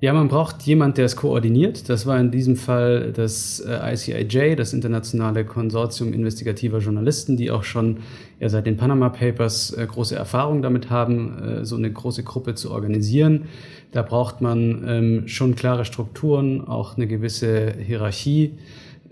Ja, 0.00 0.12
man 0.12 0.28
braucht 0.28 0.62
jemand, 0.62 0.96
der 0.96 1.06
es 1.06 1.16
koordiniert. 1.16 1.88
Das 1.88 2.06
war 2.06 2.20
in 2.20 2.30
diesem 2.30 2.54
Fall 2.54 3.12
das 3.12 3.58
äh, 3.58 3.94
ICIJ, 3.94 4.54
das 4.54 4.72
internationale 4.72 5.44
Konsortium 5.44 6.12
investigativer 6.12 6.78
Journalisten, 6.78 7.36
die 7.36 7.50
auch 7.50 7.64
schon 7.64 7.96
ja, 8.38 8.48
seit 8.48 8.66
den 8.66 8.76
Panama 8.76 9.08
Papers 9.08 9.72
äh, 9.72 9.84
große 9.84 10.14
Erfahrung 10.14 10.62
damit 10.62 10.88
haben, 10.88 11.42
äh, 11.42 11.64
so 11.64 11.74
eine 11.74 11.92
große 11.92 12.22
Gruppe 12.22 12.54
zu 12.54 12.70
organisieren. 12.70 13.46
Da 13.90 14.02
braucht 14.02 14.40
man 14.40 14.84
ähm, 14.86 15.26
schon 15.26 15.56
klare 15.56 15.84
Strukturen, 15.84 16.60
auch 16.60 16.96
eine 16.96 17.08
gewisse 17.08 17.74
Hierarchie. 17.84 18.52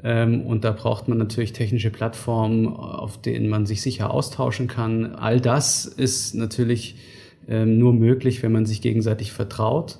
Ähm, 0.05 0.43
und 0.43 0.63
da 0.63 0.71
braucht 0.71 1.09
man 1.09 1.19
natürlich 1.19 1.53
technische 1.53 1.91
Plattformen, 1.91 2.69
auf 2.69 3.21
denen 3.21 3.49
man 3.49 3.67
sich 3.67 3.83
sicher 3.83 4.13
austauschen 4.15 4.69
kann. 4.69 5.17
All 5.17 5.41
das 5.41 5.85
ist 5.85 6.37
natürlich 6.37 6.95
ähm, 7.49 7.77
nur 7.77 7.93
möglich, 7.93 8.45
wenn 8.45 8.53
man 8.53 8.67
sich 8.67 8.83
gegenseitig 8.83 9.33
vertraut 9.33 9.99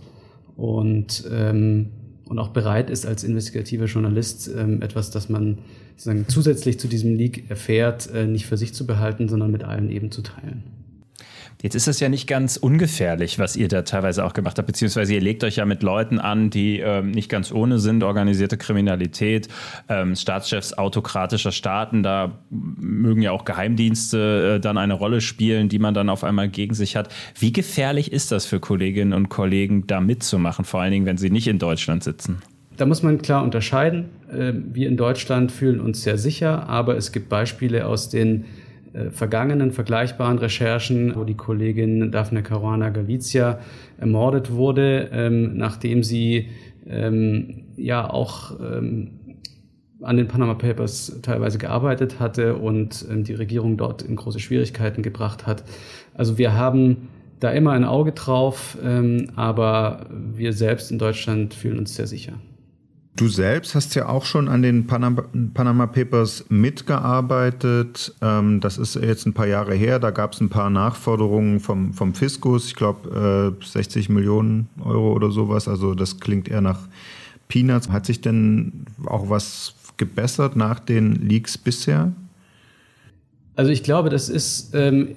und, 0.57 1.25
ähm, 1.31 1.91
und 2.29 2.39
auch 2.39 2.49
bereit 2.49 2.91
ist 2.91 3.07
als 3.07 3.25
investigativer 3.25 3.87
Journalist 3.87 4.51
ähm, 4.57 4.83
etwas, 4.83 5.11
das 5.11 5.29
man 5.29 5.59
sozusagen 5.97 6.27
zusätzlich 6.29 6.79
zu 6.79 6.89
diesem 6.89 7.15
Leak 7.15 7.51
erfährt, 7.51 8.11
äh, 8.13 8.27
nicht 8.27 8.47
für 8.47 8.57
sich 8.57 8.75
zu 8.75 8.87
behalten, 8.87 9.29
sondern 9.29 9.51
mit 9.51 9.65
allen 9.65 9.91
eben 9.91 10.11
zu 10.11 10.23
teilen. 10.23 10.65
Jetzt 11.63 11.75
ist 11.75 11.89
es 11.89 12.01
ja 12.01 12.09
nicht 12.09 12.27
ganz 12.27 12.57
ungefährlich, 12.57 13.39
was 13.39 13.57
ihr 13.57 13.69
da 13.69 13.83
teilweise 13.83 14.25
auch 14.25 14.35
gemacht 14.35 14.59
habt, 14.59 14.67
beziehungsweise 14.67 15.15
ihr 15.15 15.21
legt 15.21 15.43
euch 15.43 15.57
ja 15.57 15.65
mit 15.65 15.83
Leuten 15.83 16.19
an, 16.19 16.51
die 16.51 16.81
ähm, 16.81 17.11
nicht 17.13 17.31
ganz 17.31 17.51
ohne 17.51 17.79
sind, 17.79 18.03
organisierte 18.03 18.59
Kriminalität, 18.59 19.49
ähm, 19.89 20.15
Staatschefs 20.15 20.75
autokratischer 20.75 21.53
Staaten, 21.53 22.03
da 22.03 22.39
mögen 22.51 23.23
ja 23.23 23.33
auch 23.33 23.45
Geheimdienste 23.45 24.57
äh, 24.57 24.61
dann 24.61 24.77
eine 24.77 24.95
Rolle 24.95 25.23
spielen, 25.23 25.69
die 25.71 25.79
man 25.79 25.95
dann 25.95 26.11
auf 26.11 26.25
einmal 26.25 26.49
gegen 26.49 26.75
sich 26.75 26.95
hat. 26.95 27.09
Wie 27.39 27.53
gefährlich 27.53 28.13
ist 28.13 28.33
das 28.33 28.45
für 28.45 28.61
Kolleginnen 28.61 29.15
und 29.15 29.31
Kollegen, 29.31 29.87
da 29.87 30.01
mitzumachen, 30.01 30.65
vor 30.65 30.83
allen 30.83 30.93
Dingen, 30.93 31.07
wenn 31.07 31.19
sie 31.19 31.31
nicht 31.31 31.49
in 31.49 31.59
Deutschland 31.59 32.05
sitzen? 32.05 32.43
Da 32.77 32.85
muss 32.85 33.03
man 33.03 33.23
klar 33.23 33.43
unterscheiden. 33.43 34.11
Äh, 34.31 34.53
wir 34.55 34.89
in 34.89 34.97
Deutschland 34.99 35.51
fühlen 35.53 35.81
uns 35.81 36.03
sehr 36.03 36.19
sicher, 36.19 36.69
aber 36.69 36.97
es 36.97 37.13
gibt 37.13 37.29
Beispiele 37.29 37.87
aus 37.87 38.11
den 38.11 38.45
äh, 38.93 39.11
vergangenen 39.11 39.73
vergleichbaren 39.73 40.39
Recherchen, 40.39 41.15
wo 41.17 41.25
die 41.25 41.35
Kollegin 41.35 42.11
Daphne 42.13 42.43
Caruana 42.43 42.91
Galizia 42.91 43.59
ermordet 43.99 44.53
wurde, 44.53 45.11
ähm, 45.13 45.57
nachdem 45.57 46.03
sie 46.03 46.49
ähm, 46.87 47.65
ja 47.77 48.09
auch 48.09 48.59
ähm, 48.61 49.11
an 50.03 50.17
den 50.17 50.29
Panama 50.29 50.55
Papers 50.55 51.21
teilweise 51.23 51.59
gearbeitet 51.59 52.21
hatte 52.21 52.57
und 52.57 53.05
ähm, 53.11 53.25
die 53.25 53.35
Regierung 53.35 53.77
dort 53.77 54.03
in 54.03 54.17
große 54.17 54.41
Schwierigkeiten 54.41 55.03
gebracht 55.03 55.47
hat. 55.47 55.65
Also 56.15 56.39
wir 56.39 56.55
haben 56.55 57.09
da 57.41 57.51
immer 57.51 57.73
ein 57.73 57.85
Auge 57.85 58.13
drauf, 58.13 58.79
ähm, 58.83 59.31
aber 59.37 60.07
wir 60.11 60.53
selbst 60.53 60.91
in 60.91 60.99
Deutschland 60.99 61.55
fühlen 61.55 61.79
uns 61.79 61.95
sehr 61.95 62.07
sicher. 62.07 62.35
Du 63.17 63.29
selbst 63.29 63.75
hast 63.75 63.95
ja 63.95 64.11
auch 64.11 64.27
schon 64.27 64.47
an 64.47 64.61
den 64.61 64.87
Panama, 64.87 65.25
Panama 65.55 65.87
Papers 65.87 66.45
mitgearbeitet. 66.51 68.15
Ähm, 68.21 68.61
das 68.61 68.77
ist 68.77 68.95
jetzt 68.97 69.25
ein 69.25 69.33
paar 69.33 69.47
Jahre 69.47 69.75
her. 69.75 69.99
Da 69.99 70.11
gab 70.11 70.35
es 70.35 70.41
ein 70.43 70.51
paar 70.51 70.69
Nachforderungen 70.69 71.61
vom, 71.61 71.95
vom 71.95 72.15
Fiskus. 72.15 72.67
Ich 72.67 72.75
glaube, 72.75 73.57
äh, 73.59 73.65
60 73.65 74.11
Millionen 74.11 74.69
Euro 74.85 75.15
oder 75.15 75.31
sowas. 75.31 75.67
Also 75.67 75.95
das 75.95 76.21
klingt 76.21 76.49
eher 76.49 76.61
nach 76.61 76.81
Peanuts. 77.49 77.89
Hat 77.89 78.05
sich 78.05 78.21
denn 78.21 78.85
auch 79.07 79.31
was 79.31 79.75
gebessert 79.97 80.55
nach 80.55 80.79
den 80.79 81.15
Leaks 81.27 81.57
bisher? 81.57 82.13
Also 83.55 83.71
ich 83.71 83.83
glaube, 83.83 84.11
das 84.11 84.29
ist 84.29 84.75
ähm, 84.75 85.17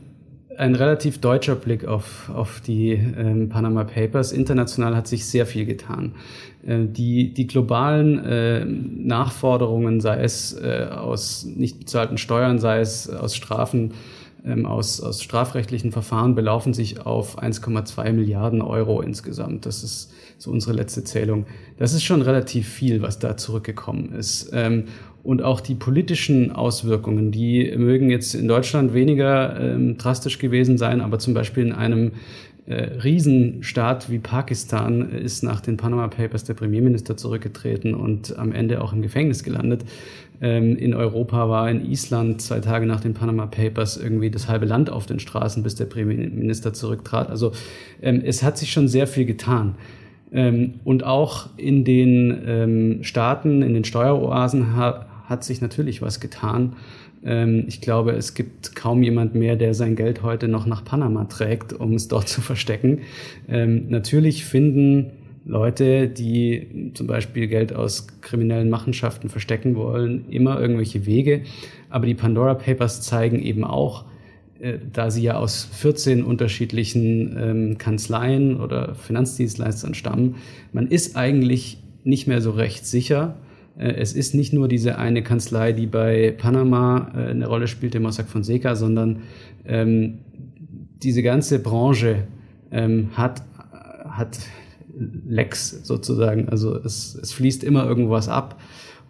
ein 0.60 0.76
relativ 0.76 1.20
deutscher 1.20 1.56
Blick 1.56 1.86
auf, 1.86 2.30
auf 2.30 2.60
die 2.60 2.92
ähm, 2.92 3.48
Panama 3.48 3.86
Papers. 3.86 4.34
International 4.34 4.94
hat 4.94 5.08
sich 5.08 5.26
sehr 5.26 5.46
viel 5.46 5.66
getan. 5.66 6.16
Äh, 6.68 6.80
die, 6.82 7.34
die 7.34 7.48
globalen 7.48 8.20
äh, 8.26 8.66
Nachforderungen, 8.66 10.02
sei 10.02 10.22
es 10.22 10.54
äh, 10.54 10.88
aus 10.92 11.46
nicht 11.46 11.80
bezahlten 11.80 12.18
Steuern, 12.18 12.60
sei 12.60 12.82
es 12.82 13.10
aus 13.10 13.38
Strafen, 13.38 13.94
ähm, 14.46 14.66
aus, 14.66 15.00
aus 15.00 15.24
strafrechtlichen 15.24 15.94
Verfahren, 15.94 16.36
belaufen 16.36 16.74
sich 16.74 17.06
auf 17.06 17.42
1,2 17.42 18.12
Milliarden 18.12 18.62
Euro 18.62 19.02
insgesamt. 19.02 19.66
Das 19.66 19.82
ist 19.82 20.12
so 20.38 20.52
unsere 20.52 20.74
letzte 20.74 21.06
Zählung. 21.06 21.46
Das 21.78 21.94
ist 21.94 22.04
schon 22.04 22.22
relativ 22.22 22.68
viel, 22.68 23.02
was 23.02 23.20
da 23.20 23.38
zurückgekommen 23.38 24.12
ist. 24.12 24.50
Ähm, 24.52 24.86
und 25.24 25.42
auch 25.42 25.62
die 25.62 25.76
politischen 25.76 26.52
Auswirkungen, 26.52 27.32
die 27.32 27.74
mögen 27.78 28.10
jetzt 28.10 28.36
in 28.36 28.48
Deutschland 28.48 28.94
weniger 28.94 29.60
ähm, 29.60 29.98
drastisch 29.98 30.40
gewesen 30.40 30.78
sein, 30.78 31.02
aber 31.02 31.20
zum 31.20 31.34
Beispiel 31.34 31.66
in 31.66 31.72
einem 31.74 32.12
äh, 32.70 33.00
Riesenstaat 33.04 34.12
wie 34.12 34.20
Pakistan 34.20 35.10
ist 35.10 35.44
nach 35.44 35.60
den 35.60 35.76
Panama 35.76 36.08
Papers 36.08 36.44
der 36.44 36.54
Premierminister 36.54 37.18
zurückgetreten 37.18 37.96
und 37.96 38.38
am 38.38 38.52
Ende 38.52 38.82
auch 38.82 38.94
im 38.94 39.02
Gefängnis 39.02 39.44
gelandet. 39.44 39.86
Ähm, 40.40 40.78
in 40.78 40.94
Europa 40.94 41.50
war 41.50 41.70
in 41.70 41.84
Island 41.84 42.42
zwei 42.42 42.60
Tage 42.60 42.86
nach 42.86 43.02
den 43.02 43.14
Panama 43.14 43.48
Papers 43.48 43.98
irgendwie 43.98 44.30
das 44.30 44.48
halbe 44.48 44.68
Land 44.68 44.90
auf 44.90 45.06
den 45.06 45.20
Straßen, 45.20 45.64
bis 45.64 45.76
der 45.76 45.86
Premierminister 45.86 46.72
zurücktrat. 46.72 47.30
Also 47.30 47.52
ähm, 48.02 48.22
es 48.24 48.44
hat 48.44 48.58
sich 48.58 48.72
schon 48.72 48.88
sehr 48.88 49.08
viel 49.08 49.26
getan. 49.26 49.76
Ähm, 50.32 50.76
und 50.84 51.04
auch 51.04 51.50
in 51.58 51.84
den 51.84 52.44
ähm, 52.46 53.04
Staaten, 53.04 53.64
in 53.64 53.74
den 53.74 53.84
Steueroasen 53.84 54.76
ha 54.76 55.08
hat 55.30 55.44
sich 55.44 55.62
natürlich 55.62 56.02
was 56.02 56.20
getan. 56.20 56.74
Ähm, 57.24 57.66
ich 57.68 57.82
glaube, 57.82 58.12
es 58.12 58.34
gibt 58.34 58.76
kaum 58.76 59.04
jemand 59.04 59.36
mehr, 59.36 59.56
der 59.56 59.74
sein 59.74 59.96
Geld 59.96 60.24
heute 60.24 60.48
noch 60.48 60.66
nach 60.66 60.84
Panama 60.84 61.26
trägt, 61.26 61.74
um 61.74 61.94
es 61.94 62.08
dort 62.08 62.28
zu 62.28 62.42
verstecken. 62.42 63.02
Ähm, 63.48 63.90
natürlich 63.90 64.44
finden 64.44 65.12
Leute, 65.46 66.08
die 66.08 66.92
zum 66.94 67.08
Beispiel 67.08 67.48
Geld 67.48 67.74
aus 67.74 68.08
kriminellen 68.22 68.70
Machenschaften 68.70 69.30
verstecken 69.30 69.76
wollen, 69.76 70.26
immer 70.30 70.60
irgendwelche 70.60 71.06
Wege. 71.06 71.42
Aber 71.90 72.06
die 72.06 72.16
Pandora 72.16 72.56
Papers 72.56 73.02
zeigen 73.02 73.42
eben 73.42 73.64
auch, 73.64 74.06
äh, 74.60 74.78
da 74.92 75.10
sie 75.10 75.24
ja 75.24 75.38
aus 75.38 75.68
14 75.72 76.24
unterschiedlichen 76.24 77.38
ähm, 77.40 77.78
Kanzleien 77.78 78.60
oder 78.60 78.96
Finanzdienstleistern 78.96 79.94
stammen, 79.94 80.36
man 80.74 80.88
ist 80.88 81.16
eigentlich 81.16 81.78
nicht 82.04 82.28
mehr 82.28 82.42
so 82.42 82.52
recht 82.52 82.86
sicher. 82.86 83.36
Äh, 83.80 83.94
es 83.94 84.14
ist 84.14 84.36
nicht 84.36 84.54
nur 84.54 84.68
diese 84.68 84.98
eine 84.98 85.24
Kanzlei, 85.24 85.72
die 85.72 85.88
bei 85.88 86.36
Panama 86.38 87.12
äh, 87.16 87.30
eine 87.30 87.48
Rolle 87.48 87.68
spielt, 87.68 87.94
der 87.96 88.02
Mossack 88.02 88.28
Fonseca, 88.28 88.76
sondern 88.76 89.24
ähm, 89.66 90.20
diese 91.02 91.24
ganze 91.24 91.60
Branche 91.60 92.28
ähm, 92.72 93.10
hat, 93.14 93.42
hat 94.08 94.40
Lecks 95.28 95.82
sozusagen. 95.84 96.50
Also 96.50 96.76
es, 96.76 97.16
es 97.16 97.32
fließt 97.32 97.64
immer 97.64 97.86
irgendwas 97.86 98.28
ab 98.28 98.62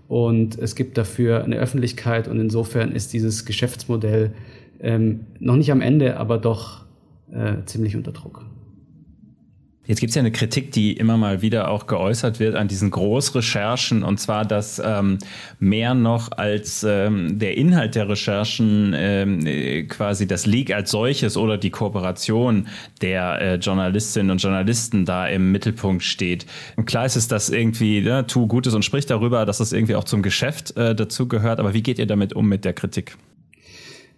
und 0.08 0.58
es 0.60 0.76
gibt 0.76 0.98
dafür 0.98 1.44
eine 1.44 1.58
Öffentlichkeit 1.58 2.28
und 2.28 2.40
insofern 2.40 2.92
ist 2.92 3.12
dieses 3.14 3.46
Geschäftsmodell 3.46 4.34
ähm, 4.80 5.22
noch 5.40 5.56
nicht 5.56 5.72
am 5.72 5.82
Ende, 5.82 6.18
aber 6.18 6.38
doch 6.38 6.86
äh, 7.32 7.64
ziemlich 7.66 7.96
unter 7.96 8.12
Druck. 8.12 8.46
Jetzt 9.90 10.02
gibt 10.02 10.12
es 10.12 10.16
ja 10.16 10.20
eine 10.20 10.32
Kritik, 10.32 10.72
die 10.72 10.94
immer 10.94 11.18
mal 11.18 11.42
wieder 11.42 11.72
auch 11.72 11.88
geäußert 11.88 12.40
wird 12.40 12.54
an 12.54 12.68
diesen 12.68 12.92
Großrecherchen, 12.92 14.04
und 14.04 14.20
zwar, 14.20 14.46
dass 14.46 14.80
ähm, 14.86 15.18
mehr 15.60 15.96
noch 15.96 16.32
als 16.32 16.86
ähm, 16.88 17.40
der 17.40 17.58
Inhalt 17.58 17.96
der 17.96 18.08
Recherchen 18.08 18.94
ähm, 18.96 19.88
quasi 19.88 20.28
das 20.28 20.46
Leak 20.46 20.72
als 20.72 20.92
solches 20.92 21.38
oder 21.38 21.58
die 21.58 21.72
Kooperation 21.72 22.68
der 23.02 23.42
äh, 23.42 23.56
Journalistinnen 23.56 24.30
und 24.30 24.38
Journalisten 24.38 25.06
da 25.06 25.26
im 25.26 25.52
Mittelpunkt 25.52 26.04
steht. 26.04 26.46
Und 26.76 26.86
klar 26.86 27.08
ist 27.08 27.16
es, 27.16 27.28
dass 27.28 27.50
irgendwie, 27.50 28.02
ne, 28.02 28.28
tu 28.28 28.46
Gutes 28.46 28.76
und 28.76 28.86
sprich 28.86 29.08
darüber, 29.08 29.48
dass 29.48 29.58
das 29.58 29.74
irgendwie 29.74 29.96
auch 29.96 30.04
zum 30.04 30.22
Geschäft 30.22 30.78
äh, 30.78 30.94
dazu 30.94 31.28
gehört, 31.28 31.60
aber 31.60 31.74
wie 31.74 31.82
geht 31.82 31.98
ihr 31.98 32.06
damit 32.06 32.34
um 32.34 32.48
mit 32.48 32.64
der 32.64 32.74
Kritik? 32.74 33.18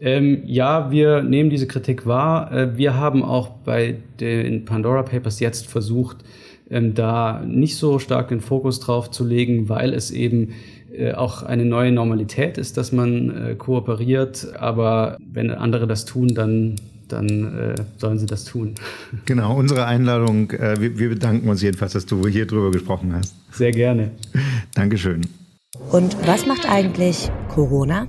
Ähm, 0.01 0.41
ja, 0.45 0.89
wir 0.89 1.21
nehmen 1.21 1.51
diese 1.51 1.67
Kritik 1.67 2.07
wahr. 2.07 2.51
Äh, 2.51 2.77
wir 2.77 2.95
haben 2.95 3.23
auch 3.23 3.49
bei 3.49 3.97
den 4.19 4.65
Pandora 4.65 5.03
Papers 5.03 5.39
jetzt 5.39 5.67
versucht, 5.67 6.17
ähm, 6.71 6.95
da 6.95 7.43
nicht 7.45 7.77
so 7.77 7.99
stark 7.99 8.29
den 8.29 8.41
Fokus 8.41 8.79
drauf 8.79 9.11
zu 9.11 9.23
legen, 9.23 9.69
weil 9.69 9.93
es 9.93 10.09
eben 10.09 10.53
äh, 10.91 11.13
auch 11.13 11.43
eine 11.43 11.65
neue 11.65 11.91
Normalität 11.91 12.57
ist, 12.57 12.77
dass 12.77 12.91
man 12.91 13.29
äh, 13.29 13.55
kooperiert. 13.55 14.47
Aber 14.59 15.17
wenn 15.23 15.51
andere 15.51 15.85
das 15.85 16.05
tun, 16.05 16.29
dann 16.33 16.75
dann 17.07 17.57
äh, 17.57 17.75
sollen 17.97 18.17
sie 18.17 18.25
das 18.25 18.45
tun. 18.45 18.75
Genau, 19.25 19.57
unsere 19.57 19.85
Einladung. 19.85 20.49
Äh, 20.51 20.79
wir, 20.79 20.97
wir 20.97 21.09
bedanken 21.09 21.49
uns 21.49 21.61
jedenfalls, 21.61 21.91
dass 21.91 22.05
du 22.05 22.25
hier 22.27 22.47
drüber 22.47 22.71
gesprochen 22.71 23.13
hast. 23.13 23.35
Sehr 23.51 23.71
gerne. 23.71 24.11
Dankeschön. 24.73 25.27
Und 25.91 26.15
was 26.25 26.45
macht 26.45 26.69
eigentlich 26.69 27.29
Corona? 27.49 28.07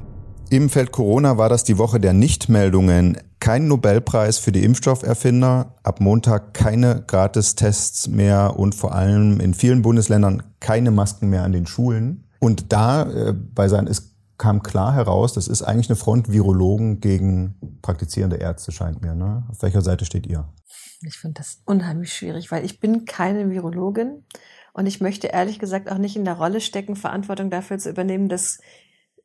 Im 0.53 0.69
Feld 0.69 0.93
Corona 0.93 1.39
war 1.39 1.49
das 1.49 1.65
die 1.65 1.79
Woche 1.79 1.99
der 1.99 2.13
Nichtmeldungen. 2.13 3.17
Kein 3.41 3.69
Nobelpreis 3.69 4.39
für 4.39 4.53
die 4.53 4.63
Impfstofferfinder, 4.65 5.77
ab 5.83 6.01
Montag 6.03 6.53
keine 6.53 7.03
Gratistests 7.07 8.07
mehr 8.09 8.59
und 8.59 8.75
vor 8.75 8.95
allem 8.95 9.41
in 9.41 9.55
vielen 9.55 9.81
Bundesländern 9.81 10.43
keine 10.61 10.91
Masken 10.91 11.31
mehr 11.31 11.43
an 11.43 11.53
den 11.53 11.67
Schulen. 11.67 12.29
Und 12.39 12.71
da 12.71 13.11
äh, 13.11 13.33
bei 13.33 13.69
sein, 13.69 13.87
es 13.87 14.15
kam 14.37 14.63
klar 14.63 14.93
heraus, 14.93 15.33
das 15.33 15.49
ist 15.49 15.63
eigentlich 15.63 15.89
eine 15.89 15.97
Front 15.97 16.31
Virologen 16.31 17.01
gegen 17.01 17.79
praktizierende 17.81 18.37
Ärzte, 18.37 18.73
scheint 18.73 19.01
mir. 19.01 19.15
Ne? 19.15 19.45
Auf 19.49 19.63
welcher 19.63 19.81
Seite 19.81 20.05
steht 20.05 20.27
ihr? 20.27 20.53
Ich 21.01 21.17
finde 21.17 21.41
das 21.41 21.63
unheimlich 21.65 22.13
schwierig, 22.13 22.51
weil 22.51 22.63
ich 22.63 22.79
bin 22.79 23.07
keine 23.07 23.49
Virologin 23.49 24.27
und 24.75 24.85
ich 24.85 25.01
möchte 25.01 25.29
ehrlich 25.29 25.59
gesagt 25.59 25.91
auch 25.91 25.97
nicht 25.97 26.15
in 26.15 26.27
der 26.27 26.35
Rolle 26.35 26.61
stecken, 26.61 26.95
Verantwortung 26.95 27.49
dafür 27.49 27.79
zu 27.79 27.89
übernehmen, 27.89 28.29
dass 28.29 28.59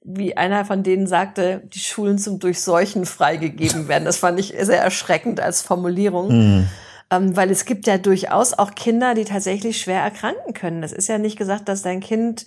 wie 0.04 0.38
einer 0.38 0.66
von 0.66 0.84
denen 0.84 1.08
sagte, 1.08 1.64
die 1.74 1.80
Schulen 1.80 2.18
zum 2.18 2.40
Durchseuchen 2.40 3.06
freigegeben 3.06 3.88
werden. 3.88 4.06
Das 4.06 4.18
fand 4.18 4.40
ich 4.40 4.54
sehr 4.60 4.82
erschreckend 4.82 5.40
als 5.40 5.62
Formulierung. 5.62 6.30
Mhm. 6.30 6.68
Ähm, 7.10 7.36
weil 7.38 7.50
es 7.52 7.66
gibt 7.66 7.88
ja 7.88 7.98
durchaus 7.98 8.54
auch 8.54 8.76
Kinder, 8.76 9.14
die 9.14 9.24
tatsächlich 9.24 9.80
schwer 9.80 10.02
erkranken 10.02 10.54
können. 10.54 10.82
Das 10.82 10.92
ist 10.92 11.08
ja 11.08 11.18
nicht 11.18 11.38
gesagt, 11.38 11.70
dass 11.70 11.82
dein 11.82 12.02
Kind 12.02 12.46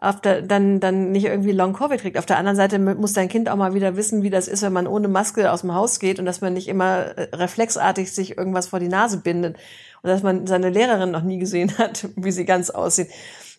auf 0.00 0.20
der, 0.20 0.42
dann, 0.42 0.78
dann 0.78 1.10
nicht 1.10 1.24
irgendwie 1.24 1.50
Long-Covid 1.50 2.00
kriegt. 2.00 2.18
Auf 2.18 2.26
der 2.26 2.38
anderen 2.38 2.56
Seite 2.56 2.78
muss 2.78 3.12
dein 3.14 3.28
Kind 3.28 3.48
auch 3.48 3.56
mal 3.56 3.74
wieder 3.74 3.96
wissen, 3.96 4.22
wie 4.22 4.30
das 4.30 4.46
ist, 4.46 4.62
wenn 4.62 4.72
man 4.72 4.86
ohne 4.86 5.08
Maske 5.08 5.50
aus 5.50 5.62
dem 5.62 5.74
Haus 5.74 5.98
geht 5.98 6.20
und 6.20 6.26
dass 6.26 6.40
man 6.40 6.52
nicht 6.52 6.68
immer 6.68 7.18
äh, 7.18 7.34
reflexartig 7.34 8.12
sich 8.12 8.38
irgendwas 8.38 8.68
vor 8.68 8.78
die 8.78 8.88
Nase 8.88 9.18
bindet 9.18 9.56
und 10.02 10.08
dass 10.08 10.22
man 10.22 10.46
seine 10.46 10.70
Lehrerin 10.70 11.10
noch 11.10 11.22
nie 11.22 11.38
gesehen 11.38 11.76
hat, 11.78 12.08
wie 12.16 12.30
sie 12.30 12.44
ganz 12.44 12.70
aussieht. 12.70 13.08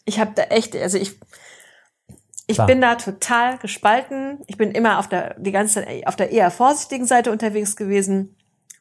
Ich 0.05 0.19
habe 0.19 0.31
da 0.33 0.43
echt, 0.43 0.75
also 0.77 0.97
ich, 0.97 1.19
ich 2.49 2.55
Klar. 2.55 2.65
bin 2.65 2.81
da 2.81 2.95
total 2.95 3.59
gespalten. 3.59 4.39
Ich 4.47 4.57
bin 4.57 4.71
immer 4.71 4.97
auf 4.97 5.07
der, 5.07 5.35
die 5.39 5.51
ganze 5.51 5.85
Zeit 5.85 6.07
auf 6.07 6.15
der 6.15 6.31
eher 6.31 6.49
vorsichtigen 6.49 7.05
Seite 7.05 7.31
unterwegs 7.31 7.75
gewesen. 7.75 8.35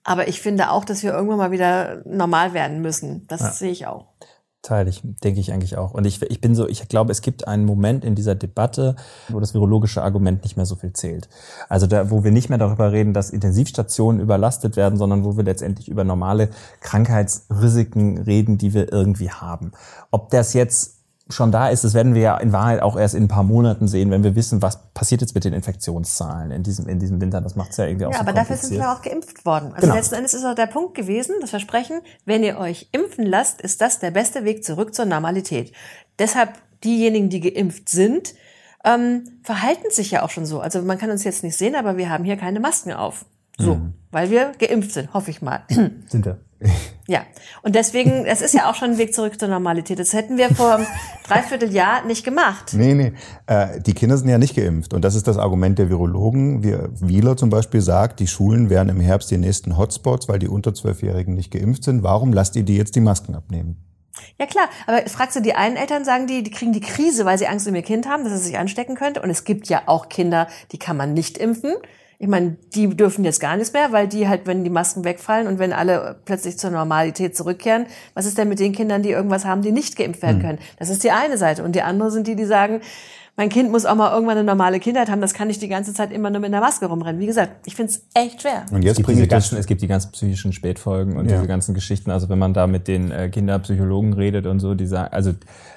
Aber 0.04 0.26
ich 0.26 0.40
finde 0.40 0.70
auch, 0.70 0.86
dass 0.86 1.02
wir 1.02 1.12
irgendwann 1.12 1.36
mal 1.36 1.50
wieder 1.50 2.00
normal 2.06 2.54
werden 2.54 2.80
müssen. 2.80 3.26
Das 3.26 3.42
ja. 3.42 3.50
sehe 3.50 3.70
ich 3.70 3.86
auch. 3.86 4.06
Teile 4.62 4.88
ich, 4.88 5.02
denke 5.04 5.38
ich 5.38 5.52
eigentlich 5.52 5.76
auch. 5.76 5.92
Und 5.92 6.06
ich, 6.06 6.22
ich 6.22 6.40
bin 6.40 6.54
so, 6.54 6.66
ich 6.66 6.88
glaube, 6.88 7.12
es 7.12 7.20
gibt 7.20 7.46
einen 7.46 7.66
Moment 7.66 8.06
in 8.06 8.14
dieser 8.14 8.34
Debatte, 8.34 8.96
wo 9.28 9.38
das 9.38 9.52
virologische 9.52 10.02
Argument 10.02 10.42
nicht 10.44 10.56
mehr 10.56 10.66
so 10.66 10.74
viel 10.74 10.94
zählt. 10.94 11.28
Also 11.68 11.86
da, 11.86 12.10
wo 12.10 12.24
wir 12.24 12.30
nicht 12.30 12.48
mehr 12.48 12.58
darüber 12.58 12.90
reden, 12.90 13.12
dass 13.12 13.28
Intensivstationen 13.28 14.18
überlastet 14.18 14.76
werden, 14.76 14.98
sondern 14.98 15.24
wo 15.24 15.36
wir 15.36 15.44
letztendlich 15.44 15.88
über 15.90 16.04
normale 16.04 16.48
Krankheitsrisiken 16.80 18.16
reden, 18.16 18.56
die 18.56 18.72
wir 18.72 18.90
irgendwie 18.90 19.30
haben. 19.30 19.72
Ob 20.10 20.30
das 20.30 20.54
jetzt 20.54 20.97
schon 21.28 21.52
da 21.52 21.68
ist, 21.68 21.84
das 21.84 21.94
werden 21.94 22.14
wir 22.14 22.22
ja 22.22 22.36
in 22.38 22.52
Wahrheit 22.52 22.80
auch 22.80 22.96
erst 22.96 23.14
in 23.14 23.24
ein 23.24 23.28
paar 23.28 23.42
Monaten 23.42 23.86
sehen, 23.86 24.10
wenn 24.10 24.24
wir 24.24 24.34
wissen, 24.34 24.62
was 24.62 24.90
passiert 24.92 25.20
jetzt 25.20 25.34
mit 25.34 25.44
den 25.44 25.52
Infektionszahlen 25.52 26.50
in 26.50 26.62
diesem, 26.62 26.88
in 26.88 26.98
diesem 26.98 27.20
Winter. 27.20 27.40
Das 27.40 27.54
macht 27.54 27.70
es 27.70 27.76
ja 27.76 27.86
irgendwie 27.86 28.06
auch 28.06 28.12
ja, 28.12 28.18
so 28.18 28.22
aber 28.22 28.32
dafür 28.32 28.56
sind 28.56 28.78
wir 28.78 28.90
auch 28.90 29.02
geimpft 29.02 29.44
worden. 29.44 29.72
Also 29.74 29.82
genau. 29.82 29.94
letzten 29.94 30.14
Endes 30.14 30.34
ist 30.34 30.44
auch 30.44 30.54
der 30.54 30.66
Punkt 30.66 30.94
gewesen, 30.94 31.34
das 31.40 31.50
Versprechen, 31.50 32.00
wenn 32.24 32.42
ihr 32.42 32.58
euch 32.58 32.88
impfen 32.92 33.26
lasst, 33.26 33.60
ist 33.60 33.80
das 33.80 33.98
der 33.98 34.10
beste 34.10 34.44
Weg 34.44 34.64
zurück 34.64 34.94
zur 34.94 35.04
Normalität. 35.04 35.72
Deshalb 36.18 36.54
diejenigen, 36.82 37.28
die 37.28 37.40
geimpft 37.40 37.88
sind, 37.88 38.34
ähm, 38.84 39.24
verhalten 39.42 39.90
sich 39.90 40.10
ja 40.10 40.22
auch 40.22 40.30
schon 40.30 40.46
so. 40.46 40.60
Also 40.60 40.80
man 40.82 40.98
kann 40.98 41.10
uns 41.10 41.24
jetzt 41.24 41.44
nicht 41.44 41.56
sehen, 41.56 41.74
aber 41.74 41.96
wir 41.96 42.08
haben 42.08 42.24
hier 42.24 42.36
keine 42.36 42.60
Masken 42.60 42.92
auf. 42.92 43.26
So, 43.58 43.74
mhm. 43.74 43.94
weil 44.12 44.30
wir 44.30 44.52
geimpft 44.58 44.92
sind, 44.92 45.12
hoffe 45.12 45.30
ich 45.30 45.42
mal. 45.42 45.62
Sind 45.68 46.24
wir. 46.24 46.38
Ja, 47.10 47.22
und 47.62 47.74
deswegen, 47.74 48.26
es 48.26 48.42
ist 48.42 48.52
ja 48.52 48.70
auch 48.70 48.74
schon 48.74 48.90
ein 48.90 48.98
Weg 48.98 49.14
zurück 49.14 49.40
zur 49.40 49.48
Normalität. 49.48 49.98
Das 49.98 50.12
hätten 50.12 50.36
wir 50.36 50.50
vor 50.50 50.74
einem 50.74 50.86
Dreivierteljahr 51.26 52.04
nicht 52.04 52.22
gemacht. 52.22 52.74
Nee, 52.74 52.92
nee. 52.92 53.12
Äh, 53.46 53.80
die 53.80 53.94
Kinder 53.94 54.18
sind 54.18 54.28
ja 54.28 54.36
nicht 54.36 54.54
geimpft. 54.54 54.92
Und 54.92 55.06
das 55.06 55.14
ist 55.14 55.26
das 55.26 55.38
Argument 55.38 55.78
der 55.78 55.88
Virologen. 55.88 56.62
Wir, 56.62 56.90
Wieler 57.00 57.38
zum 57.38 57.48
Beispiel 57.48 57.80
sagt, 57.80 58.20
die 58.20 58.26
Schulen 58.26 58.68
wären 58.68 58.90
im 58.90 59.00
Herbst 59.00 59.30
die 59.30 59.38
nächsten 59.38 59.78
Hotspots, 59.78 60.28
weil 60.28 60.38
die 60.38 60.48
unter 60.48 60.74
Zwölfjährigen 60.74 61.34
nicht 61.34 61.50
geimpft 61.50 61.84
sind. 61.84 62.02
Warum 62.02 62.34
lasst 62.34 62.56
ihr 62.56 62.62
die 62.62 62.76
jetzt 62.76 62.94
die 62.94 63.00
Masken 63.00 63.34
abnehmen? 63.34 63.82
Ja 64.38 64.44
klar, 64.44 64.68
aber 64.86 65.08
fragst 65.08 65.36
du 65.36 65.40
die 65.40 65.54
einen 65.54 65.76
Eltern, 65.76 66.04
sagen 66.04 66.26
die, 66.26 66.42
die 66.42 66.50
kriegen 66.50 66.74
die 66.74 66.80
Krise, 66.80 67.24
weil 67.24 67.38
sie 67.38 67.46
Angst 67.46 67.66
um 67.66 67.74
ihr 67.74 67.82
Kind 67.82 68.06
haben, 68.06 68.24
dass 68.24 68.34
es 68.34 68.44
sich 68.44 68.58
anstecken 68.58 68.96
könnte. 68.96 69.22
Und 69.22 69.30
es 69.30 69.44
gibt 69.44 69.68
ja 69.68 69.82
auch 69.86 70.10
Kinder, 70.10 70.46
die 70.72 70.78
kann 70.78 70.98
man 70.98 71.14
nicht 71.14 71.38
impfen. 71.38 71.72
Ich 72.20 72.26
meine, 72.26 72.56
die 72.74 72.88
dürfen 72.88 73.24
jetzt 73.24 73.38
gar 73.38 73.56
nichts 73.56 73.72
mehr, 73.72 73.92
weil 73.92 74.08
die 74.08 74.28
halt, 74.28 74.46
wenn 74.46 74.64
die 74.64 74.70
Masken 74.70 75.04
wegfallen 75.04 75.46
und 75.46 75.60
wenn 75.60 75.72
alle 75.72 76.16
plötzlich 76.24 76.58
zur 76.58 76.70
Normalität 76.70 77.36
zurückkehren, 77.36 77.86
was 78.14 78.26
ist 78.26 78.36
denn 78.36 78.48
mit 78.48 78.58
den 78.58 78.72
Kindern, 78.72 79.04
die 79.04 79.10
irgendwas 79.10 79.44
haben, 79.44 79.62
die 79.62 79.70
nicht 79.70 79.94
geimpft 79.94 80.22
werden 80.22 80.38
hm. 80.38 80.42
können? 80.42 80.58
Das 80.80 80.90
ist 80.90 81.04
die 81.04 81.12
eine 81.12 81.38
Seite. 81.38 81.62
Und 81.62 81.76
die 81.76 81.82
andere 81.82 82.10
sind 82.10 82.26
die, 82.26 82.34
die 82.34 82.44
sagen, 82.44 82.80
mein 83.38 83.50
Kind 83.50 83.70
muss 83.70 83.86
auch 83.86 83.94
mal 83.94 84.12
irgendwann 84.12 84.36
eine 84.36 84.44
normale 84.44 84.80
Kindheit 84.80 85.08
haben. 85.08 85.20
Das 85.20 85.32
kann 85.32 85.46
nicht 85.46 85.62
die 85.62 85.68
ganze 85.68 85.94
Zeit 85.94 86.10
immer 86.10 86.28
nur 86.28 86.40
mit 86.40 86.52
einer 86.52 86.60
Maske 86.60 86.86
rumrennen. 86.86 87.20
Wie 87.20 87.26
gesagt, 87.26 87.68
ich 87.68 87.76
finde 87.76 87.92
es 87.92 88.04
echt 88.12 88.42
schwer. 88.42 88.66
Und 88.72 88.82
jetzt 88.82 89.00
bringe 89.00 89.22
ich 89.22 89.28
ganzen, 89.28 89.56
es 89.56 89.66
gibt 89.66 89.80
die 89.80 89.86
ganzen 89.86 90.10
psychischen 90.10 90.52
Spätfolgen 90.52 91.16
und 91.16 91.30
ja. 91.30 91.36
diese 91.36 91.46
ganzen 91.46 91.72
Geschichten. 91.72 92.10
Also 92.10 92.28
wenn 92.28 92.40
man 92.40 92.52
da 92.52 92.66
mit 92.66 92.88
den 92.88 93.12
äh, 93.12 93.28
Kinderpsychologen 93.28 94.12
redet 94.12 94.46
und 94.46 94.58
so, 94.58 94.74
die 94.74 94.88
sagen, 94.88 95.12
also 95.12 95.34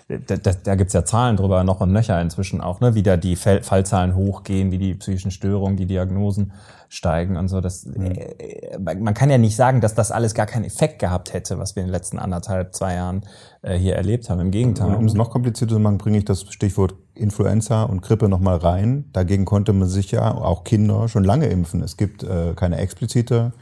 da, 0.07 0.37
da, 0.37 0.51
da 0.63 0.73
gibt 0.73 0.91
ja 0.91 1.05
Zahlen 1.05 1.37
drüber 1.37 1.63
noch 1.63 1.81
und 1.81 1.91
nöcher 1.91 2.19
inzwischen 2.19 2.61
auch, 2.61 2.81
ne, 2.81 2.95
wie 2.95 3.03
da 3.03 3.15
die 3.15 3.35
Fallzahlen 3.35 4.15
hochgehen, 4.15 4.71
wie 4.71 4.79
die 4.79 4.95
psychischen 4.95 5.29
Störungen, 5.29 5.77
die 5.77 5.85
Diagnosen 5.85 6.53
steigen 6.89 7.37
und 7.37 7.47
so. 7.47 7.61
Das, 7.61 7.85
mhm. 7.85 8.11
äh, 8.11 8.77
man 8.79 9.13
kann 9.13 9.29
ja 9.29 9.37
nicht 9.37 9.55
sagen, 9.55 9.81
dass 9.81 9.95
das 9.95 10.11
alles 10.11 10.33
gar 10.33 10.47
keinen 10.47 10.65
Effekt 10.65 10.99
gehabt 10.99 11.31
hätte, 11.31 11.57
was 11.59 11.75
wir 11.75 11.83
in 11.83 11.87
den 11.87 11.93
letzten 11.93 12.19
anderthalb, 12.19 12.73
zwei 12.73 12.95
Jahren 12.95 13.21
äh, 13.61 13.77
hier 13.77 13.95
erlebt 13.95 14.29
haben. 14.29 14.41
Im 14.41 14.51
Gegenteil. 14.51 14.95
Um 14.95 15.05
es 15.05 15.13
noch 15.13 15.29
komplizierter 15.29 15.75
zu 15.75 15.79
machen, 15.79 15.99
bringe 15.99 16.17
ich 16.17 16.25
das 16.25 16.41
Stichwort 16.51 16.95
Influenza 17.21 17.83
und 17.83 18.01
Grippe 18.01 18.27
nochmal 18.27 18.57
rein. 18.57 19.05
Dagegen 19.13 19.45
konnte 19.45 19.73
man 19.73 19.87
sich 19.87 20.11
ja 20.11 20.33
auch 20.33 20.63
Kinder 20.63 21.07
schon 21.07 21.23
lange 21.23 21.47
impfen. 21.47 21.81
Es 21.81 21.97
gibt 21.97 22.23
äh, 22.23 22.53
keine 22.55 22.77
explizite 22.77 23.53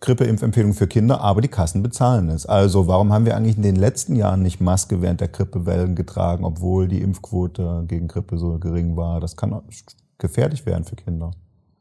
Grippeimpfempfehlung 0.00 0.74
für 0.74 0.86
Kinder, 0.86 1.20
aber 1.20 1.40
die 1.40 1.48
Kassen 1.48 1.82
bezahlen 1.82 2.28
es. 2.28 2.44
Also 2.44 2.86
warum 2.86 3.12
haben 3.12 3.24
wir 3.24 3.36
eigentlich 3.36 3.56
in 3.56 3.62
den 3.62 3.76
letzten 3.76 4.14
Jahren 4.14 4.42
nicht 4.42 4.60
Maske 4.60 5.00
während 5.00 5.20
der 5.20 5.28
Grippewellen 5.28 5.94
getragen, 5.94 6.44
obwohl 6.44 6.86
die 6.86 7.00
Impfquote 7.00 7.84
gegen 7.88 8.08
Grippe 8.08 8.36
so 8.36 8.58
gering 8.58 8.96
war? 8.96 9.20
Das 9.20 9.36
kann 9.36 9.58
gefährlich 10.18 10.66
werden 10.66 10.84
für 10.84 10.96
Kinder. 10.96 11.30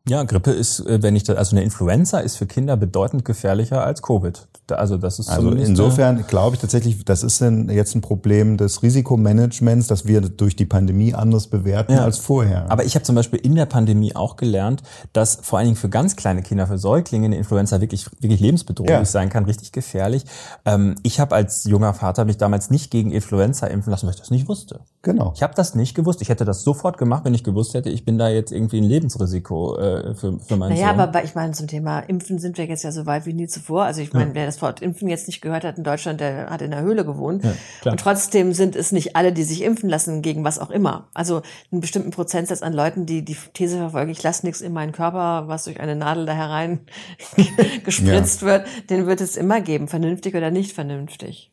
Ja, 0.07 0.23
Grippe 0.23 0.51
ist, 0.51 0.81
äh, 0.81 1.01
wenn 1.01 1.15
ich 1.15 1.23
das, 1.23 1.35
also 1.35 1.55
eine 1.55 1.63
Influenza 1.63 2.19
ist 2.19 2.35
für 2.37 2.45
Kinder 2.45 2.77
bedeutend 2.77 3.25
gefährlicher 3.25 3.83
als 3.83 4.03
Covid. 4.03 4.47
Also 4.71 4.97
das 4.97 5.19
ist 5.19 5.29
also 5.29 5.51
insofern 5.51 6.25
glaube 6.27 6.55
ich 6.55 6.61
tatsächlich, 6.61 7.05
das 7.05 7.23
ist 7.23 7.41
ein, 7.41 7.69
jetzt 7.69 7.95
ein 7.95 8.01
Problem 8.01 8.57
des 8.57 8.83
Risikomanagements, 8.83 9.87
dass 9.87 10.05
wir 10.05 10.21
durch 10.21 10.55
die 10.55 10.65
Pandemie 10.65 11.13
anders 11.13 11.47
bewerten 11.47 11.93
ja. 11.93 12.03
als 12.03 12.19
vorher. 12.19 12.69
Aber 12.69 12.83
ich 12.83 12.95
habe 12.95 13.03
zum 13.03 13.15
Beispiel 13.15 13.39
in 13.39 13.55
der 13.55 13.65
Pandemie 13.65 14.15
auch 14.15 14.37
gelernt, 14.37 14.83
dass 15.13 15.39
vor 15.41 15.59
allen 15.59 15.67
Dingen 15.67 15.77
für 15.77 15.89
ganz 15.89 16.15
kleine 16.15 16.43
Kinder, 16.43 16.67
für 16.67 16.77
Säuglinge 16.77 17.25
eine 17.25 17.37
Influenza 17.37 17.81
wirklich 17.81 18.05
wirklich 18.19 18.39
lebensbedrohlich 18.39 18.91
ja. 18.91 19.05
sein 19.05 19.29
kann, 19.29 19.45
richtig 19.45 19.71
gefährlich. 19.71 20.25
Ähm, 20.65 20.95
ich 21.01 21.19
habe 21.19 21.35
als 21.35 21.63
junger 21.63 21.93
Vater 21.93 22.25
mich 22.25 22.37
damals 22.37 22.69
nicht 22.69 22.91
gegen 22.91 23.11
Influenza 23.11 23.67
impfen 23.67 23.89
lassen, 23.89 24.05
weil 24.05 24.13
ich 24.13 24.19
das 24.19 24.31
nicht 24.31 24.47
wusste. 24.47 24.81
Genau. 25.01 25.33
Ich 25.35 25.43
habe 25.43 25.53
das 25.55 25.75
nicht 25.75 25.95
gewusst. 25.95 26.21
Ich 26.21 26.29
hätte 26.29 26.45
das 26.45 26.63
sofort 26.63 26.97
gemacht, 26.97 27.25
wenn 27.25 27.33
ich 27.33 27.43
gewusst 27.43 27.73
hätte, 27.73 27.89
ich 27.89 28.05
bin 28.05 28.17
da 28.17 28.29
jetzt 28.29 28.51
irgendwie 28.51 28.77
ein 28.77 28.83
Lebensrisiko 28.83 29.77
äh, 30.03 30.13
für, 30.15 30.39
für 30.39 30.57
meinen 30.57 30.73
naja, 30.73 30.89
Sohn. 30.89 30.99
aber 30.99 31.23
ich 31.23 31.35
meine, 31.35 31.53
zum 31.53 31.67
Thema 31.67 31.99
Impfen 31.99 32.39
sind 32.39 32.57
wir 32.57 32.65
jetzt 32.65 32.83
ja 32.83 32.91
so 32.91 33.05
weit 33.05 33.25
wie 33.25 33.33
nie 33.33 33.47
zuvor. 33.47 33.83
Also 33.83 34.01
ich 34.01 34.13
meine, 34.13 34.29
ja. 34.29 34.35
wer 34.35 34.45
das 34.45 34.61
Wort 34.61 34.81
Impfen 34.81 35.07
jetzt 35.07 35.27
nicht 35.27 35.41
gehört 35.41 35.63
hat 35.63 35.77
in 35.77 35.83
Deutschland, 35.83 36.19
der 36.21 36.49
hat 36.49 36.61
in 36.61 36.71
der 36.71 36.81
Höhle 36.81 37.05
gewohnt. 37.05 37.43
Ja, 37.43 37.91
und 37.91 37.99
trotzdem 37.99 38.53
sind 38.53 38.75
es 38.75 38.91
nicht 38.91 39.15
alle, 39.15 39.33
die 39.33 39.43
sich 39.43 39.63
impfen 39.63 39.89
lassen 39.89 40.21
gegen 40.21 40.43
was 40.43 40.59
auch 40.59 40.69
immer. 40.69 41.07
Also 41.13 41.41
einen 41.71 41.81
bestimmten 41.81 42.11
Prozentsatz 42.11 42.61
an 42.61 42.73
Leuten, 42.73 43.05
die 43.05 43.23
die 43.23 43.37
These 43.53 43.77
verfolgen, 43.77 44.11
ich 44.11 44.23
lasse 44.23 44.45
nichts 44.45 44.61
in 44.61 44.73
meinen 44.73 44.91
Körper, 44.91 45.47
was 45.47 45.65
durch 45.65 45.79
eine 45.79 45.95
Nadel 45.95 46.25
da 46.25 46.33
herein 46.33 46.79
gespritzt 47.85 48.41
ja. 48.41 48.47
wird, 48.47 48.67
den 48.89 49.07
wird 49.07 49.21
es 49.21 49.37
immer 49.37 49.61
geben, 49.61 49.87
vernünftig 49.87 50.35
oder 50.35 50.51
nicht 50.51 50.73
vernünftig. 50.73 51.51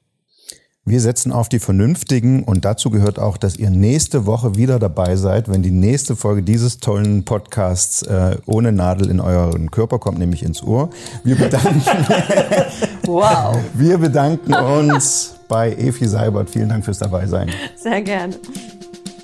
Wir 0.85 1.01
setzen 1.01 1.30
auf 1.30 1.49
die 1.49 1.61
Vernünftigen 1.61 2.43
und 2.43 2.64
dazu 2.64 2.91
gehört 2.91 3.20
auch, 3.20 3.37
dass 3.37 3.55
ihr 3.55 3.70
nächste 3.70 4.26
Woche 4.26 4.57
wieder 4.57 4.80
dabei 4.80 5.14
seid, 5.14 5.49
wenn 5.49 5.62
die 5.62 5.70
nächste 5.70 6.16
Folge 6.16 6.43
dieses 6.43 6.78
tollen 6.78 7.24
Podcasts 7.24 8.03
äh, 8.03 8.37
ohne 8.47 8.72
Nadel 8.72 9.09
in 9.09 9.20
euren 9.20 9.70
Körper 9.70 10.01
kommt, 10.01 10.18
nämlich 10.18 10.43
ins 10.43 10.61
Ohr. 10.61 10.91
Wir 11.22 11.37
bedanken, 11.37 11.83
wow. 13.07 13.57
wir 13.74 13.97
bedanken 13.99 14.55
uns 14.55 15.37
bei 15.47 15.72
Efi 15.72 16.09
Seibert. 16.09 16.51
Vielen 16.51 16.70
Dank 16.70 16.85
fürs 16.85 16.99
Dabeisein. 16.99 17.49
Sehr 17.76 18.03
gerne. 18.03 18.35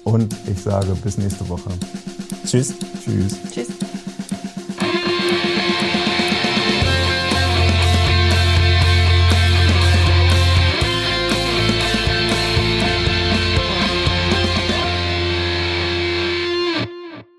Und 0.05 0.37
ich 0.47 0.63
sage 0.63 0.95
bis 1.03 1.19
nächste 1.19 1.49
Woche. 1.49 1.71
Tschüss. 2.47 2.73
Tschüss. 3.05 3.37
Tschüss. 3.53 3.78